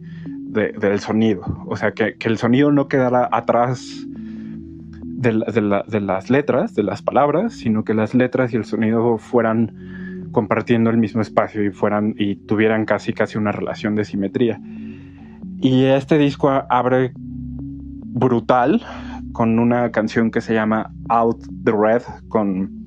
[0.55, 1.43] del sonido.
[1.67, 5.33] O sea, que, el sonido no quedara atrás de,
[6.01, 10.97] las letras, de las palabras, sino que las letras y el sonido fueran compartiendo el
[10.97, 14.59] mismo espacio y fueran y tuvieran casi casi una relación de simetría.
[15.61, 18.81] Y este disco abre brutal
[19.31, 22.85] con una canción que se llama Out the Red con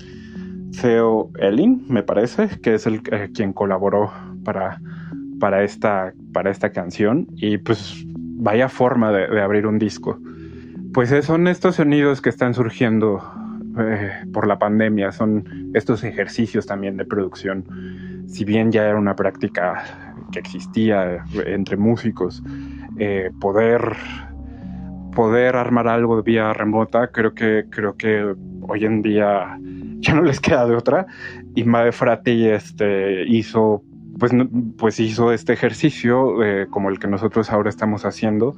[0.80, 4.12] Theo Elling, me parece, que es el eh, quien colaboró
[4.44, 4.80] para
[5.38, 8.04] para esta, para esta canción y pues
[8.38, 10.18] vaya forma de, abrir un disco.
[10.92, 13.22] Pues son estos sonidos que están surgiendo
[13.78, 17.64] eh, por la pandemia, son estos ejercicios también de producción.
[18.26, 19.84] Si bien ya era una práctica
[20.32, 22.42] que existía entre músicos,
[22.98, 23.96] eh, poder,
[25.14, 29.58] poder armar algo vía remota, creo que, creo que hoy en día
[30.00, 31.06] ya no les queda de otra.
[31.54, 33.82] Y Made Frati este, hizo
[34.18, 34.32] pues,
[34.76, 38.54] pues hizo este ejercicio eh, como el que nosotros ahora estamos haciendo,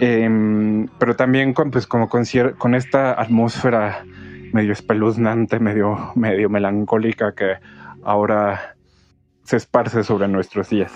[0.00, 2.24] em, pero también con, pues, como con,
[2.58, 4.04] con esta atmósfera
[4.52, 7.54] medio espeluznante, medio, medio melancólica que
[8.02, 8.74] ahora
[9.44, 10.92] se esparce sobre nuestros días.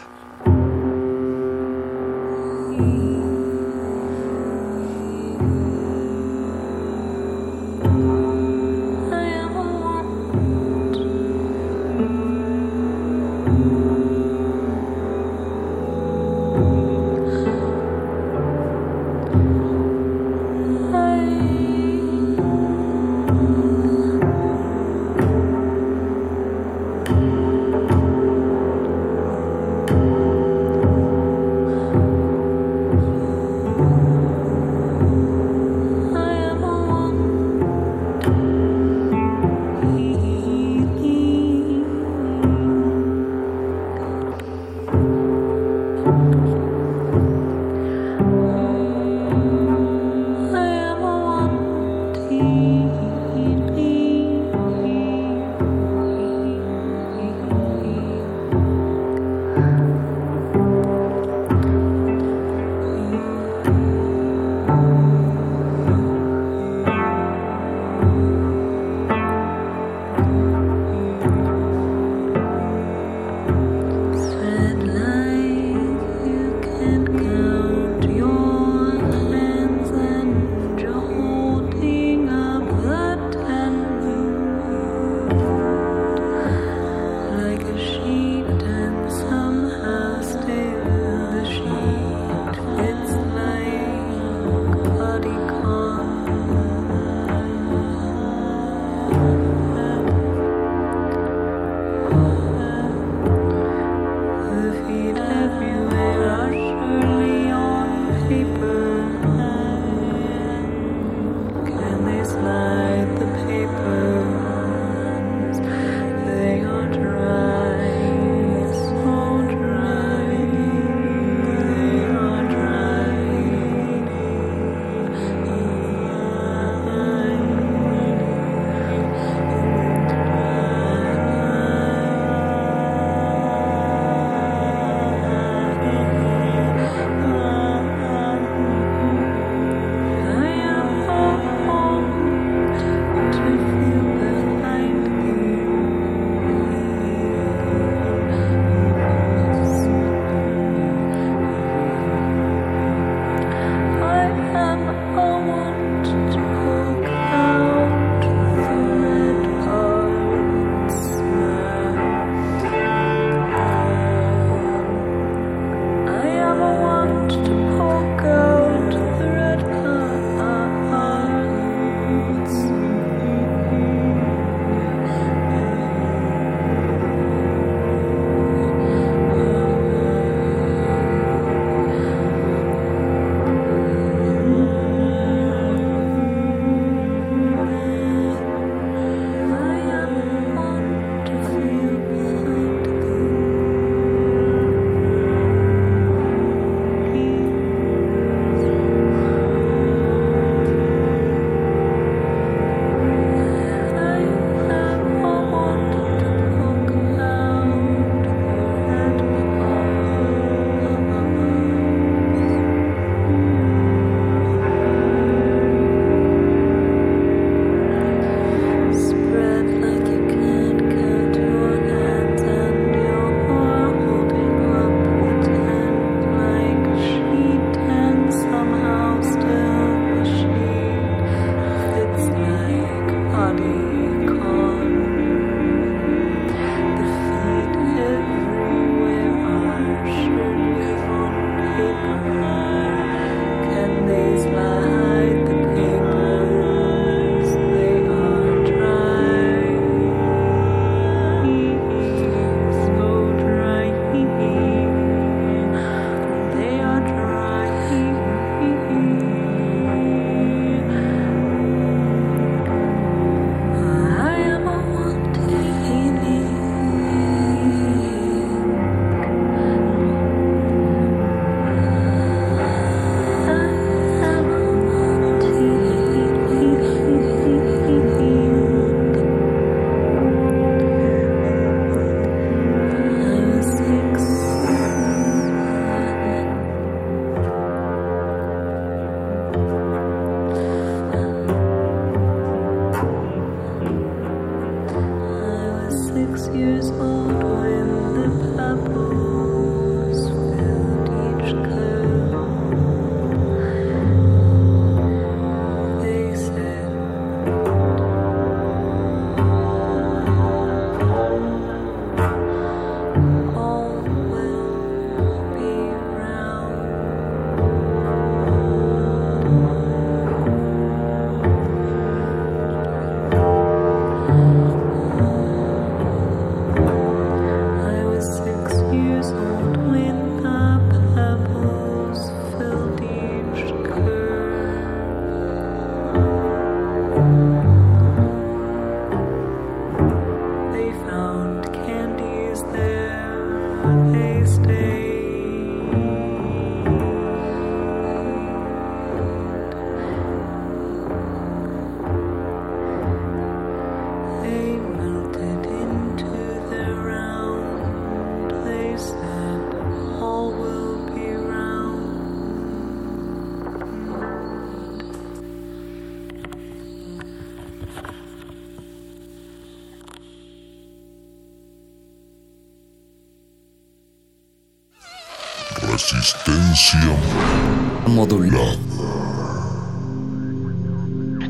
[378.23, 378.77] Modulada.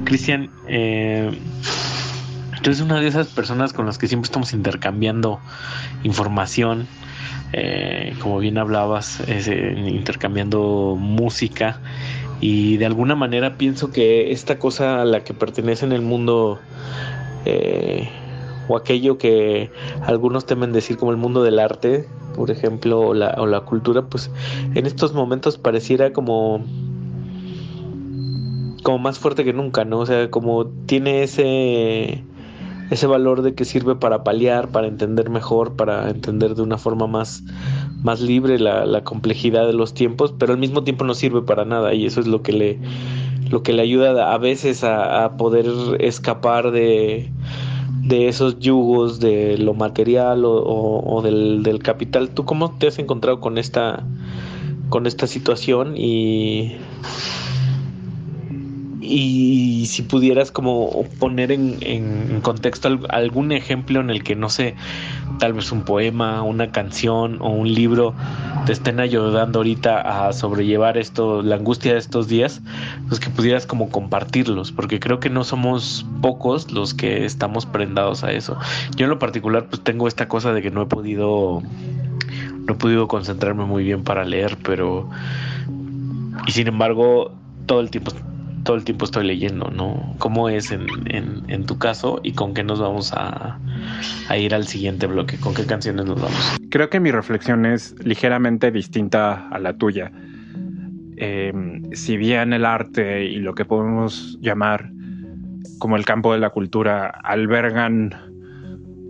[0.04, 1.30] Cristian, eh,
[2.62, 5.38] tú eres una de esas personas con las que siempre estamos intercambiando
[6.02, 6.86] información.
[7.52, 11.80] Eh, como bien hablabas, eh, intercambiando música.
[12.40, 16.58] Y de alguna manera pienso que esta cosa a la que pertenece en el mundo
[18.68, 19.70] o aquello que
[20.06, 24.30] algunos temen decir como el mundo del arte, por ejemplo, o la cultura, pues
[24.74, 26.64] en estos momentos pareciera como
[28.82, 30.00] como más fuerte que nunca, ¿no?
[30.00, 32.24] O sea, como tiene ese
[32.90, 37.06] ese valor de que sirve para paliar, para entender mejor, para entender de una forma
[37.06, 37.42] más,
[38.02, 41.94] más libre la, complejidad de los tiempos, pero al mismo tiempo no sirve para nada
[41.94, 42.78] y eso es lo que le,
[43.48, 45.66] lo que le ayuda a veces a, a poder
[46.00, 47.30] escapar de,
[48.02, 52.30] de esos yugos de lo material o, o, o del, del, capital.
[52.30, 54.04] ¿Tú cómo te has encontrado con esta,
[54.92, 56.76] con esta situación y
[59.00, 64.74] y si pudieras como poner en, en, contexto algún ejemplo en el que no sé
[65.38, 68.14] tal vez un poema una canción o un libro
[68.66, 72.60] te estén ayudando ahorita a sobrellevar esto la angustia de estos días
[73.08, 78.24] pues que pudieras como compartirlos porque creo que no somos pocos los que estamos prendados
[78.24, 78.58] a eso.
[78.94, 81.62] Yo en lo particular pues tengo esta cosa de que no he podido
[82.66, 85.08] no he podido concentrarme muy bien para leer pero
[86.46, 87.32] y sin embargo
[87.66, 88.12] todo el tiempo
[88.64, 90.14] todo el tiempo estoy leyendo, ¿no?
[90.18, 93.58] ¿Cómo es en, en, tu caso y con qué nos vamos a,
[94.28, 95.36] a, ir al siguiente bloque?
[95.38, 96.58] ¿Con qué canciones nos vamos?
[96.70, 100.12] Creo que mi reflexión es ligeramente distinta a la tuya.
[101.16, 101.52] Eh,
[101.92, 104.90] si bien el arte y lo que podemos llamar
[105.78, 108.31] como el campo de la cultura albergan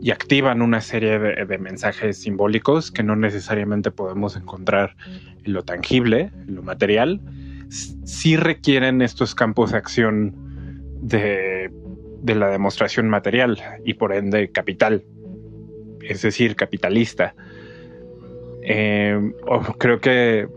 [0.02, 4.96] y activan una serie de, mensajes simbólicos que no necesariamente podemos encontrar
[5.44, 7.20] en lo tangible, en lo material,
[7.68, 10.34] sí requieren estos campos de acción
[11.00, 11.70] de,
[12.20, 15.04] de, la demostración material y por ende capital,
[16.00, 17.36] es decir, capitalista.
[18.64, 19.20] Eh,
[19.78, 20.48] creo que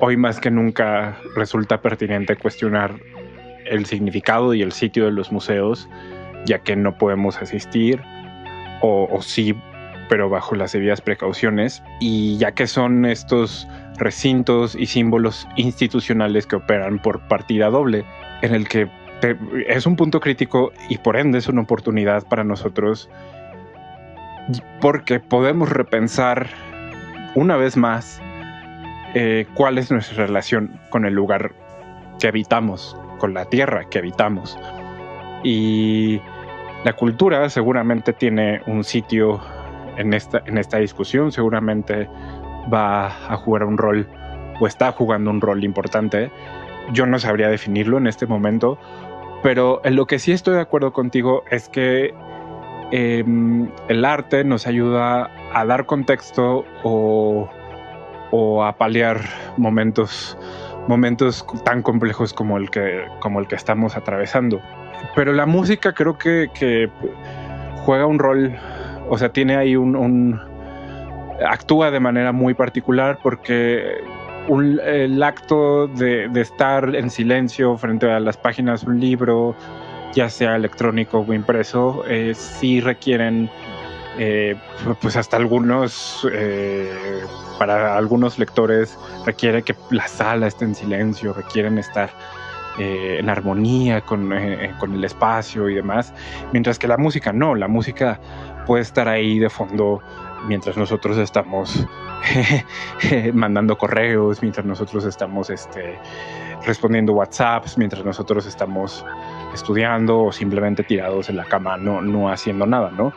[0.00, 3.00] hoy más que nunca resulta pertinente cuestionar
[3.64, 5.88] el significado y el sitio de los museos,
[6.44, 8.02] ya que no podemos asistir,
[8.80, 9.54] o, sí,
[10.08, 13.68] pero bajo las debidas precauciones, y ya que son estos
[13.98, 18.04] recintos y símbolos institucionales que operan por partida doble,
[18.42, 18.88] en el que
[19.68, 23.10] es un punto crítico y por ende es una oportunidad para nosotros
[24.80, 26.48] porque podemos repensar
[27.34, 28.20] una vez más
[29.14, 31.52] eh, cuál es nuestra relación con el lugar
[32.18, 34.58] que habitamos, con la tierra que habitamos.
[35.42, 36.20] Y
[36.84, 39.40] la cultura seguramente tiene un sitio
[39.96, 42.08] en esta, en esta discusión, seguramente
[42.72, 44.08] va a jugar un rol
[44.60, 46.30] o está jugando un rol importante.
[46.92, 48.78] Yo no sabría definirlo en este momento,
[49.42, 52.14] pero en lo que sí estoy de acuerdo contigo es que
[52.92, 53.24] eh,
[53.88, 57.48] el arte nos ayuda a dar contexto o,
[58.30, 59.20] o, a paliar
[59.56, 60.36] momentos,
[60.88, 64.60] momentos tan complejos como el, que, como el que estamos atravesando.
[65.14, 66.90] Pero la música creo que,
[67.84, 68.56] juega un rol,
[69.08, 70.40] o sea, tiene ahí un, un
[71.48, 73.96] actúa de manera muy particular porque
[74.48, 79.54] un, el acto de, de, estar en silencio frente a las páginas de un libro,
[80.12, 83.50] ya sea electrónico o impreso, eh, sí requieren,
[84.18, 84.56] eh,
[85.00, 87.22] pues hasta algunos, eh,
[87.58, 92.10] para algunos lectores requiere que la sala esté en silencio, requieren estar
[92.80, 94.30] eh, en armonía con,
[94.78, 96.14] con el espacio y demás,
[96.52, 98.18] mientras que la música no, la música
[98.66, 100.00] puede estar ahí de fondo
[100.46, 101.86] mientras nosotros estamos
[103.34, 105.98] mandando correos, mientras nosotros estamos este,
[106.64, 109.04] respondiendo WhatsApps, mientras nosotros estamos
[109.52, 113.12] estudiando o simplemente tirados en la cama, no, no haciendo nada, ¿no?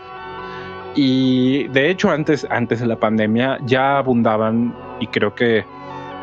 [0.95, 5.65] Y de hecho antes, antes de la pandemia ya abundaban y creo que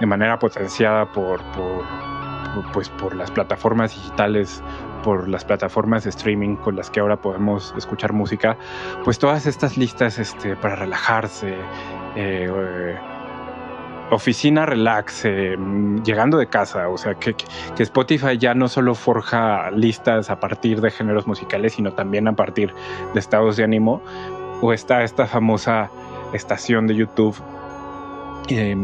[0.00, 1.84] de manera potenciada por, por,
[2.72, 4.62] pues por las plataformas digitales
[5.02, 8.56] por las plataformas de streaming con las que ahora podemos escuchar música,
[9.04, 11.54] pues todas estas listas este, para relajarse,
[12.16, 12.98] eh, eh,
[14.10, 15.56] oficina relax, eh,
[16.04, 20.80] llegando de casa, o sea que, que, Spotify ya no solo forja listas a partir
[20.80, 22.74] de géneros musicales, sino también a partir
[23.14, 24.02] de estados de ánimo,
[24.60, 25.90] o está esta famosa
[26.32, 27.36] estación de YouTube,
[28.46, 28.74] que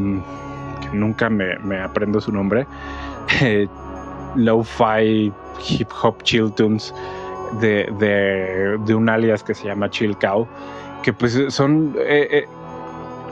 [0.93, 2.67] nunca me aprendo su nombre,
[4.37, 5.33] Lo-Fi
[5.69, 6.95] hip hop chill tunes
[7.61, 10.47] de, de, de, un alias que se llama Chill Cow,
[11.03, 11.95] que pues son...
[11.99, 12.49] Eh, eh,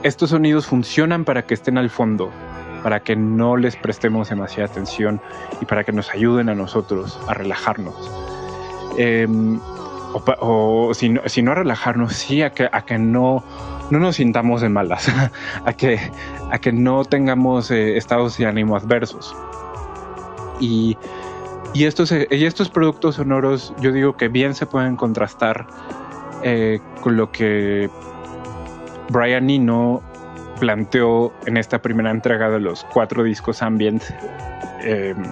[0.03, 2.31] estos sonidos funcionan para que estén al fondo
[2.85, 5.19] para que no les prestemos demasiada atención
[5.59, 7.95] y para que nos ayuden a nosotros a relajarnos.
[8.95, 9.59] Em,
[10.39, 13.43] o, si, no, si, no, a relajarnos, sí a que, a que no,
[13.89, 15.11] no nos sintamos de malas,
[15.65, 15.99] a, que,
[16.51, 19.35] a que no tengamos eh, estados de ánimo adversos.
[20.59, 20.97] Y,
[21.73, 25.67] estos, eh, y estos productos sonoros yo digo que bien se pueden contrastar
[26.43, 27.89] eh, con lo que
[29.09, 30.01] Brian Eno
[30.59, 34.03] planteó en esta primera entrega de los cuatro discos ambient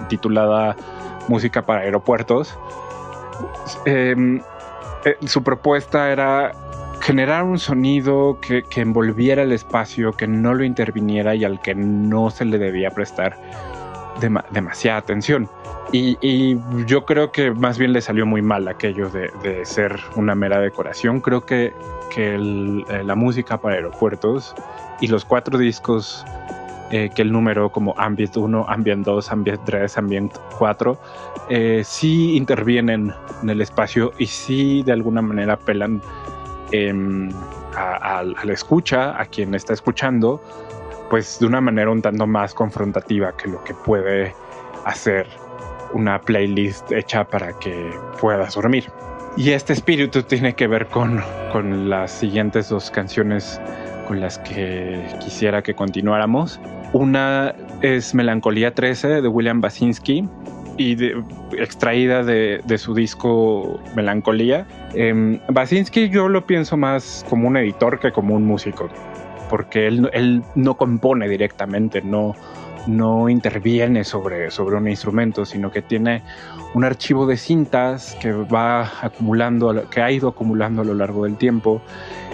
[0.08, 0.76] titulada
[1.28, 2.58] Música para Aeropuertos.
[3.84, 4.40] Em,
[5.04, 6.52] eh, su propuesta era
[7.00, 12.30] generar un sonido que, envolviera el espacio, que no lo interviniera y al que no
[12.30, 13.36] se le debía prestar
[14.50, 15.48] demasiada atención.
[15.92, 20.60] Y, yo creo que más bien le salió muy mal aquello de, ser una mera
[20.60, 21.20] decoración.
[21.20, 21.72] Creo que,
[22.12, 24.54] que eh, la música para aeropuertos
[25.00, 26.24] y los cuatro discos
[26.90, 30.98] eh, que el número como Ambient 1, Ambient 2, Ambient 3, Ambient 4,
[31.48, 33.12] eh, sí intervienen
[33.42, 36.02] en el espacio y sí de alguna manera apelan
[36.72, 37.30] em,
[37.76, 40.40] a, la escucha, a quien está escuchando,
[41.10, 44.34] pues de una manera un tanto más confrontativa que lo que puede
[44.84, 45.26] hacer
[45.92, 48.84] una playlist hecha para que puedas dormir.
[49.36, 51.20] Y este espíritu tiene que ver con,
[51.52, 53.60] con las siguientes dos canciones
[54.06, 56.60] con las que quisiera que continuáramos.
[56.92, 60.28] Una es Melancolía 13 de William Basinski
[60.76, 60.96] y
[61.56, 64.66] extraída de, su disco Melancolía.
[64.94, 68.88] Eh, Basinski yo lo pienso más como un editor que como un músico,
[69.54, 72.34] porque él, no compone directamente, no,
[72.88, 76.24] no interviene sobre, sobre un instrumento, sino que tiene
[76.74, 81.36] un archivo de cintas que va acumulando, que ha ido acumulando a lo largo del
[81.36, 81.80] tiempo,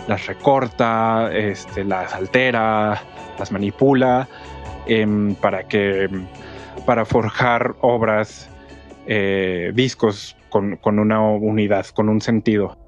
[0.09, 3.03] las recorta, este, las altera,
[3.39, 4.27] las manipula
[4.87, 6.09] em, para que
[6.87, 8.49] para forjar obras,
[9.07, 12.80] eh, discos con, con una unidad, con un sentido.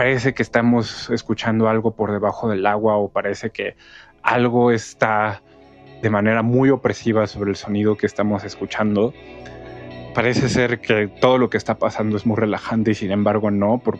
[0.00, 3.76] Parece que estamos escuchando algo por debajo del agua o parece que
[4.22, 5.42] algo está
[6.00, 9.12] de manera muy opresiva sobre el sonido que estamos escuchando.
[10.14, 13.76] Parece ser que todo lo que está pasando es muy relajante y sin embargo no,
[13.76, 13.98] por,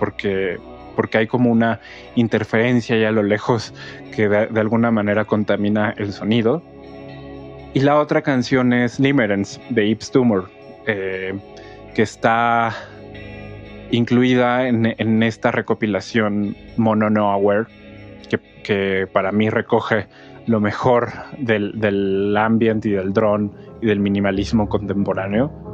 [0.00, 0.58] porque,
[0.96, 1.78] porque hay como una
[2.16, 3.74] interferencia ya a lo lejos
[4.12, 6.64] que de, alguna manera contamina el sonido.
[7.74, 10.50] Y la otra canción es Limerence de Yves Tumor,
[10.84, 11.32] eh,
[11.94, 12.74] que está
[13.96, 17.66] incluida en, esta recopilación Mono No Aware,
[18.62, 20.06] que, para mí recoge
[20.46, 23.50] lo mejor del, del ambient y del drone
[23.80, 25.65] y del minimalismo contemporáneo.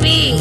[0.00, 0.39] Baby.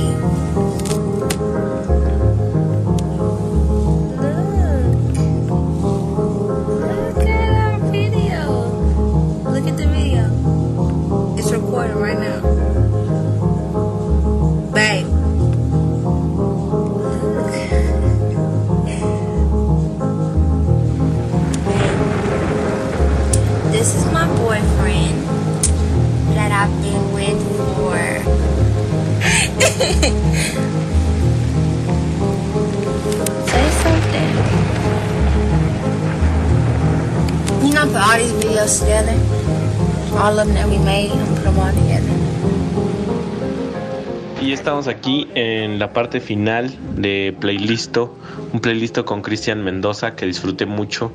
[44.79, 48.17] Estamos aquí en la parte final de Playlisto,
[48.53, 51.11] un playlisto con Cristian Mendoza que disfruté mucho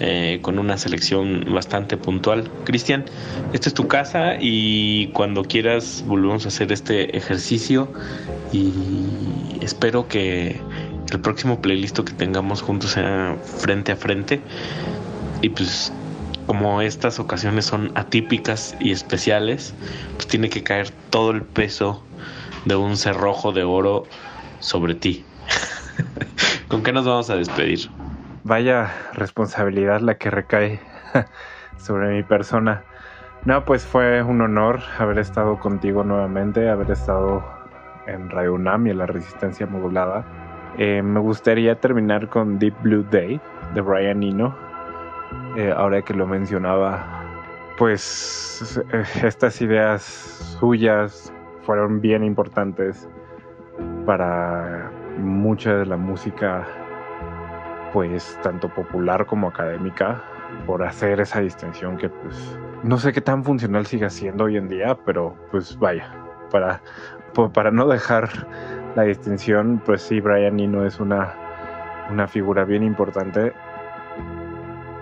[0.00, 2.50] eh, con una selección bastante puntual.
[2.64, 3.06] Cristian,
[3.54, 7.88] esta es tu casa y cuando quieras volvemos a hacer este ejercicio
[8.52, 8.74] y
[9.62, 10.60] espero que
[11.10, 14.42] el próximo playlist que tengamos juntos sea frente a frente
[15.40, 15.90] y pues
[16.46, 19.72] como estas ocasiones son atípicas y especiales,
[20.16, 22.02] pues tiene que caer todo el peso
[22.66, 24.04] de un cerrojo de oro
[24.58, 25.24] sobre ti.
[26.68, 27.88] ¿Con qué nos vamos a despedir?
[28.44, 30.80] Vaya responsabilidad la que recae
[31.78, 32.82] sobre mi persona.
[33.44, 37.44] No, pues fue un honor haber estado contigo nuevamente, haber estado
[38.06, 40.24] en Radio y en la Resistencia Modulada.
[40.78, 43.40] Eh, me gustaría terminar con Deep Blue Day
[43.74, 44.54] de Brian Eno.
[45.56, 47.04] Eh, ahora que lo mencionaba,
[47.78, 50.02] pues eh, estas ideas
[50.60, 51.32] suyas
[51.66, 53.08] fueron bien importantes
[54.06, 56.64] para mucha de la música,
[57.92, 60.22] pues tanto popular como académica,
[60.64, 64.68] por hacer esa distinción que pues no sé qué tan funcional siga siendo hoy en
[64.68, 66.08] día, pero pues vaya,
[66.52, 66.80] para,
[67.52, 68.28] para no dejar
[68.94, 71.34] la distinción, pues sí, Brian Eno es una,
[72.10, 73.52] una figura bien importante.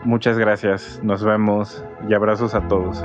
[0.03, 3.05] Muchas gracias, nos vemos y abrazos a todos.